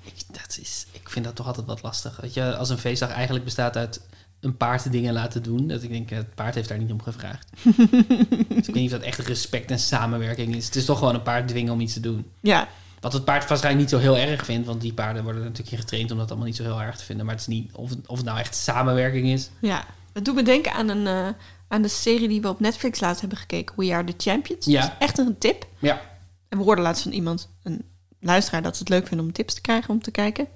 Ik, 0.04 0.12
dat 0.32 0.58
is, 0.60 0.86
ik 0.92 1.08
vind 1.10 1.24
dat 1.24 1.34
toch 1.34 1.46
altijd 1.46 1.66
wat 1.66 1.82
lastig. 1.82 2.18
Weet 2.20 2.34
je, 2.34 2.56
als 2.56 2.68
een 2.70 2.78
feestdag 2.78 3.10
eigenlijk 3.10 3.44
bestaat 3.44 3.76
uit 3.76 4.00
een 4.40 4.56
paard 4.56 4.92
dingen 4.92 5.12
laten 5.12 5.42
doen, 5.42 5.68
dat 5.68 5.82
ik 5.82 5.90
denk, 5.90 6.10
het 6.10 6.34
paard 6.34 6.54
heeft 6.54 6.68
daar 6.68 6.78
niet 6.78 6.90
om 6.90 7.02
gevraagd. 7.02 7.48
dus 8.48 8.68
ik 8.68 8.74
weet 8.74 8.74
niet 8.74 8.92
of 8.92 8.98
dat 8.98 9.02
echt 9.06 9.18
respect 9.18 9.70
en 9.70 9.78
samenwerking 9.78 10.54
is. 10.56 10.64
Het 10.66 10.76
is 10.76 10.84
toch 10.84 10.98
gewoon 10.98 11.14
een 11.14 11.22
paard 11.22 11.48
dwingen 11.48 11.72
om 11.72 11.80
iets 11.80 11.92
te 11.92 12.00
doen. 12.00 12.26
Ja, 12.40 12.68
Wat 13.00 13.12
het 13.12 13.24
paard 13.24 13.48
waarschijnlijk 13.48 13.90
niet 13.90 14.00
zo 14.00 14.06
heel 14.12 14.16
erg 14.16 14.44
vindt, 14.44 14.66
want 14.66 14.80
die 14.80 14.92
paarden 14.92 15.22
worden 15.22 15.42
natuurlijk 15.42 15.70
in 15.72 15.78
getraind 15.78 16.10
om 16.10 16.18
dat 16.18 16.28
allemaal 16.28 16.46
niet 16.46 16.56
zo 16.56 16.62
heel 16.62 16.82
erg 16.82 16.96
te 16.96 17.04
vinden. 17.04 17.24
Maar 17.26 17.34
het 17.34 17.42
is 17.48 17.54
niet 17.54 17.72
of, 17.72 17.90
het- 17.90 18.06
of 18.06 18.16
het 18.16 18.26
nou 18.26 18.38
echt 18.38 18.54
samenwerking 18.54 19.26
is. 19.28 19.50
ja. 19.60 19.84
Het 20.12 20.24
doet 20.24 20.34
me 20.34 20.42
denken 20.42 20.72
aan, 20.72 20.88
een, 20.88 21.06
eh, 21.06 21.28
aan 21.68 21.82
de 21.82 21.88
serie 21.88 22.28
die 22.28 22.40
we 22.40 22.48
op 22.48 22.60
Netflix 22.60 23.00
laatst 23.00 23.20
hebben 23.20 23.38
gekeken. 23.38 23.74
We 23.76 23.92
Are 23.94 24.04
The 24.04 24.30
Champions. 24.30 24.66
Ja. 24.66 24.80
Dat 24.80 24.90
is 24.90 24.96
echt 24.98 25.18
een 25.18 25.38
tip. 25.38 25.66
Ja, 25.78 26.00
En 26.48 26.58
we 26.58 26.64
hoorden 26.64 26.84
laatst 26.84 27.02
van 27.02 27.12
iemand, 27.12 27.48
een 27.62 27.84
luisteraar, 28.20 28.62
dat 28.62 28.76
ze 28.76 28.82
het 28.82 28.88
leuk 28.88 29.06
vinden 29.06 29.26
om 29.26 29.32
tips 29.32 29.54
te 29.54 29.60
krijgen 29.60 29.90
om 29.90 30.02
te 30.02 30.10
kijken. 30.10 30.48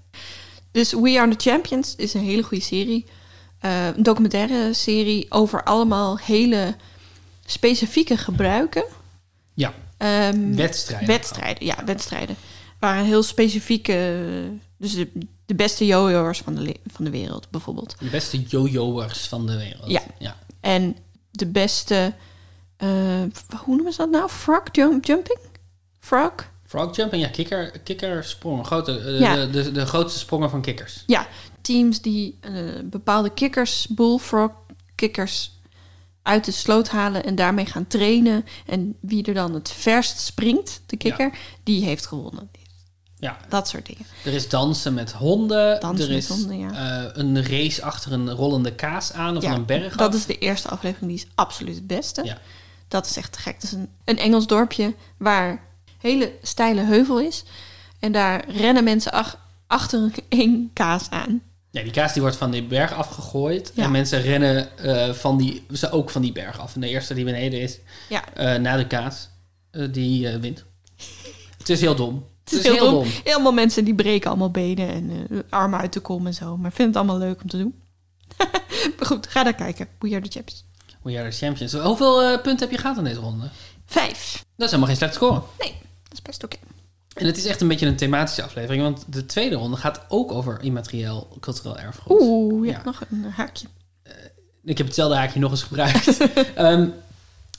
Dus 0.71 0.93
We 0.93 1.19
Are 1.19 1.37
The 1.37 1.51
Champions 1.51 1.97
is 1.97 2.15
een 2.15 2.25
hele 2.25 2.43
goede 2.43 2.65
serie. 2.65 3.07
Eh, 3.59 3.87
een 3.87 4.03
documentaire 4.03 4.75
serie 4.75 5.27
over 5.29 5.65
allemaal 5.65 6.19
hele 6.19 6.75
specifieke 7.47 8.17
gebruiken. 8.17 8.85
ja. 9.55 9.75
Ehm, 9.97 10.55
wedstrijden. 10.55 11.09
Wedstrijden, 11.09 11.67
ja, 11.67 11.85
wedstrijden. 11.85 12.37
Waren 12.79 13.05
heel 13.05 13.23
specifieke. 13.23 14.23
Dus 14.79 14.95
de, 14.95 15.11
de 15.47 15.55
beste 15.55 15.87
jojo'ers 15.87 16.39
van 16.39 16.55
de, 16.55 16.77
van 16.87 17.05
de 17.05 17.11
wereld, 17.11 17.51
bijvoorbeeld. 17.51 17.97
De 17.99 18.09
beste 18.11 18.43
jojo'ers 18.43 19.29
van 19.29 19.47
de 19.47 19.57
wereld. 19.57 19.91
Ja. 19.91 20.03
ja. 20.19 20.37
En 20.61 20.97
de 21.31 21.47
beste. 21.47 22.15
eh, 22.77 22.89
hoe 23.65 23.75
noemen 23.75 23.93
ze 23.93 23.99
dat 23.99 24.11
nou? 24.11 24.29
Frog 24.29 24.63
jump, 24.73 25.05
jumping? 25.05 25.39
Frog? 25.99 26.33
Frog 26.67 26.97
jumping, 26.97 27.23
ja, 27.23 27.29
kikker, 27.29 27.79
kikkersprongen. 27.85 28.65
Grote, 28.67 28.99
eh, 28.99 29.21
Ja. 29.21 29.35
de, 29.35 29.51
de, 29.51 29.73
de 29.73 29.87
grootste 29.87 30.19
sprongen 30.19 30.51
van 30.51 30.61
kikkers. 30.61 31.03
Ja, 31.07 31.27
teams 31.61 32.01
die 32.03 32.39
eh, 32.41 32.53
bepaalde 32.85 33.31
kikkers, 33.31 33.87
bullfrog 33.89 34.51
kikkers, 34.95 35.59
uit 36.23 36.45
de 36.45 36.51
sloot 36.53 36.89
halen 36.89 37.25
en 37.25 37.35
daarmee 37.35 37.67
gaan 37.67 37.87
trainen. 37.87 38.45
En 38.67 38.97
wie 39.01 39.25
er 39.25 39.35
dan 39.35 39.55
het 39.55 39.71
verst 39.71 40.19
springt, 40.19 40.83
de 40.87 40.97
kikker, 40.97 41.39
die 41.63 41.85
heeft 41.85 42.07
gewonnen. 42.07 42.51
Ja, 43.21 43.37
Dat 43.49 43.69
soort 43.69 43.87
dingen. 43.87 44.03
er 44.25 44.33
is 44.33 44.49
dansen 44.49 44.95
met 44.95 45.13
honden. 45.13 45.81
Dansen 45.81 46.07
er 46.07 46.13
met 46.15 46.23
is 46.23 46.29
honden, 46.29 46.59
ja. 46.59 46.71
eh, 47.03 47.09
een 47.13 47.43
race 47.47 47.83
achter 47.83 48.13
een 48.13 48.31
rollende 48.31 48.75
kaas 48.75 49.13
aan 49.13 49.37
of 49.37 49.43
Ja, 49.43 49.55
een 49.55 49.65
berg 49.65 49.97
Dat 49.97 50.15
is 50.15 50.27
de 50.27 50.39
eerste 50.39 50.69
aflevering, 50.69 51.11
die 51.11 51.19
is 51.21 51.27
absoluut 51.35 51.75
het 51.75 51.87
beste. 51.87 52.25
Ja. 52.25 52.39
Dat 52.89 53.07
is 53.07 53.17
echt 53.17 53.33
te 53.33 53.39
gek. 53.39 53.55
Het 53.55 53.63
is 53.63 53.73
een, 53.73 53.89
een 54.05 54.19
Engels 54.19 54.47
dorpje 54.47 54.95
waar 55.17 55.63
hele 55.99 56.33
steile 56.43 56.81
heuvel 56.83 57.21
is. 57.21 57.45
En 57.99 58.13
daar 58.13 58.45
rennen 58.51 58.85
mensen 58.85 59.13
ach- 59.13 59.39
achter 59.67 60.11
één 60.29 60.71
kaas 60.73 61.11
aan. 61.11 61.43
Ja, 61.71 61.83
die 61.83 61.93
kaas 61.93 62.13
die 62.13 62.23
wordt 62.23 62.37
van 62.37 62.51
die 62.51 62.63
berg 62.65 62.93
afgegooid. 62.93 63.73
Ja. 63.75 63.85
En 63.85 63.91
mensen 63.91 64.21
rennen 64.23 64.79
eh, 64.79 65.13
van 65.15 65.37
die, 65.39 65.67
ze 65.73 65.91
ook 65.91 66.11
van 66.11 66.23
die 66.23 66.33
berg 66.33 66.59
af. 66.61 66.75
En 66.75 66.81
de 66.81 66.89
eerste 66.89 67.15
die 67.15 67.25
beneden 67.25 67.61
is, 67.61 67.79
Ja, 68.09 68.25
eh, 68.35 68.61
na 68.61 68.77
de 68.77 68.87
kaas, 68.87 69.29
die 69.91 70.29
wint. 70.39 70.65
Het 71.59 71.69
is 71.69 71.81
heel 71.81 71.95
dom. 71.95 72.25
Het 72.51 72.67
is 72.67 72.73
heel, 72.73 72.91
dom. 72.91 73.07
Helemaal 73.25 73.53
mensen 73.53 73.85
die 73.85 73.95
breken 73.95 74.29
allemaal 74.29 74.51
benen 74.51 74.89
en 74.89 75.27
eh, 75.31 75.39
armen 75.51 75.81
uit 75.81 75.93
de 75.93 76.01
kom 76.01 76.27
en 76.27 76.35
zo. 76.35 76.57
Maar 76.57 76.73
vinden 76.73 76.87
het 76.87 76.97
allemaal 76.97 77.29
leuk 77.29 77.43
om 77.43 77.49
te 77.49 77.59
doen. 77.59 77.75
maar 78.97 79.07
goed, 79.07 79.27
ga 79.27 79.43
daar 79.45 79.55
kijken. 79.55 79.89
We 79.99 80.09
are 80.15 80.21
the 80.21 80.31
champions. 80.31 80.65
We 81.03 81.19
are 81.19 81.31
the 81.31 81.37
champions. 81.37 81.73
Hoeveel 81.73 82.23
eh, 82.23 82.41
punten 82.41 82.59
heb 82.59 82.71
je 82.71 82.79
gehad 82.79 82.97
in 82.99 83.05
deze 83.05 83.21
ronde? 83.21 83.51
Vijf. 83.87 84.33
Dat 84.57 84.67
is 84.67 84.75
helemaal 84.75 84.87
geen 84.87 84.97
slecht 84.97 85.15
score. 85.15 85.43
Nee, 85.59 85.73
dat 86.03 86.13
is 86.13 86.23
best 86.23 86.45
oké. 86.45 86.57
En 87.15 87.27
het 87.27 87.37
is 87.37 87.45
echt 87.45 87.61
een 87.61 87.69
beetje 87.69 87.87
een 87.87 87.97
thematische 87.97 88.43
aflevering. 88.43 88.83
Want 88.83 89.05
de 89.07 89.27
tweede 89.27 89.55
ronde 89.57 89.77
gaat 89.77 90.01
ook 90.09 90.33
over 90.33 90.59
immaterieel 90.63 91.37
cultureel 91.41 91.79
erfgoed. 91.79 92.21
Oeh, 92.21 92.61
je 92.65 92.67
Ja. 92.69 92.73
hebt 92.73 92.85
nog 92.85 93.03
een 93.11 93.25
haakje. 93.31 93.67
Ik 94.65 94.79
heb 94.79 94.87
hetzelfde 94.87 95.17
haakje 95.17 95.41
nog 95.41 95.51
eens 95.51 95.63
gebruikt. 95.63 96.17
Ehm, 96.55 96.89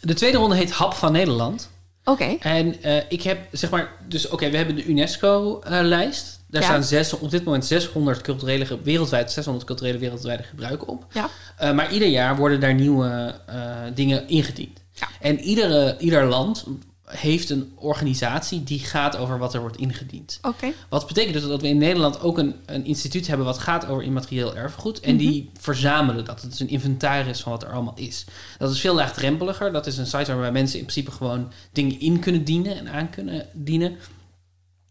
de 0.02 0.14
tweede 0.14 0.38
ronde 0.38 0.56
heet 0.56 0.72
Hap 0.72 0.94
van 0.94 1.12
Nederland. 1.12 1.70
Oké. 2.06 2.36
En 2.40 2.82
eh, 2.84 2.98
ik 3.10 3.22
heb, 3.22 3.40
zeg 3.52 3.70
maar, 3.70 3.92
dus 4.08 4.28
oké, 4.30 4.50
we 4.50 4.58
hebben 4.58 4.76
de 4.76 4.86
UNESCO-lijst. 4.86 6.40
Daar 6.48 6.62
Ja. 6.62 6.68
staan 6.68 6.84
zes, 6.84 7.14
op 7.14 7.32
dit 7.32 7.44
moment 7.44 7.66
600 7.66 8.22
culturele, 8.22 8.80
wereldwijd, 8.84 9.32
600 9.32 9.66
culturele 9.66 9.98
wereldwijde 9.98 10.44
gebruiken 10.44 10.88
op. 10.88 11.06
Ja. 11.14 11.30
Eh, 11.58 11.72
maar 11.74 11.94
ieder 11.94 12.08
jaar 12.08 12.36
worden 12.36 12.60
daar 12.60 12.74
nieuwe 12.74 13.36
eh, 13.46 13.56
dingen 13.94 14.28
ingediend. 14.28 14.80
Ja. 14.94 15.08
En 15.22 15.40
iedere, 15.40 15.96
ieder 16.00 16.26
land 16.26 16.66
heeft 17.12 17.50
een 17.50 17.72
organisatie 17.76 18.64
die 18.64 18.80
gaat 18.80 19.18
over 19.18 19.38
wat 19.38 19.54
er 19.54 19.62
wordt 19.62 19.78
ingediend. 19.78 20.40
Oké. 20.42 20.72
Wat 20.90 21.08
betekent 21.08 21.34
dus 21.34 21.44
dat 21.44 21.62
we 21.62 21.68
in 21.68 21.78
Nederland 21.78 22.22
ook 22.22 22.38
een, 22.38 22.56
een 22.66 22.86
instituut 22.86 23.28
hebben 23.28 23.46
wat 23.46 23.58
gaat 23.58 23.88
over 23.88 24.04
immaterieel 24.04 24.56
erfgoed. 24.56 25.00
En 25.00 25.18
die 25.18 25.50
verzamelen 25.60 26.26
dat. 26.26 26.42
Het 26.42 26.54
is 26.54 26.60
een 26.60 26.70
inventaris 26.70 27.42
van 27.42 27.52
wat 27.52 27.64
er 27.64 27.72
allemaal 27.72 27.98
is. 27.98 28.26
Dat 28.58 28.72
is 28.72 28.80
veel 28.80 28.96
laagdrempeliger. 28.96 29.72
Dat 29.72 29.88
is 29.88 29.98
een 29.98 30.06
site 30.06 30.32
waarbij 30.32 30.52
mensen 30.52 30.80
in 30.80 30.86
principe 30.86 31.12
gewoon 31.12 31.52
dingen 31.72 32.00
in 32.00 32.20
kunnen 32.20 32.44
dienen 32.44 32.78
en 32.78 32.90
aan 32.90 33.10
kunnen 33.10 33.48
dienen. 33.54 33.98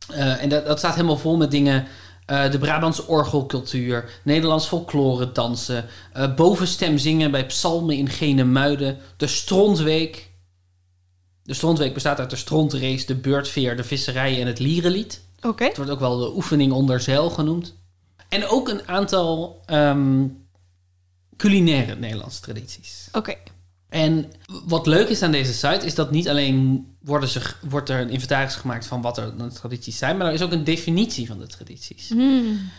Eh, 0.09 0.43
en 0.43 0.49
dat, 0.49 0.67
dat 0.67 0.79
staat 0.79 0.95
helemaal 0.95 1.19
vol 1.19 1.37
met 1.37 1.51
dingen. 1.51 1.87
eh, 2.27 2.51
de 2.51 2.59
Brabantse 2.59 3.07
orgelcultuur, 3.07 4.21
Nederlands 4.25 4.67
folklore 4.67 5.33
dansen, 5.33 5.85
eh, 6.13 6.35
bovenstem 6.35 6.99
zingen 6.99 7.31
bij 7.31 7.47
psalmen 7.47 7.97
in 7.97 8.09
Genemuiden, 8.09 8.99
de 9.17 9.27
Strontweek. 9.27 10.30
De 11.51 11.57
Strontweek 11.57 11.95
bestaat 11.95 12.19
uit 12.19 12.31
de 12.31 12.37
strontrace, 12.37 13.07
de 13.07 13.15
beurtveer, 13.15 13.77
de 13.77 13.85
visserij 13.85 14.41
en 14.41 14.47
het 14.47 14.59
lierenlied. 14.59 15.21
Oké. 15.43 15.65
Het 15.65 15.77
wordt 15.77 15.91
ook 15.91 16.01
wel 16.01 16.19
de 16.19 16.35
oefening 16.35 16.73
onder 16.73 17.01
zeil 17.01 17.31
genoemd. 17.31 17.75
En 18.29 18.47
ook 18.47 18.69
een 18.69 18.89
aantal 18.89 19.63
ehm, 19.67 20.27
culinaire 21.37 21.95
Nederlandse 21.95 22.41
tradities. 22.41 23.09
Oké. 23.13 23.35
En 23.89 24.33
wat 24.65 24.87
leuk 24.87 25.09
is 25.09 25.23
aan 25.23 25.33
deze 25.33 25.53
site 25.53 25.87
is 25.87 25.95
dat 25.95 26.11
niet 26.11 26.29
alleen 26.29 26.87
worden 27.01 27.29
ze, 27.29 27.41
wordt 27.69 27.89
er 27.89 28.01
een 28.01 28.11
inventaris 28.11 28.55
gemaakt 28.55 28.87
van 28.87 29.03
wat 29.03 29.19
er 29.19 29.37
de 29.37 29.53
tradities 29.53 29.99
zijn, 29.99 30.17
maar 30.17 30.27
er 30.27 30.33
is 30.33 30.43
ook 30.43 30.53
een 30.53 30.65
definitie 30.65 31.27
van 31.27 31.39
de 31.39 31.47
tradities. 31.47 32.09
Hmm. 32.09 32.71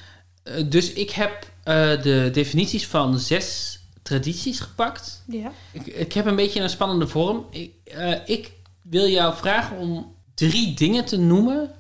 Eh, 0.44 0.70
dus 0.70 0.94
ik 0.94 1.10
heb 1.10 1.52
eh, 1.64 2.02
de 2.02 2.30
definities 2.34 2.88
van 2.88 3.20
zes 3.20 3.80
tradities 4.02 4.60
gepakt. 4.60 5.24
Ja. 5.28 5.52
Ik, 5.72 5.86
ik 5.86 6.14
heb 6.14 6.26
een 6.26 6.36
beetje 6.36 6.62
een 6.62 6.70
spannende 6.70 7.08
vorm. 7.08 7.46
Ik, 7.50 7.72
eh, 7.84 8.16
ik 8.26 8.60
wil 8.82 9.08
jou 9.08 9.36
vragen 9.36 9.78
om 9.78 10.16
drie 10.36 10.74
dingen 10.74 11.06
te 11.06 11.18
noemen 11.18 11.72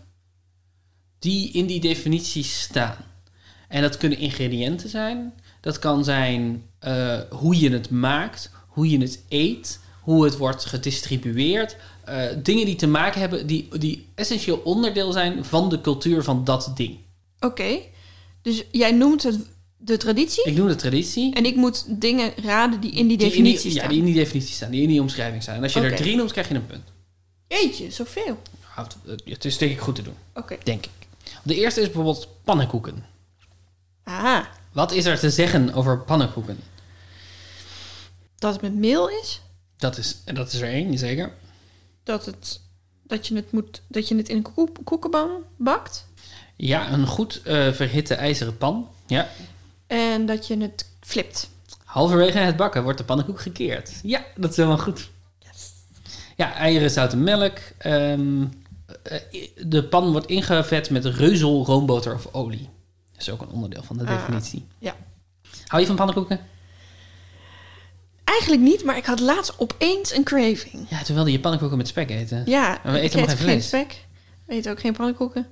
die 1.19 1.51
in 1.51 1.65
die 1.65 1.79
definities 1.79 2.61
staan. 2.61 2.97
En 3.67 3.81
dat 3.81 3.97
kunnen 3.97 4.17
ingrediënten 4.17 4.89
zijn. 4.89 5.33
Dat 5.61 5.79
kan 5.79 6.03
zijn 6.03 6.63
eh, 6.79 7.19
hoe 7.29 7.59
je 7.59 7.69
het 7.69 7.89
maakt, 7.89 8.51
hoe 8.67 8.89
je 8.89 8.97
het 8.97 9.23
eet, 9.29 9.79
hoe 10.01 10.23
het 10.23 10.37
wordt 10.37 10.65
gedistribueerd. 10.65 11.75
Eh, 12.05 12.25
dingen 12.43 12.65
die 12.65 12.75
te 12.75 12.87
maken 12.87 13.19
hebben, 13.19 13.47
die, 13.47 13.77
die 13.77 14.07
essentieel 14.15 14.57
onderdeel 14.57 15.11
zijn 15.11 15.45
van 15.45 15.69
de 15.69 15.81
cultuur 15.81 16.23
van 16.23 16.43
dat 16.43 16.71
ding. 16.75 16.97
Oké. 17.39 17.79
Dus 18.41 18.63
jij 18.71 18.91
noemt 18.91 19.23
het 19.23 19.39
de 19.77 19.97
traditie. 19.97 20.43
Ik 20.43 20.57
noem 20.57 20.67
de 20.67 20.75
traditie. 20.75 21.33
En 21.33 21.45
ik 21.45 21.55
moet 21.55 21.85
dingen 22.01 22.31
raden 22.43 22.79
die 22.79 22.91
in 22.91 23.07
die 23.07 23.17
die 23.17 23.25
in 23.25 23.31
definitie 23.31 23.63
die, 23.63 23.71
ja, 23.71 23.77
staan. 23.77 23.89
die 23.89 23.99
in 23.99 24.05
die 24.05 24.13
definitie 24.13 24.53
staan, 24.53 24.71
die 24.71 24.81
in 24.81 24.87
die 24.87 25.01
omschrijving 25.01 25.41
staan. 25.41 25.55
En 25.55 25.63
als 25.63 25.73
je 25.73 25.79
er 25.79 25.95
drie 25.95 26.15
noemt, 26.15 26.31
krijg 26.31 26.47
je 26.47 26.55
een 26.55 26.65
punt. 26.65 26.90
Jeetje, 27.51 27.91
zoveel. 27.91 28.41
Nou, 28.75 28.87
Het 29.25 29.45
is 29.45 29.57
denk 29.57 29.71
ik 29.71 29.79
goed 29.79 29.95
te 29.95 30.01
doen, 30.01 30.15
Oké. 30.33 30.57
denk 30.63 30.85
ik. 30.85 30.91
De 31.43 31.55
eerste 31.55 31.79
is 31.79 31.85
bijvoorbeeld 31.85 32.27
pannenkoeken. 32.43 33.05
Ah, 34.03 34.45
Wat 34.71 34.91
is 34.91 35.05
er 35.05 35.19
te 35.19 35.29
zeggen 35.29 35.73
over 35.73 35.99
pannenkoeken? 35.99 36.59
dat 38.37 38.53
het 38.53 38.61
met 38.61 38.75
meel 38.75 39.09
is. 39.09 39.41
Dat 39.77 39.97
is, 39.97 40.17
dat 40.25 40.53
is 40.53 40.61
er 40.61 40.67
één, 40.69 40.97
zeker. 40.97 41.33
Dat, 42.03 42.25
het, 42.25 42.59
dat, 43.03 43.27
je 43.27 43.35
het 43.35 43.51
moet, 43.51 43.81
dat 43.87 44.07
je 44.07 44.15
het 44.15 44.29
in 44.29 44.35
een 44.35 44.41
koek- 44.53 44.77
koekenban 44.83 45.29
bakt. 45.57 46.05
Ja, 46.55 46.91
een 46.91 47.07
goed 47.07 47.41
eh, 47.43 47.71
verhitte 47.71 48.13
ijzeren 48.15 48.57
pan. 48.57 48.89
Ja. 49.07 49.29
En 49.87 50.25
dat 50.25 50.47
je 50.47 50.57
het 50.57 50.89
flipt. 50.99 51.49
Halverwege 51.83 52.37
het 52.37 52.55
bakken 52.57 52.83
wordt 52.83 52.97
de 52.97 53.03
pannenkoek 53.03 53.41
gekeerd. 53.41 53.91
Ja, 54.03 54.25
dat 54.35 54.49
is 54.51 54.55
helemaal 54.55 54.77
goed. 54.77 55.09
Ja, 56.41 56.53
eieren, 56.53 56.89
zout 56.91 57.11
en 57.13 57.23
melk. 57.23 57.57
Ehm, 57.77 58.43
eh, 59.03 59.19
de 59.65 59.83
pan 59.83 60.11
wordt 60.11 60.27
ingevet 60.27 60.89
met 60.89 61.05
reuzel, 61.05 61.65
roomboter 61.65 62.13
of 62.13 62.27
olie. 62.31 62.69
Dat 63.11 63.21
is 63.21 63.29
ook 63.29 63.41
een 63.41 63.49
onderdeel 63.49 63.83
van 63.83 63.97
de 63.97 64.05
Ah, 64.05 64.17
definitie. 64.17 64.65
ja. 64.79 64.95
Hou 65.67 65.81
je 65.81 65.87
van 65.87 65.95
pannenkoeken? 65.95 66.39
Eigenlijk 68.23 68.61
niet, 68.61 68.83
maar 68.83 68.97
ik 68.97 69.05
had 69.05 69.19
laatst 69.19 69.53
opeens 69.59 70.15
een 70.15 70.23
craving. 70.23 70.85
Ja, 70.89 71.03
toen 71.03 71.15
wilde 71.15 71.31
je 71.31 71.39
pannenkoeken 71.39 71.77
met 71.77 71.87
spek 71.87 72.09
eten. 72.09 72.43
Ja, 72.45 72.79
Maar 72.83 72.93
we 72.93 72.97
ik 72.97 73.03
eten 73.03 73.19
eet 73.19 73.27
geen 73.27 73.37
vlees. 73.37 73.67
spek. 73.67 74.05
We 74.45 74.53
eten 74.53 74.71
ook 74.71 74.79
geen 74.79 74.93
pannenkoeken. 74.93 75.47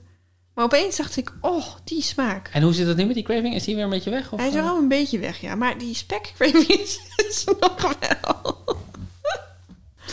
Maar 0.53 0.65
opeens 0.65 0.95
dacht 0.97 1.17
ik, 1.17 1.33
oh, 1.41 1.65
die 1.83 2.01
smaak. 2.01 2.49
En 2.53 2.61
hoe 2.61 2.73
zit 2.73 2.87
het 2.87 2.97
nu 2.97 3.05
met 3.05 3.15
die 3.15 3.23
craving? 3.23 3.55
Is 3.55 3.63
die 3.63 3.75
weer 3.75 3.83
een 3.83 3.89
beetje 3.89 4.09
weg? 4.09 4.31
Of, 4.31 4.39
Hij 4.39 4.47
is 4.49 4.55
eh? 4.55 4.69
al 4.69 4.77
een 4.77 4.87
beetje 4.87 5.19
weg, 5.19 5.41
ja. 5.41 5.55
Maar 5.55 5.77
die 5.77 5.95
spek 5.95 6.31
craving 6.35 6.67
is, 6.67 6.99
is 7.29 7.43
nog 7.59 7.95
wel. 7.99 8.57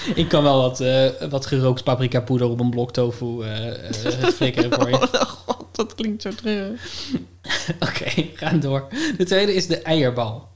Ik 0.14 0.28
kan 0.28 0.42
wel 0.42 0.60
wat, 0.60 0.80
eh, 0.80 1.10
wat 1.30 1.46
gerookt 1.46 1.84
paprika 1.84 2.20
poeder 2.20 2.48
op 2.48 2.60
een 2.60 2.70
blok 2.70 2.92
tofu 2.92 3.42
eh, 3.42 3.92
flikkeren 4.38 4.72
voor 4.72 4.88
je. 4.88 4.94
Oh 4.94 5.20
god, 5.20 5.66
dat 5.72 5.94
klinkt 5.94 6.22
zo 6.22 6.30
treurig. 6.30 7.08
Oké, 7.88 8.14
we 8.14 8.32
gaan 8.34 8.60
door. 8.60 8.88
De 9.16 9.24
tweede 9.24 9.54
is 9.54 9.66
de 9.66 9.82
eierbal. 9.82 10.48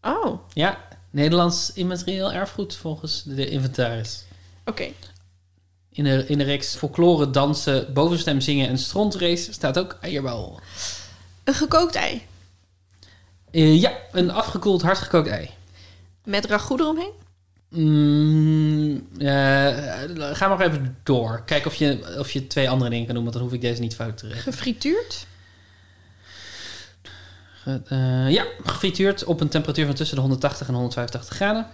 Oh, 0.00 0.26
oké. 0.26 0.38
Ja, 0.52 0.78
Nederlands 1.10 1.72
immaterieel 1.72 2.32
erfgoed 2.32 2.76
volgens 2.76 3.22
de 3.22 3.48
inventaris. 3.48 4.24
In 5.92 6.04
de, 6.04 6.24
in 6.26 6.38
de 6.38 6.44
reeks 6.44 6.74
folklore, 6.74 7.30
dansen, 7.30 7.92
bovenstem 7.92 8.40
zingen 8.40 8.68
en 8.68 8.78
strontrace 8.78 9.52
staat 9.52 9.78
ook 9.78 9.98
eierbal. 10.00 10.60
Een 11.44 11.54
gekookt 11.54 11.94
ei. 11.94 12.26
Ja, 13.50 13.92
een 14.12 14.30
afgekoeld 14.30 14.82
hardgekookt 14.82 15.28
ei. 15.28 15.50
Met 16.24 16.44
ragout 16.44 16.80
eromheen. 16.80 17.12
Mm, 17.74 19.06
eh, 19.18 19.26
ga 20.36 20.48
maar 20.48 20.60
even 20.60 20.96
door. 21.02 21.42
Kijk 21.46 21.66
of 21.66 21.74
je, 21.74 22.16
of 22.18 22.30
je 22.30 22.46
twee 22.46 22.70
andere 22.70 22.90
dingen 22.90 23.04
kan 23.06 23.14
doen, 23.14 23.22
want 23.24 23.34
dan 23.36 23.44
hoef 23.44 23.52
ik 23.52 23.60
deze 23.60 23.80
niet 23.80 23.94
fout 23.94 24.16
te 24.18 24.24
rekenen. 24.26 24.42
Gefrituurd. 24.52 25.26
Ge- 27.62 27.82
eh, 27.86 28.30
ja, 28.30 28.44
gefrituurd 28.64 29.24
op 29.24 29.40
een 29.40 29.48
temperatuur 29.48 29.86
van 29.86 29.94
tussen 29.94 30.16
de 30.16 30.22
180 30.22 30.68
en 30.68 30.74
185 30.74 31.36
graden. 31.36 31.66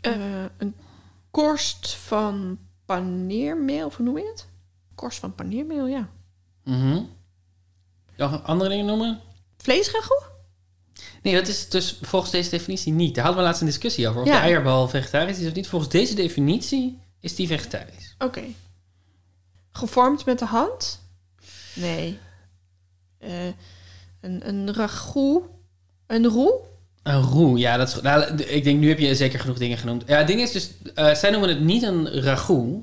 Eh, 0.00 0.12
een 0.58 0.74
korst 1.30 1.94
van 1.94 2.58
paneermeel, 2.86 3.86
of 3.86 3.96
hoe 3.96 4.04
noem 4.06 4.18
je 4.18 4.26
het? 4.26 4.46
Korst 4.94 5.18
van 5.18 5.34
paneermeel, 5.34 5.86
ja. 5.86 6.08
Mhm. 6.64 7.00
Nog 8.16 8.42
andere 8.44 8.70
dingen 8.70 8.86
noemen? 8.86 9.20
Vleesragout? 9.58 10.30
Nee, 11.22 11.34
dat 11.34 11.48
is 11.48 11.68
dus 11.68 11.98
volgens 12.02 12.32
deze 12.32 12.50
definitie 12.50 12.92
niet. 12.92 13.14
Daar 13.14 13.24
hadden 13.24 13.42
we 13.42 13.46
laatst 13.48 13.62
een 13.62 13.68
discussie 13.68 14.08
over. 14.08 14.20
Of 14.20 14.26
Ja. 14.26 14.40
de 14.40 14.46
eierbal 14.46 14.88
vegetarisch 14.88 15.38
is 15.38 15.46
of 15.46 15.54
niet. 15.54 15.66
Volgens 15.68 15.90
deze 15.90 16.14
definitie 16.14 16.98
is 17.20 17.34
die 17.34 17.46
vegetarisch. 17.46 18.14
Oké. 18.18 18.42
Gevormd 19.72 20.24
met 20.24 20.38
de 20.38 20.44
hand? 20.44 21.00
Nee. 21.74 22.18
Eh, 23.18 23.46
een, 24.20 24.48
een 24.48 24.74
ragout? 24.74 25.42
Een 26.06 26.26
roe? 26.26 26.60
Een 27.02 27.20
roe, 27.22 27.58
ja. 27.58 27.76
Dat 27.76 27.88
is, 27.88 28.00
nou, 28.00 28.34
ik 28.42 28.64
denk, 28.64 28.80
nu 28.80 28.88
heb 28.88 28.98
je 28.98 29.14
zeker 29.14 29.40
genoeg 29.40 29.58
dingen 29.58 29.78
genoemd. 29.78 30.02
Ja, 30.06 30.16
het 30.18 30.26
ding 30.26 30.40
is 30.40 30.52
dus, 30.52 30.70
eh, 30.94 31.14
zij 31.14 31.30
noemen 31.30 31.48
het 31.48 31.60
niet 31.60 31.82
een 31.82 32.08
ragout. 32.22 32.82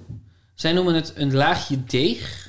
Zij 0.56 0.74
noemen 0.74 0.94
het 0.96 1.12
een 1.16 1.34
laagje 1.36 1.84
deeg. 1.84 2.48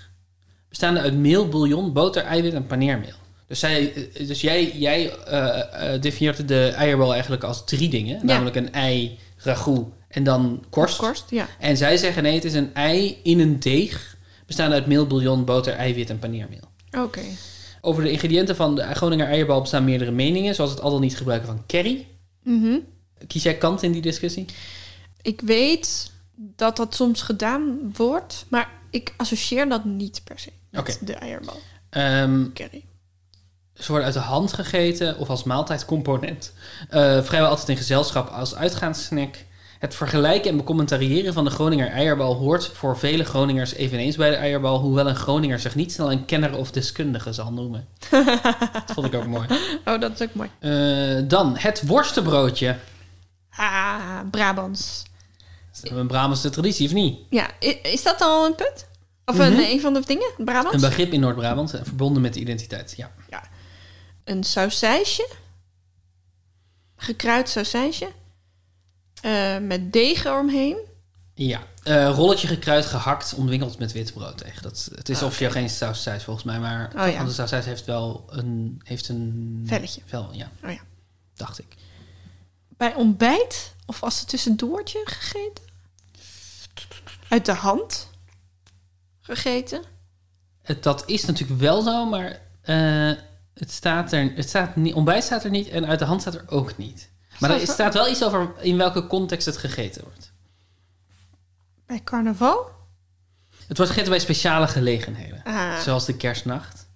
Bestaande 0.69 1.01
uit 1.01 1.15
meel, 1.15 1.49
bouillon, 1.49 1.93
boter, 1.93 2.23
eiwit 2.23 2.55
en 2.55 2.67
paneermeel. 2.67 3.15
Dus, 3.51 3.59
zij, 3.59 3.93
eh, 3.95 4.27
dus 4.27 4.41
jij, 4.41 4.73
jij 4.77 5.15
eh, 5.15 5.95
eh, 5.95 6.03
definieert 6.03 6.49
de 6.49 6.69
eierbal 6.69 7.13
eigenlijk 7.13 7.45
als 7.45 7.65
drie 7.65 7.89
dingen. 7.89 8.27
Namelijk 8.27 8.57
een 8.57 8.73
ei, 8.73 9.19
ragout 9.37 9.89
en 10.09 10.25
dan 10.25 10.65
korst. 10.69 10.97
Korst, 10.97 11.31
ja. 11.31 11.49
En 11.59 11.77
zij 11.77 11.97
zeggen 11.97 12.23
nee, 12.23 12.35
het 12.35 12.45
is 12.45 12.55
een 12.55 12.75
ei 12.75 13.19
in 13.23 13.41
een 13.41 13.61
deeg. 13.61 14.17
Bestaande 14.47 14.75
uit 14.75 14.87
meel, 14.87 15.07
bouillon, 15.07 15.45
boter, 15.45 15.73
eiwit 15.73 16.11
en 16.11 16.19
paneermeel. 16.19 16.61
Oké. 16.99 17.21
Over 17.81 18.03
de 18.03 18.11
ingrediënten 18.11 18.57
van 18.57 18.75
de 18.75 18.83
Groninger 18.83 19.27
eierbal 19.27 19.61
bestaan 19.61 19.85
meerdere 19.85 20.11
meningen. 20.11 20.55
Zoals 20.55 20.71
het 20.71 20.81
al 20.81 20.91
dan 20.91 21.01
niet 21.01 21.17
gebruiken 21.17 21.49
van 21.49 21.65
curry. 21.67 22.07
Mhm. 22.43 22.79
Kies 23.27 23.43
jij 23.43 23.59
kant 23.59 23.83
in 23.83 23.93
die 23.93 24.03
discussie? 24.03 24.45
Ik 25.23 25.41
weet 25.41 26.11
dat 26.37 26.77
dat 26.77 26.95
soms 26.95 27.23
gedaan 27.23 27.93
wordt, 27.97 28.45
maar 28.49 28.71
ik 28.91 29.15
associeer 29.17 29.69
dat 29.69 29.85
niet 29.85 30.21
per 30.25 30.39
se 30.39 30.51
met 30.71 30.99
de 31.05 31.15
eierbal. 31.15 31.61
Ehm, 31.91 32.53
Curry. 32.53 32.85
Ze 33.75 33.87
worden 33.87 34.05
uit 34.05 34.15
de 34.15 34.21
hand 34.21 34.53
gegeten 34.53 35.19
of 35.19 35.31
als 35.31 35.45
maaltijdcomponent. 35.45 36.53
Eh, 36.89 37.23
vrijwel 37.23 37.49
altijd 37.51 37.69
in 37.69 37.77
gezelschap 37.77 38.29
als 38.29 38.55
uitgaanssnack. 38.55 39.35
Het 39.79 39.95
vergelijken 39.95 40.51
en 40.51 40.57
becommentariëren 40.57 41.33
van 41.33 41.45
de 41.45 41.51
Groninger 41.51 41.89
eierbal 41.91 42.35
hoort 42.35 42.67
voor 42.67 42.99
vele 42.99 43.25
Groningers 43.25 43.75
eveneens 43.75 44.17
bij 44.17 44.31
de 44.31 44.37
eierbal, 44.37 44.79
hoewel 44.79 45.09
een 45.09 45.17
Groninger 45.17 45.59
zich 45.59 45.75
niet 45.75 45.93
snel 45.93 46.13
een 46.13 46.25
kenner 46.25 46.57
of 46.57 46.71
deskundige 46.71 47.33
zal 47.33 47.53
noemen. 47.53 47.87
dat 48.73 48.93
vond 48.95 49.07
ik 49.07 49.15
ook 49.15 49.27
mooi. 49.27 49.47
Oh, 49.85 50.01
dat 50.01 50.13
is 50.13 50.23
ook 50.23 50.35
mooi. 50.35 50.51
Eh, 50.59 51.29
dan 51.29 51.57
het 51.57 51.87
worstenbroodje. 51.87 52.77
Ah, 53.51 54.19
Brabants. 54.31 55.03
Is 55.75 55.81
dat 55.81 55.99
een 55.99 56.07
Brabantse 56.07 56.51
traditie 56.51 56.87
of 56.87 56.93
niet? 56.93 57.19
Ja, 57.31 57.49
is 57.83 58.03
dat 58.03 58.21
al 58.21 58.47
een 58.47 58.55
punt? 58.55 58.87
Of 59.25 59.37
Mhm. 59.37 59.45
een, 59.47 59.59
een 59.59 59.81
van 59.81 59.95
de 59.95 60.03
dingen? 60.07 60.31
Brabants? 60.37 60.75
Een 60.75 60.89
begrip 60.89 61.13
in 61.13 61.21
Noord-Brabant, 61.21 61.75
eh, 61.75 61.81
verbonden 61.85 62.23
met 62.23 62.35
de 62.35 62.41
identiteit. 62.41 62.95
Ja. 62.97 63.11
Een 64.31 64.45
sausijsje. 64.45 65.29
Gekruid 66.97 67.49
sausijsje. 67.49 68.09
Eh, 69.23 69.59
met 69.59 69.93
deeg 69.93 70.25
eromheen. 70.25 70.77
Ja, 71.35 71.63
eh, 71.83 72.11
rolletje 72.15 72.47
gekruid, 72.47 72.87
gehakt, 72.87 73.35
omwingeld 73.35 73.79
met 73.79 73.93
wit 73.93 74.13
brood 74.13 74.39
tegen. 74.39 74.63
Dat, 74.63 74.89
het 74.95 75.09
is 75.09 75.19
Ah, 75.21 75.25
officieel 75.27 75.51
geen 75.51 75.71
sausijs 75.71 76.25
volgens 76.25 76.45
mij, 76.47 76.59
maar 76.61 76.93
Oh, 76.97 77.13
ja. 77.13 77.25
de 77.25 77.33
sausijs 77.33 77.65
heeft 77.65 77.85
wel 77.85 78.25
een, 78.31 78.81
heeft 78.85 79.09
een 79.09 79.63
Velletje. 79.67 80.01
Vel, 80.07 80.29
ja, 80.33 80.51
Oh 80.65 80.71
ja. 80.71 80.81
dacht 81.35 81.59
ik. 81.59 81.75
Bij 82.69 82.95
ontbijt 82.95 83.75
of 83.87 84.03
als 84.03 84.21
een 84.21 84.27
tussendoortje 84.27 85.01
gegeten. 85.05 85.65
Uit 87.29 87.47
de 87.47 87.53
hand 87.55 88.09
gegeten. 89.21 89.83
Het, 90.63 90.83
dat 90.83 91.03
is 91.07 91.25
natuurlijk 91.25 91.61
wel 91.61 91.83
zo, 91.83 92.05
maar 92.07 92.41
eh, 92.61 93.13
het 93.55 93.71
staat 93.71 94.13
er, 94.13 94.33
het 94.35 94.49
staat 94.49 94.77
niet, 94.77 94.95
ontbijt 94.95 95.25
staat 95.25 95.45
er 95.45 95.51
niet 95.51 95.69
en 95.69 95.87
uit 95.87 95.99
de 95.99 96.05
hand 96.05 96.21
staat 96.21 96.35
er 96.35 96.45
ook 96.47 96.77
niet. 96.77 97.11
Maar 97.39 97.51
er 97.51 97.61
Staat 97.67 97.95
wel 97.95 98.11
iets 98.11 98.25
over 98.25 98.53
in 98.61 98.77
welke 98.77 99.07
context 99.07 99.47
het 99.47 99.57
gegeten 99.57 100.03
wordt. 100.05 100.33
Bij 101.87 102.01
carnaval. 102.05 102.71
Het 103.67 103.77
wordt 103.77 103.93
gegeten 103.93 104.11
bij 104.11 104.21
speciale 104.21 104.69
gelegenheden, 104.69 105.43
Ah, 105.45 105.79
zoals 105.79 106.05
de 106.07 106.17
kerstnacht. 106.17 106.89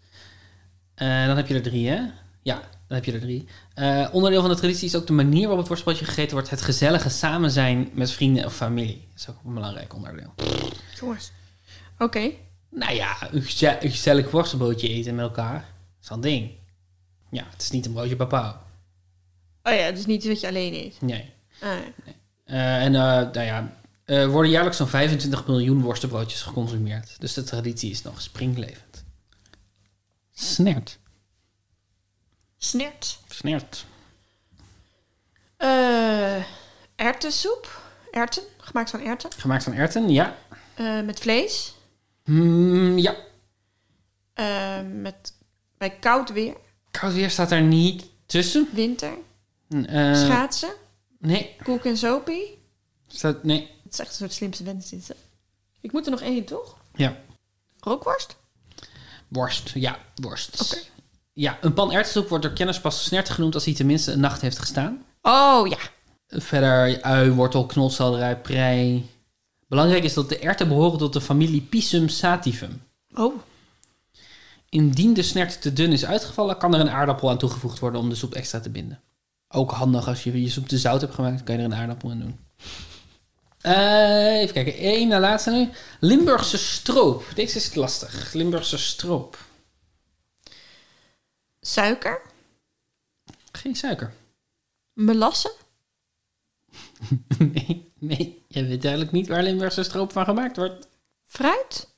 Eh, 0.95 1.27
dan 1.27 1.37
heb 1.37 1.47
je 1.47 1.55
er 1.55 1.63
drie, 1.63 1.89
hè? 1.89 2.01
Ja, 2.43 2.55
dan 2.87 2.97
heb 2.97 3.05
je 3.05 3.13
er 3.13 3.21
drie. 3.21 3.49
Eh, 3.75 4.09
onderdeel 4.13 4.41
van 4.41 4.51
de 4.51 4.57
traditie 4.57 4.87
is 4.87 4.97
ook 4.97 5.07
de 5.07 5.13
manier 5.13 5.41
waarop 5.41 5.59
het 5.59 5.69
worstbroodje 5.69 6.05
gegeten 6.05 6.33
wordt. 6.33 6.51
Het 6.51 6.63
gezellige 6.63 7.09
samen 7.09 7.51
zijn 7.51 7.91
met 7.93 8.11
vrienden 8.11 8.45
of 8.45 8.55
familie. 8.55 9.09
Dat 9.11 9.21
is 9.21 9.29
ook 9.29 9.37
een 9.45 9.55
belangrijk 9.55 9.95
onderdeel. 9.95 10.35
Jongens. 11.01 11.33
Oké. 11.99 12.31
Nou 12.71 12.95
ja, 12.95 13.17
een, 13.31 13.43
geze- 13.43 13.79
een 13.85 13.91
gezellig 13.91 14.31
worstenbroodje 14.31 14.89
eten 14.89 15.15
met 15.15 15.25
elkaar. 15.25 15.65
Is 16.05 16.11
een 16.11 16.21
ding. 16.21 16.51
Ja, 17.31 17.45
het 17.51 17.63
is 17.63 17.71
niet 17.71 17.87
een 17.87 17.93
broodje 17.93 18.17
papa. 18.17 18.63
Oh 19.63 19.75
ja, 19.75 19.91
dus 19.91 20.07
niet 20.07 20.27
wat 20.27 20.41
je 20.41 20.47
alleen 20.47 20.75
eet. 20.75 21.01
Nee. 21.01 21.33
Ah, 21.61 21.79
Eh, 22.45 22.83
en 22.83 22.95
eh, 22.95 23.01
nou 23.01 23.41
ja, 23.41 23.77
er 24.05 24.29
worden 24.29 24.51
jaarlijks 24.51 24.77
zo'n 24.77 24.89
25 24.89 25.47
miljoen 25.47 25.83
worstenbroodjes 25.83 26.43
geconsumeerd. 26.43 27.21
Dus 27.21 27.33
de 27.35 27.43
traditie 27.43 27.91
is 27.91 28.03
nog 28.03 28.21
springlevend. 28.21 29.05
Snert. 30.33 30.99
Snert. 32.57 33.19
Snert. 33.29 33.85
Eh 35.57 36.43
erwtensoep. 36.97 37.83
Erwten. 38.11 38.43
Gemaakt 38.59 38.91
van 38.91 39.01
erwten. 39.01 39.31
Gemaakt 39.37 39.65
van 39.65 39.73
erwten, 39.73 40.09
ja. 40.11 40.37
Eh, 40.75 41.01
met 41.01 41.21
vlees. 41.21 41.75
Mm, 42.25 42.99
ja. 42.99 43.15
Eh, 44.35 44.81
met, 44.93 45.34
bij 45.89 45.99
koud 45.99 46.33
weer. 46.33 46.57
Koud 46.91 47.13
weer 47.13 47.31
staat 47.31 47.51
er 47.51 47.63
niet 47.63 48.05
tussen. 48.27 48.69
Winter. 48.73 49.13
Eh, 49.69 50.15
Schaatsen. 50.15 50.73
nee, 51.19 51.57
Koek 51.63 51.85
en 51.85 51.97
sopie. 51.97 52.59
staat, 53.07 53.45
nee. 53.45 53.71
Het 53.85 53.93
is 53.93 53.99
echt 53.99 54.09
een 54.09 54.15
soort 54.15 54.33
slimste 54.33 54.65
wens. 54.65 54.95
Ik 55.81 55.93
moet 55.93 56.05
er 56.05 56.11
nog 56.11 56.21
één, 56.21 56.45
toch? 56.45 56.77
Ja. 56.95 57.17
Rookworst? 57.81 58.37
Worst, 59.29 59.71
ja, 59.75 59.99
worst. 60.15 60.61
Oké. 60.63 60.83
Ja, 61.33 61.59
een 61.61 61.75
pan 61.75 61.93
erwtensoep 61.93 62.29
wordt 62.29 62.45
door 62.45 62.53
kenners 62.53 62.81
pas 62.81 63.05
snert 63.05 63.31
genoemd 63.31 63.55
als 63.55 63.65
hij 63.65 63.75
tenminste 63.75 64.13
een 64.13 64.21
nacht 64.21 64.41
heeft 64.41 64.59
gestaan. 64.59 65.05
Oh 65.23 65.69
ja. 65.69 65.79
Verder 66.27 67.03
ui, 67.03 67.31
wortel, 67.31 67.67
knolselderij, 67.67 68.41
prei. 68.41 69.11
Belangrijk 69.69 70.05
is 70.05 70.15
dat 70.15 70.29
de 70.29 70.39
erwten 70.39 70.69
behoren 70.69 70.99
tot 70.99 71.13
de 71.13 71.21
familie 71.21 71.61
Pisum 71.61 72.09
sativum. 72.09 72.83
Oh. 73.15 73.35
Indien 74.75 75.15
de 75.15 75.23
snert 75.23 75.63
te 75.63 75.73
dun 75.73 75.93
is 75.93 76.05
uitgevallen, 76.05 76.59
kan 76.59 76.75
er 76.75 76.81
een 76.81 76.91
aardappel 76.91 77.31
aan 77.31 77.39
toegevoegd 77.39 77.79
worden 77.79 78.01
om 78.01 78.09
de 78.09 78.15
soep 78.15 78.35
extra 78.35 78.61
te 78.61 78.71
binden. 78.71 79.01
Ook 79.49 79.71
handig 79.71 80.09
als 80.09 80.25
je 80.25 80.43
je 80.43 80.51
soep 80.51 80.69
te 80.69 80.79
zout 80.79 81.01
hebt 81.01 81.15
gemaakt, 81.15 81.43
kan 81.43 81.55
je 81.55 81.61
er 81.61 81.67
een 81.67 81.75
aardappel 81.75 82.11
in 82.11 82.21
doen. 82.21 82.39
Eh, 83.61 84.41
even 84.41 84.55
kijken, 84.55 84.77
één 84.77 85.09
na 85.09 85.21
laatste 85.21 85.51
nu. 85.51 85.69
Limburgse 86.01 86.59
stroop. 86.59 87.25
Deze 87.35 87.57
is 87.57 87.75
lastig. 87.75 88.33
Limburgse 88.33 88.79
stroop. 88.79 89.39
Suiker. 91.61 92.23
Geen 93.53 93.77
suiker. 93.77 94.13
Melassen. 94.93 95.53
Nee, 97.39 97.93
nee. 97.99 98.45
Je 98.49 98.65
weet 98.65 98.83
duidelijk 98.83 99.13
niet 99.13 99.29
waar 99.29 99.43
Limburgse 99.43 99.83
stroop 99.83 100.13
van 100.13 100.25
gemaakt 100.25 100.57
wordt. 100.57 100.89
Fruit. 101.25 101.95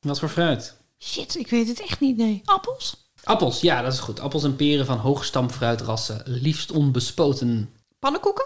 Wat 0.00 0.18
voor 0.18 0.28
fruit? 0.28 0.76
Shit, 0.98 1.34
ik 1.36 1.48
weet 1.48 1.68
het 1.68 1.80
echt 1.80 2.00
niet, 2.00 2.16
nee. 2.16 2.42
Appels. 2.44 3.10
Appels, 3.24 3.60
ja, 3.60 3.82
dat 3.82 3.92
is 3.92 3.98
goed. 3.98 4.20
Appels 4.20 4.44
en 4.44 4.56
peren 4.56 4.86
van 4.86 4.98
hoogstamfruitrassen, 4.98 6.22
liefst 6.24 6.70
onbespoten. 6.70 7.72
Pannenkoeken. 7.98 8.44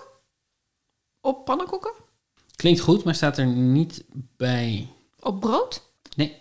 Op 1.20 1.44
pannenkoeken. 1.44 1.92
Klinkt 2.56 2.80
goed, 2.80 3.04
maar 3.04 3.14
staat 3.14 3.38
er 3.38 3.46
niet 3.46 4.04
bij. 4.36 4.88
Op 5.20 5.40
brood. 5.40 5.82
Nee. 6.16 6.40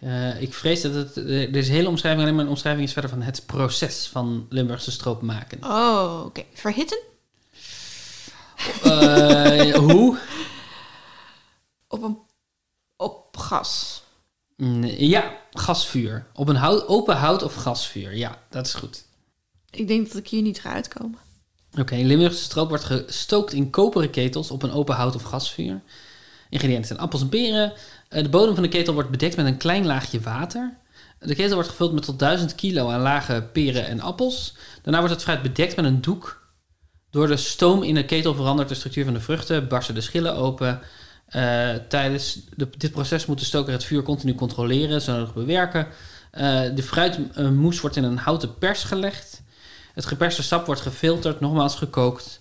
Eh, 0.00 0.42
ik 0.42 0.54
vrees 0.54 0.80
dat 0.80 0.94
het... 0.94 1.16
eh, 1.16 1.52
Deze 1.52 1.72
hele 1.72 1.88
omschrijving, 1.88 2.22
alleen 2.22 2.34
maar 2.34 2.44
een 2.44 2.50
omschrijving 2.50 2.86
is 2.86 2.92
verder 2.92 3.10
van 3.10 3.22
het 3.22 3.46
proces 3.46 4.06
van 4.06 4.46
Limburgse 4.48 4.90
stroop 4.90 5.22
maken. 5.22 5.64
Oh, 5.64 6.22
oké. 6.24 6.44
Verhitten. 6.52 6.98
Eh, 8.82 9.74
hoe? 9.74 10.18
Op 11.88 12.02
een... 12.02 12.18
Op 12.96 13.36
gas. 13.36 14.02
Ja, 14.96 15.38
gasvuur. 15.50 16.26
Op 16.32 16.48
een 16.48 16.56
hout, 16.56 16.88
open 16.88 17.16
hout 17.16 17.42
of 17.42 17.54
gasvuur. 17.54 18.16
Ja, 18.16 18.38
dat 18.50 18.66
is 18.66 18.74
goed. 18.74 19.04
Ik 19.70 19.88
denk 19.88 20.08
dat 20.08 20.16
ik 20.16 20.28
hier 20.28 20.42
niet 20.42 20.60
ga 20.60 20.72
uitkomen. 20.72 21.18
Oké, 21.78 21.94
Limburgse 21.94 22.42
stroop 22.42 22.68
wordt 22.68 22.84
gestookt 22.84 23.52
in 23.52 23.70
koperen 23.70 24.10
ketels 24.10 24.50
op 24.50 24.62
een 24.62 24.72
open 24.72 24.94
hout 24.94 25.14
of 25.14 25.22
gasvuur. 25.22 25.80
Ingrediënten 26.50 26.86
zijn 26.86 26.98
appels 26.98 27.22
en 27.22 27.28
peren. 27.28 27.72
Eh, 28.08 28.22
De 28.22 28.28
bodem 28.28 28.54
van 28.54 28.62
de 28.62 28.68
ketel 28.68 28.94
wordt 28.94 29.10
bedekt 29.10 29.36
met 29.36 29.46
een 29.46 29.56
klein 29.56 29.86
laagje 29.86 30.20
water. 30.20 30.76
De 31.18 31.34
ketel 31.34 31.54
wordt 31.54 31.68
gevuld 31.68 31.92
met 31.92 32.04
tot 32.04 32.18
1000 32.18 32.54
kilo 32.54 32.90
aan 32.90 33.00
lage 33.00 33.48
peren 33.52 33.86
en 33.86 34.00
appels. 34.00 34.54
Daarna 34.82 34.98
wordt 34.98 35.14
het 35.14 35.22
fruit 35.22 35.42
bedekt 35.42 35.76
met 35.76 35.84
een 35.84 36.00
doek. 36.00 36.42
Door 37.10 37.26
de 37.26 37.36
stoom 37.36 37.82
in 37.82 37.94
de 37.94 38.04
ketel 38.04 38.34
verandert 38.34 38.68
de 38.68 38.74
structuur 38.74 39.04
van 39.04 39.14
de 39.14 39.20
vruchten, 39.20 39.68
barsten 39.68 39.94
de 39.94 40.00
schillen 40.00 40.34
open. 40.36 40.80
Eh, 41.34 41.70
tijdens 41.88 42.38
de- 42.56 42.68
dit 42.76 42.90
proces 42.90 43.26
moet 43.26 43.38
de 43.38 43.44
stoker 43.44 43.72
het 43.72 43.84
vuur 43.84 44.02
continu 44.02 44.34
controleren, 44.34 45.00
zo 45.02 45.12
nodig 45.12 45.34
bewerken. 45.34 45.86
Eh, 46.30 46.60
de 46.74 46.82
fruitmoes 46.82 47.80
wordt 47.80 47.96
in 47.96 48.04
een 48.04 48.16
houten 48.18 48.58
pers 48.58 48.84
gelegd. 48.84 49.42
Het 49.94 50.06
geperste 50.06 50.42
sap 50.42 50.66
wordt 50.66 50.80
gefilterd, 50.80 51.40
nogmaals 51.40 51.74
gekookt. 51.74 52.38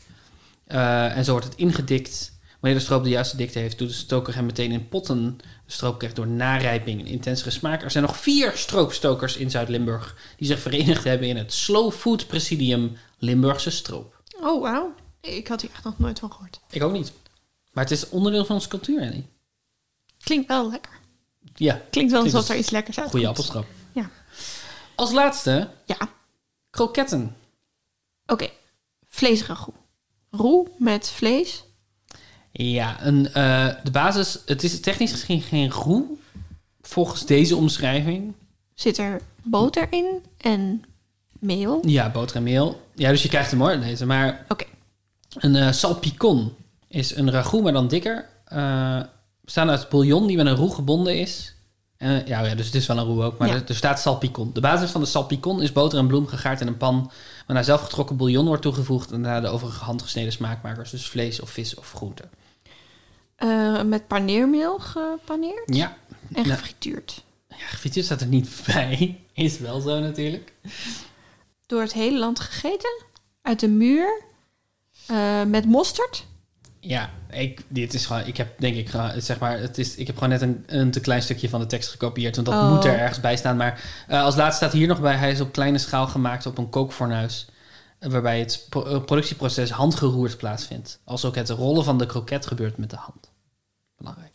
Eh, 0.67 1.17
en 1.17 1.25
zo 1.25 1.31
wordt 1.31 1.45
het 1.47 1.55
ingedikt. 1.55 2.31
Wanneer 2.59 2.79
de 2.79 2.85
stroop 2.85 3.03
de 3.03 3.09
juiste 3.09 3.37
dikte 3.37 3.59
heeft, 3.59 3.77
doet 3.77 3.87
de 3.87 3.93
stoker 3.93 4.35
hem 4.35 4.45
meteen 4.45 4.71
in 4.71 4.87
potten. 4.89 5.37
De 5.65 5.71
stroop 5.71 5.97
krijgt 5.97 6.15
door 6.15 6.27
narijping 6.27 6.99
een 6.99 7.05
intensere 7.07 7.49
smaak. 7.49 7.83
Er 7.83 7.91
zijn 7.91 8.03
nog 8.03 8.17
vier 8.17 8.51
stroopstokers 8.55 9.37
in 9.37 9.51
Zuid-Limburg 9.51 10.15
die 10.37 10.47
zich 10.47 10.59
verenigd 10.59 11.03
hebben 11.03 11.27
in 11.27 11.37
het 11.37 11.53
Slow 11.53 11.91
Food 11.91 12.27
Presidium 12.27 12.97
Limburgse 13.17 13.69
Stroop. 13.69 14.15
Oh, 14.41 14.61
wauw. 14.61 14.93
Ik 15.21 15.47
had 15.47 15.61
hier 15.61 15.69
echt 15.73 15.83
nog 15.83 15.99
nooit 15.99 16.19
van 16.19 16.31
gehoord. 16.31 16.59
Ik 16.69 16.83
ook 16.83 16.91
niet. 16.93 17.11
Maar 17.73 17.83
het 17.83 17.91
is 17.93 18.09
onderdeel 18.09 18.45
van 18.45 18.55
onze 18.55 18.67
cultuur, 18.67 19.01
Ellie. 19.01 19.25
Klinkt 20.23 20.47
wel 20.47 20.69
lekker. 20.69 20.91
Ja, 21.55 21.81
Klinkt 21.89 22.11
wel 22.11 22.23
alsof 22.23 22.49
er 22.49 22.57
iets 22.57 22.69
lekkers 22.69 22.99
uit 22.99 23.09
goede 23.09 23.27
appelstrap. 23.27 23.65
Ja. 23.93 24.09
Als 24.95 25.11
laatste, 25.11 25.69
Ja. 25.85 25.97
kroketten. 26.69 27.35
Oké. 28.25 28.49
Vleesragout. 29.07 29.75
Roe 30.31 30.67
met 30.77 31.09
vlees. 31.09 31.63
Ja, 32.51 33.05
een, 33.05 33.27
eh, 33.33 33.69
de 33.83 33.91
basis, 33.91 34.39
het 34.45 34.63
is 34.63 34.79
technisch 34.79 35.11
gezien 35.11 35.41
geen 35.41 35.69
roe, 35.71 36.05
volgens 36.81 37.25
deze 37.25 37.55
omschrijving. 37.55 38.33
Zit 38.73 38.97
er 38.97 39.21
boter 39.43 39.87
in 39.91 40.23
en 40.37 40.83
meel. 41.39 41.87
Ja, 41.87 42.09
boter 42.11 42.35
en 42.35 42.43
meel. 42.43 42.81
Ja, 42.95 43.09
dus 43.09 43.21
je 43.23 43.29
krijgt 43.29 43.51
hem 43.51 43.59
hoor, 43.61 43.79
deze. 43.79 44.05
Maar 44.05 44.45
Oké. 44.49 44.65
een 45.29 45.55
eh 45.55 45.71
salpicon 45.71 46.55
is 46.93 47.15
een 47.15 47.31
ragout, 47.31 47.63
maar 47.63 47.73
dan 47.73 47.87
dikker. 47.87 48.29
Eh 48.45 49.01
bestaande 49.41 49.71
uit 49.71 49.89
bouillon 49.89 50.27
die 50.27 50.37
met 50.37 50.45
een 50.45 50.55
roe 50.55 50.73
gebonden 50.73 51.19
is. 51.19 51.53
Eh, 51.97 52.25
ja, 52.27 52.45
ja, 52.45 52.55
dus 52.55 52.65
het 52.65 52.75
is 52.75 52.85
wel 52.85 52.97
een 52.97 53.03
roe 53.05 53.23
ook, 53.23 53.37
maar 53.37 53.47
Ja. 53.47 53.53
er, 53.53 53.63
er 53.67 53.75
staat 53.75 53.99
salpicon. 53.99 54.53
De 54.53 54.59
basis 54.61 54.91
van 54.91 55.01
de 55.01 55.07
salpicon 55.07 55.61
is 55.61 55.71
boter 55.71 55.99
en 55.99 56.07
bloem 56.07 56.27
gegaard 56.27 56.61
in 56.61 56.67
een 56.67 56.77
pan... 56.77 57.11
waarna 57.47 57.63
zelfgetrokken 57.63 58.17
bouillon 58.17 58.45
wordt 58.45 58.61
toegevoegd... 58.61 59.11
en 59.11 59.21
daarna 59.23 59.39
de 59.41 59.47
overige 59.47 59.83
handgesneden 59.83 60.31
smaakmakers, 60.31 60.89
dus 60.91 61.07
vlees 61.09 61.39
of 61.39 61.49
vis 61.49 61.75
of 61.75 61.91
groente. 61.91 62.23
Eh, 63.35 63.81
met 63.81 64.07
paneermeel 64.07 64.79
gepaneerd 64.79 65.75
Ja, 65.75 65.97
en 66.33 66.47
Nou. 66.47 66.47
gefrituurd. 66.57 67.23
ja 67.47 67.55
gefrituurd 67.67 68.05
staat 68.05 68.21
er 68.21 68.27
niet 68.27 68.61
bij. 68.73 69.19
Is 69.33 69.59
wel 69.59 69.79
zo 69.81 69.99
natuurlijk. 69.99 70.53
Door 71.65 71.81
het 71.81 71.93
hele 71.93 72.19
land 72.19 72.39
gegeten. 72.39 73.03
Uit 73.41 73.59
de 73.59 73.67
muur. 73.69 74.21
Met 75.47 75.65
mosterd. 75.65 76.25
Ja, 76.85 77.09
ik, 77.31 77.61
dit 77.67 77.93
is 77.93 78.05
gewoon, 78.05 78.25
ik 78.25 78.37
heb 78.37 78.59
denk 78.59 78.75
ik, 78.75 78.89
zeg 79.17 79.39
maar, 79.39 79.59
het 79.59 79.77
is, 79.77 79.95
ik 79.95 80.07
heb 80.07 80.15
gewoon 80.15 80.29
net 80.29 80.41
een, 80.41 80.63
een 80.67 80.91
te 80.91 80.99
klein 80.99 81.21
stukje 81.21 81.49
van 81.49 81.59
de 81.59 81.65
tekst 81.65 81.89
gekopieerd, 81.89 82.35
want 82.35 82.47
dat 82.47 82.55
Oh. 82.55 82.69
moet 82.73 82.85
er 82.85 82.97
ergens 82.99 83.19
bij 83.19 83.35
staan. 83.37 83.57
Maar 83.57 83.83
eh, 84.07 84.23
als 84.23 84.35
laatste 84.35 84.55
staat 84.65 84.73
hier 84.77 84.87
nog 84.87 85.01
bij, 85.01 85.15
hij 85.15 85.31
is 85.31 85.41
op 85.41 85.51
kleine 85.51 85.77
schaal 85.77 86.07
gemaakt 86.07 86.45
op 86.45 86.57
een 86.57 86.69
kookfornuis, 86.69 87.45
eh, 87.99 88.09
waarbij 88.09 88.39
het 88.39 88.65
pro- 88.69 88.85
eh, 88.85 89.03
productieproces 89.03 89.69
handgeroerd 89.69 90.37
plaatsvindt. 90.37 90.99
Als 91.03 91.25
ook 91.25 91.35
het 91.35 91.49
rollen 91.49 91.83
van 91.83 91.97
de 91.97 92.05
kroket 92.05 92.45
gebeurt 92.45 92.77
met 92.77 92.89
de 92.89 92.95
hand. 92.99 93.31
Belangrijk. 93.97 94.31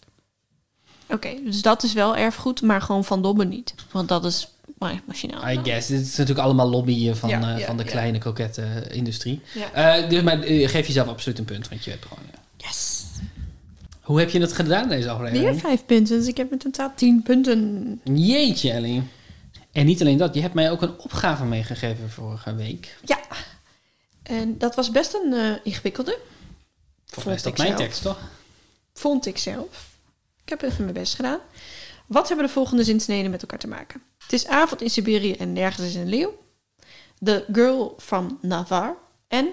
Oké, 1.10 1.28
dus 1.44 1.62
dat 1.62 1.82
is 1.82 1.92
wel 1.92 2.16
erfgoed, 2.16 2.62
maar 2.62 2.80
gewoon 2.82 3.04
van 3.04 3.22
Dobben 3.22 3.48
niet. 3.48 3.74
Want 3.92 4.08
dat 4.08 4.24
is 4.24 4.48
maar 4.78 5.00
machinaal. 5.06 5.48
I 5.48 5.60
guess, 5.62 5.86
dit 5.88 6.00
is 6.00 6.16
natuurlijk 6.16 6.46
allemaal 6.46 6.68
lobbyen 6.70 7.16
van, 7.16 7.28
Ja, 7.28 7.56
ja, 7.56 7.66
van 7.66 7.76
de 7.76 7.84
ja. 7.84 7.90
kleine 7.90 8.18
krokettenindustrie. 8.18 9.42
Ja. 9.54 9.72
Eh 10.02 10.08
dus, 10.08 10.22
maar 10.22 10.36
geef 10.42 10.86
jezelf 10.86 11.08
absoluut 11.08 11.38
een 11.38 11.44
punt, 11.44 11.68
want 11.68 11.84
je 11.84 11.90
hebt 11.90 12.04
gewoon... 12.06 12.24
Yes. 12.58 13.04
Hoe 14.00 14.18
heb 14.18 14.30
je 14.30 14.40
het 14.40 14.52
gedaan 14.52 14.88
deze 14.88 15.10
aflevering? 15.10 15.44
Weer 15.50 15.60
vijf 15.60 15.84
punten, 15.86 16.18
dus 16.18 16.26
ik 16.26 16.36
heb 16.36 16.52
in 16.52 16.58
totaal 16.58 16.92
tien 16.94 17.22
punten. 17.22 18.00
Jeetje, 18.04 18.70
Ellie. 18.70 19.02
En 19.72 19.86
niet 19.86 20.00
alleen 20.00 20.16
dat, 20.16 20.34
je 20.34 20.40
hebt 20.40 20.54
mij 20.54 20.70
ook 20.70 20.82
een 20.82 20.98
opgave 20.98 21.44
meegegeven 21.44 22.10
vorige 22.10 22.54
week. 22.54 22.98
Ja. 23.04 23.18
En 24.22 24.58
dat 24.58 24.74
was 24.74 24.90
best 24.90 25.14
een 25.14 25.32
eh, 25.32 25.52
ingewikkelde. 25.62 26.18
Volgens 27.04 27.24
mij 27.24 27.34
is 27.34 27.42
dat 27.42 27.56
mijn 27.56 27.68
zelf. 27.68 27.80
tekst, 27.80 28.02
toch? 28.02 28.18
Vond 28.92 29.26
ik 29.26 29.38
zelf. 29.38 29.88
Ik 30.42 30.48
heb 30.48 30.62
even 30.62 30.82
mijn 30.82 30.94
best 30.94 31.14
gedaan. 31.14 31.40
Wat 32.06 32.28
hebben 32.28 32.46
de 32.46 32.52
volgende 32.52 32.84
zinsneden 32.84 33.30
met 33.30 33.42
elkaar 33.42 33.58
te 33.58 33.68
maken? 33.68 34.02
Het 34.18 34.32
is 34.32 34.46
avond 34.46 34.82
in 34.82 34.90
Siberië 34.90 35.32
en 35.32 35.52
nergens 35.52 35.86
is 35.86 35.94
een 35.94 36.08
leeuw. 36.08 36.38
The 37.22 37.44
Girl 37.52 37.94
from 37.98 38.38
Navarre. 38.42 38.96
En 39.28 39.48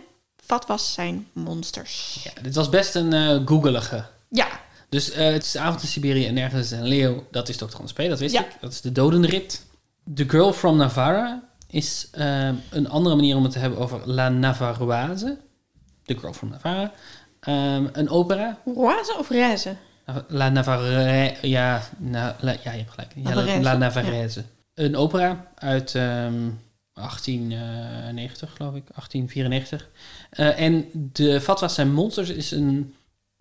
wat 0.47 0.65
was 0.65 0.93
zijn 0.93 1.27
monsters? 1.33 2.19
Ja, 2.23 2.41
dit 2.41 2.55
was 2.55 2.69
best 2.69 2.95
een 2.95 3.13
eh 3.13 3.39
googelige. 3.45 4.05
Ja, 4.29 4.47
Dus 4.89 5.11
eh, 5.11 5.31
het 5.31 5.43
is 5.43 5.57
avond 5.57 5.81
in 5.81 5.87
Siberië 5.87 6.25
en 6.27 6.33
nergens 6.33 6.61
is 6.71 6.71
een 6.71 6.87
leeuw. 6.87 7.23
Dat 7.31 7.49
is 7.49 7.57
Dr. 7.57 7.65
P, 7.93 7.97
dat 8.09 8.19
wist 8.19 8.33
Ja. 8.33 8.41
ik. 8.45 8.51
Dat 8.61 8.71
is 8.71 8.81
de 8.81 8.91
dodenrit. 8.91 9.65
The 10.15 10.29
Girl 10.29 10.53
from 10.53 10.77
Navarra 10.77 11.43
is 11.67 12.07
eh, 12.11 12.49
een 12.69 12.89
andere 12.89 13.15
manier 13.15 13.35
om 13.35 13.43
het 13.43 13.51
te 13.51 13.59
hebben 13.59 13.79
over 13.79 14.01
La 14.05 14.29
Navarroise. 14.29 15.37
The 16.05 16.17
Girl 16.17 16.33
from 16.33 16.49
Navarra. 16.49 16.91
Ehm, 17.39 17.87
een 17.91 18.09
opera. 18.09 18.57
Roise 18.75 19.15
of 19.19 19.29
Reize? 19.29 19.75
La 20.27 20.49
Navarre... 20.49 21.33
Ja, 21.41 21.81
na, 21.97 22.35
la- 22.39 22.51
ja, 22.63 22.71
je 22.71 22.77
hebt 22.77 22.91
gelijk. 22.91 23.11
Ja, 23.15 23.59
La, 23.61 23.77
Navarrese. 23.77 24.43
Een 24.73 24.95
opera 24.95 25.51
uit 25.55 25.95
ehm, 25.95 26.33
1890, 26.95 28.53
geloof 28.55 28.75
ik. 28.75 28.83
1894. 28.93 29.89
Eh, 30.29 30.59
en 30.59 30.89
de 30.93 31.41
Fatwas 31.41 31.73
zijn 31.73 31.93
monsters 31.93 32.29
is 32.29 32.51
een 32.51 32.95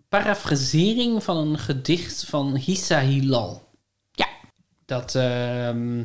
parafrasering 0.09 1.23
van 1.23 1.37
een 1.37 1.59
gedicht 1.59 2.25
van 2.25 2.55
Hissa 2.55 3.01
Hilal. 3.01 3.63
Ja. 4.11 4.27
Dat 4.85 5.15
ehm, 5.15 6.03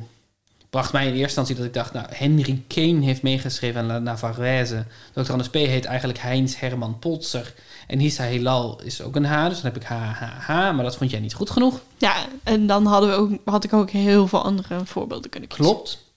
bracht 0.71 0.93
mij 0.93 1.03
in 1.03 1.09
eerste 1.09 1.23
instantie 1.23 1.55
dat 1.55 1.65
ik 1.65 1.75
dacht... 1.75 1.93
Nou, 1.93 2.07
Henry 2.11 2.63
Kane 2.67 3.05
heeft 3.05 3.23
meegeschreven 3.23 3.81
aan 3.81 3.87
La 3.87 3.99
Navarrese. 3.99 4.85
Dr. 5.13 5.31
Anders 5.31 5.51
P. 5.51 5.55
heet 5.55 5.85
eigenlijk 5.85 6.19
Heinz 6.19 6.61
Herman 6.61 6.99
Potser. 6.99 7.55
En 7.87 7.99
Hissa 7.99 8.27
Hilal 8.27 8.83
is 8.83 9.03
ook 9.03 9.17
een 9.17 9.25
H, 9.25 9.49
dus 9.49 9.61
dan 9.61 9.73
heb 9.73 9.83
ik 9.83 9.89
H, 9.89 9.93
H, 9.93 10.47
H. 10.47 10.49
Maar 10.49 10.83
dat 10.83 10.97
vond 10.97 11.11
jij 11.11 11.21
niet 11.21 11.35
goed 11.35 11.51
genoeg. 11.51 11.81
Ja, 11.99 12.27
en 12.43 12.67
dan 12.67 12.87
hadden 12.87 13.11
we 13.11 13.15
ook, 13.15 13.31
had 13.45 13.65
ik 13.65 13.73
ook 13.73 13.91
heel 13.91 14.27
veel 14.27 14.43
andere 14.43 14.85
voorbeelden 14.85 15.31
kunnen 15.31 15.49
kiezen. 15.49 15.75
Klopt. 15.75 16.10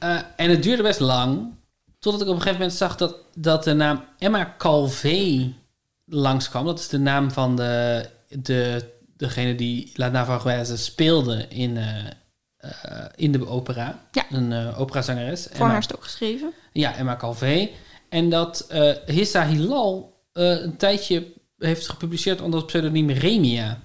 Eh, 0.00 0.18
en 0.36 0.50
het 0.50 0.62
duurde 0.62 0.82
best 0.82 1.00
lang. 1.00 1.52
Totdat 1.98 2.20
ik 2.20 2.26
op 2.28 2.34
een 2.34 2.40
gegeven 2.40 2.60
moment 2.60 2.78
zag 2.78 2.96
dat, 2.96 3.16
dat 3.34 3.64
de 3.64 3.72
naam 3.72 4.04
Emma 4.18 4.54
Calvé 4.58 5.52
langskwam. 6.04 6.64
Dat 6.64 6.78
is 6.78 6.88
de 6.88 6.98
naam 6.98 7.30
van 7.30 7.56
de, 7.56 8.06
de, 8.28 8.90
degene 9.16 9.54
die 9.54 9.90
La 9.94 10.08
Navarroise 10.08 10.76
speelde 10.76 11.46
in, 11.48 11.76
eh, 11.76 13.04
in 13.14 13.32
de 13.32 13.46
opera. 13.46 14.08
Ja. 14.12 14.24
Een 14.30 14.52
eh, 14.52 14.80
operazangeres. 14.80 15.42
Voor 15.42 15.52
Emma- 15.52 15.66
haar 15.66 15.78
is 15.78 15.84
het 15.84 15.96
ook 15.96 16.04
geschreven. 16.04 16.52
Ja, 16.72 16.94
Emma 16.94 17.16
Calvé. 17.16 17.68
En 18.08 18.30
dat 18.30 18.72
Hissa 19.06 19.46
Hilal 19.46 20.18
een 20.32 20.76
tijdje 20.76 21.32
heeft 21.58 21.88
gepubliceerd 21.88 22.40
onder 22.40 22.58
het 22.58 22.68
pseudoniem 22.68 23.10
Remia. 23.10 23.78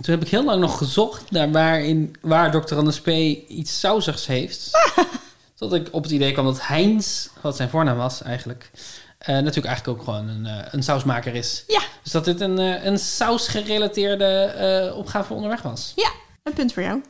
Toen 0.00 0.14
heb 0.14 0.22
ik 0.22 0.28
heel 0.28 0.44
lang 0.44 0.60
nog 0.60 0.78
gezocht 0.78 1.30
naar 1.30 1.50
waarin, 1.50 2.16
waar 2.20 2.50
Dr. 2.50 2.74
Anders 2.74 3.00
P. 3.00 3.08
iets 3.48 3.80
sausigs 3.80 4.26
heeft. 4.26 4.70
Tot 5.54 5.72
ik 5.72 5.88
op 5.90 6.02
het 6.02 6.12
idee 6.12 6.32
kwam 6.32 6.44
dat 6.44 6.66
Heinz, 6.66 7.28
wat 7.40 7.56
zijn 7.56 7.68
voornaam 7.68 7.96
was 7.96 8.22
eigenlijk, 8.22 8.70
eh, 9.18 9.34
natuurlijk 9.34 9.66
eigenlijk 9.66 9.98
ook 9.98 10.04
gewoon 10.04 10.28
een, 10.28 10.46
eh, 10.46 10.66
een 10.70 10.82
sausmaker 10.82 11.34
is. 11.34 11.64
Ja. 11.66 11.80
Dus 12.02 12.12
dat 12.12 12.24
dit 12.24 12.40
een, 12.40 12.58
eh, 12.58 12.84
een 12.84 12.98
sausgerelateerde 12.98 14.92
opgave 14.96 15.34
onderweg 15.34 15.62
was. 15.62 15.92
Ja, 15.96 16.10
een 16.42 16.52
punt 16.52 16.72
voor 16.72 16.82
jou. 16.82 17.02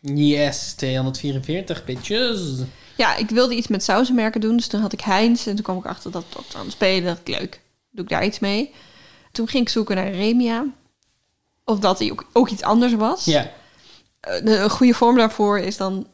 Yes, 0.00 0.72
244 0.72 1.84
bitches. 1.84 2.40
Ja, 2.96 3.16
ik 3.16 3.30
wilde 3.30 3.54
iets 3.54 3.68
met 3.68 3.84
sausenmerken 3.84 4.40
doen, 4.40 4.56
dus 4.56 4.66
toen 4.66 4.80
had 4.80 4.92
ik 4.92 5.00
Heinz. 5.00 5.46
En 5.46 5.54
toen 5.54 5.64
kwam 5.64 5.78
ik 5.78 5.86
achter 5.86 6.10
dat 6.10 6.24
aan 6.56 6.64
het 6.64 6.72
spelen. 6.72 7.04
dacht 7.04 7.28
ik, 7.28 7.38
leuk, 7.38 7.60
doe 7.90 8.04
ik 8.04 8.10
daar 8.10 8.24
iets 8.24 8.38
mee. 8.38 8.74
Toen 9.32 9.48
ging 9.48 9.62
ik 9.62 9.68
zoeken 9.68 9.96
naar 9.96 10.10
Remia. 10.10 10.64
Of 11.64 11.78
dat 11.78 11.98
hij 11.98 12.10
ook, 12.10 12.24
ook 12.32 12.48
iets 12.48 12.62
anders 12.62 12.94
was. 12.94 13.24
Ja, 13.24 13.50
Eh, 14.20 14.44
de- 14.44 14.58
een 14.58 14.70
goede 14.70 14.94
vorm 14.94 15.16
daarvoor 15.16 15.58
is 15.58 15.76
dan 15.76 16.06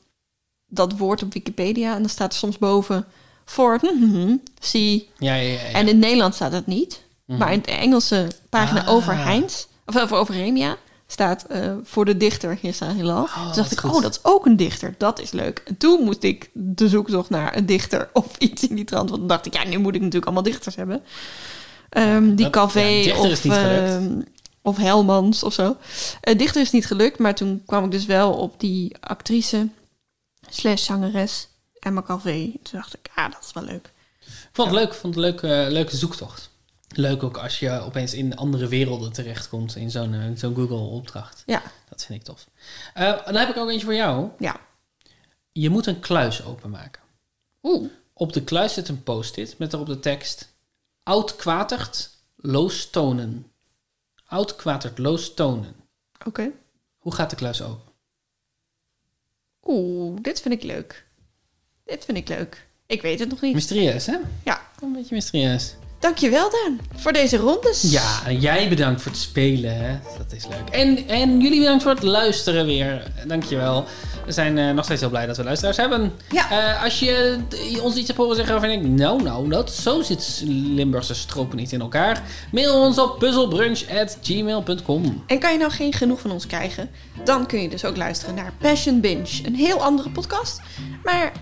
dat 0.67 0.97
woord 0.99 1.23
op 1.23 1.33
Wikipedia. 1.33 1.95
En 1.95 2.01
dan 2.01 2.09
staat 2.11 2.33
er 2.33 2.39
soms 2.39 2.59
boven 2.59 3.05
voor 3.45 3.79
mhm, 3.83 4.37
zie. 4.61 5.09
ja, 5.19 5.35
ja. 5.35 5.53
ja. 5.53 5.59
En 5.73 5.89
in 5.89 5.99
Nederland 5.99 6.35
staat 6.35 6.53
het 6.53 6.67
niet. 6.67 7.03
Mhm. 7.27 7.39
Maar 7.39 7.53
in 7.53 7.61
de 7.65 7.71
Engelse 7.73 8.29
pagina 8.49 8.85
Ah. 8.85 8.89
over 8.95 9.17
Heinz, 9.17 9.65
of 9.87 9.99
over, 9.99 10.17
over 10.17 10.35
Remia, 10.35 10.77
staat 11.07 11.45
eh, 11.45 11.73
voor 11.83 12.05
de 12.05 12.17
dichter 12.17 12.59
Hissa 12.61 12.93
Hilal. 12.95 13.23
Oh, 13.23 13.45
toen 13.47 13.55
dacht 13.55 13.73
ik, 13.73 13.81
goed. 13.81 13.91
oh, 13.95 14.03
dat 14.03 14.11
is 14.15 14.21
ook 14.23 14.47
een 14.47 14.57
dichter. 14.57 14.95
Dat 14.99 15.21
is 15.21 15.31
leuk. 15.31 15.63
En 15.65 15.77
toen 15.77 16.05
moest 16.05 16.23
ik 16.23 16.51
de 16.53 16.89
zoektocht 16.89 17.31
naar 17.31 17.57
een 17.57 17.67
dichter 17.67 18.09
of 18.13 18.37
iets 18.39 18.69
in 18.69 18.75
die 18.77 18.85
trant. 18.85 19.09
Want 19.09 19.21
dan 19.21 19.29
dacht 19.29 19.47
ik, 19.47 19.55
ja, 19.55 19.65
nu 19.65 19.79
moet 19.79 19.95
ik 19.95 19.99
natuurlijk 20.01 20.25
allemaal 20.27 20.43
dichters 20.53 20.77
hebben. 20.77 21.03
Ehm, 21.89 22.35
die 22.35 22.51
dat- 22.51 22.73
ja, 22.73 22.81
is 22.81 23.13
of, 23.13 23.27
of 24.63 24.77
Helmans 24.77 25.43
of 25.43 25.53
zo. 25.53 25.77
Eh, 26.21 26.39
dichter 26.39 26.61
is 26.61 26.71
niet 26.71 26.87
gelukt, 26.87 27.19
maar 27.19 27.35
toen 27.35 27.63
kwam 27.67 27.85
ik 27.85 27.91
dus 27.91 28.07
wel 28.07 28.33
op 28.33 28.61
die 28.61 28.97
actrice 29.01 29.69
slash 30.49 30.85
zangeres 30.85 31.49
Emma 31.79 32.03
Calvé. 32.03 32.53
Toen 32.63 32.79
dacht 32.79 32.95
ik, 32.95 33.11
ah, 33.15 33.33
dat 33.33 33.45
is 33.45 33.53
wel 33.53 33.63
leuk. 33.65 33.93
Ik 34.21 34.57
vond 34.57 34.71
het 34.71 34.79
leuk, 34.79 34.95
vond 34.95 35.15
het 35.15 35.25
een 35.25 35.31
leuke, 35.31 35.71
leuke 35.73 35.97
zoektocht. 35.97 36.51
Leuk 36.95 37.23
ook 37.23 37.37
als 37.37 37.59
je 37.59 37.71
opeens 37.81 38.15
in 38.15 38.37
andere 38.37 38.69
werelden 38.69 39.13
terechtkomt 39.13 39.77
in 39.77 39.91
zo'n 39.91 40.15
eh, 40.15 40.21
zo'n 40.35 40.55
Google-opdracht. 40.55 41.43
Ja, 41.47 41.63
Dat 41.89 42.05
vind 42.05 42.19
ik 42.19 42.25
tof. 42.25 42.47
Eh, 42.95 43.25
dan 43.25 43.35
heb 43.35 43.49
ik 43.49 43.57
ook 43.57 43.69
eentje 43.69 43.87
voor 43.87 43.95
jou. 43.95 44.29
ja. 44.39 44.61
Je 45.53 45.71
moet 45.71 45.87
een 45.87 46.01
kluis 46.01 46.45
openmaken. 46.45 47.03
Oeh. 47.63 47.91
Op 48.13 48.33
de 48.33 48.43
kluis 48.45 48.75
zit 48.75 48.89
een 48.89 49.03
post-it 49.03 49.59
met 49.59 49.73
erop 49.73 49.87
de 49.87 50.01
tekst... 50.01 50.49
Oud 51.03 51.37
kwatert, 51.37 52.11
loos 52.37 52.91
tonen. 52.91 53.50
Oud 54.31 54.57
kwatert, 54.57 54.99
loos 54.99 55.35
tonen. 55.35 55.75
Oké. 56.27 56.51
Hoe 56.99 57.15
gaat 57.15 57.31
de 57.31 57.37
kluis 57.37 57.63
open? 57.63 57.93
Oeh, 59.67 60.19
dit 60.23 60.41
vind 60.41 60.55
ik 60.55 60.63
leuk. 60.63 61.07
Dit 61.85 62.05
vind 62.05 62.17
ik 62.17 62.29
leuk. 62.29 62.67
Ik 62.87 63.03
weet 63.03 63.19
het 63.19 63.29
nog 63.29 63.41
niet. 63.41 63.55
Mysterieus, 63.55 64.07
hè? 64.07 64.19
Ja. 64.45 64.69
Een 64.81 64.93
beetje 64.93 65.15
mysterieus. 65.15 65.75
Dankjewel, 66.01 66.51
Dan, 66.51 66.81
voor 66.97 67.13
deze 67.13 67.37
rondes. 67.37 67.83
Ja, 67.83 68.21
en 68.27 68.41
jij 68.41 68.69
bedankt 68.69 69.03
voor 69.03 69.13
het 69.13 69.21
spelen. 69.21 69.77
Hè? 69.77 69.99
Dat 70.19 70.33
is 70.33 70.47
leuk. 70.47 70.69
En, 70.71 71.09
en 71.09 71.41
jullie 71.41 71.59
bedankt 71.59 71.83
voor 71.83 71.93
het 71.93 72.03
luisteren 72.03 72.67
weer. 72.67 73.03
Dankjewel. 73.27 73.85
We 74.27 74.33
zijn 74.33 74.59
eh, 74.59 74.71
nog 74.71 74.85
steeds 74.85 75.01
heel 75.01 75.11
blij 75.11 75.27
dat 75.27 75.37
we 75.37 75.45
luisteraars 75.45 75.77
hebben. 75.77 76.13
Ja. 76.31 76.51
Eh, 76.51 76.85
als 76.85 76.99
je 76.99 77.39
eh, 77.51 77.85
ons 77.85 77.97
iets 77.97 78.07
hebt 78.07 78.19
horen 78.19 78.37
zeggen 78.37 78.55
waarvan 78.55 78.73
je 78.73 78.81
denkt... 78.81 78.99
Nou, 78.99 79.23
nou, 79.23 79.49
dat, 79.49 79.73
zo 79.73 80.03
zit 80.03 80.43
Limburgse 80.47 81.15
stropen 81.15 81.57
niet 81.57 81.73
in 81.73 81.81
elkaar. 81.81 82.23
Mail 82.53 82.81
ons 82.81 82.99
op 82.99 83.19
puzzelbrunch.gmail.com. 83.19 85.23
En 85.27 85.39
kan 85.39 85.53
je 85.53 85.59
nou 85.59 85.71
geen 85.71 85.93
genoeg 85.93 86.21
van 86.21 86.31
ons 86.31 86.47
krijgen? 86.47 86.91
Dan 87.25 87.47
kun 87.47 87.63
je 87.63 87.69
dus 87.69 87.85
ook 87.85 87.97
luisteren 87.97 88.35
naar 88.35 88.53
Passion 88.59 89.01
Binge. 89.01 89.41
Een 89.45 89.55
heel 89.55 89.83
andere 89.83 90.11
podcast. 90.11 90.61
Maar 91.05 91.33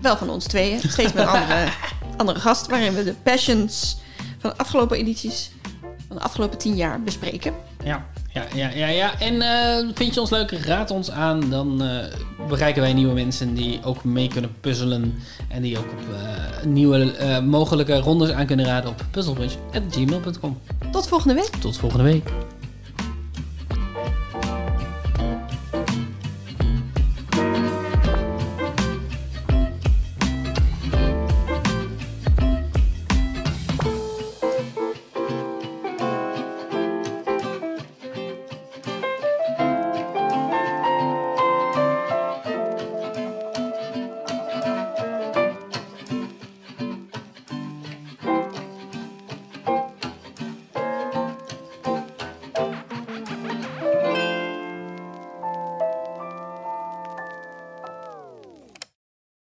wel 0.00 0.16
van 0.16 0.30
ons 0.30 0.44
tweeën. 0.44 0.78
Steeds 0.78 1.12
met 1.12 1.22
een 1.22 1.28
andere, 1.40 1.68
andere 2.16 2.40
gast. 2.40 2.66
Waarin 2.66 2.94
we 2.94 3.04
de 3.04 3.14
passions 3.22 3.96
van 4.38 4.50
de 4.50 4.56
afgelopen 4.56 4.96
edities... 4.96 5.50
van 6.08 6.16
de 6.16 6.22
afgelopen 6.22 6.58
tien 6.58 6.74
jaar 6.76 7.02
bespreken. 7.02 7.54
Ja, 7.84 8.06
ja, 8.32 8.44
ja, 8.54 8.70
ja. 8.70 8.88
ja. 8.88 9.20
En 9.20 9.42
eh, 9.42 9.88
vind 9.94 10.14
je 10.14 10.20
ons 10.20 10.30
leuk? 10.30 10.50
Raad 10.50 10.90
ons 10.90 11.10
aan. 11.10 11.50
Dan 11.50 11.82
eh, 11.82 11.88
bereiken 12.48 12.82
wij 12.82 12.92
nieuwe 12.92 13.14
mensen 13.14 13.54
die 13.54 13.80
ook 13.84 14.04
mee 14.04 14.28
kunnen 14.28 14.54
puzzelen. 14.60 15.14
En 15.48 15.62
die 15.62 15.78
ook 15.78 15.90
op 15.92 16.14
eh, 16.14 16.64
nieuwe 16.64 17.40
mogelijke 17.44 17.98
rondes 17.98 18.30
aan 18.30 18.46
kunnen 18.46 18.66
raden 18.66 18.90
op 18.90 19.04
puzzelbrunch.gmail.com. 19.10 20.58
Tot 20.92 21.08
volgende 21.08 21.34
week. 21.34 21.50
Tot 21.60 21.76
volgende 21.76 22.04
week. 22.04 22.30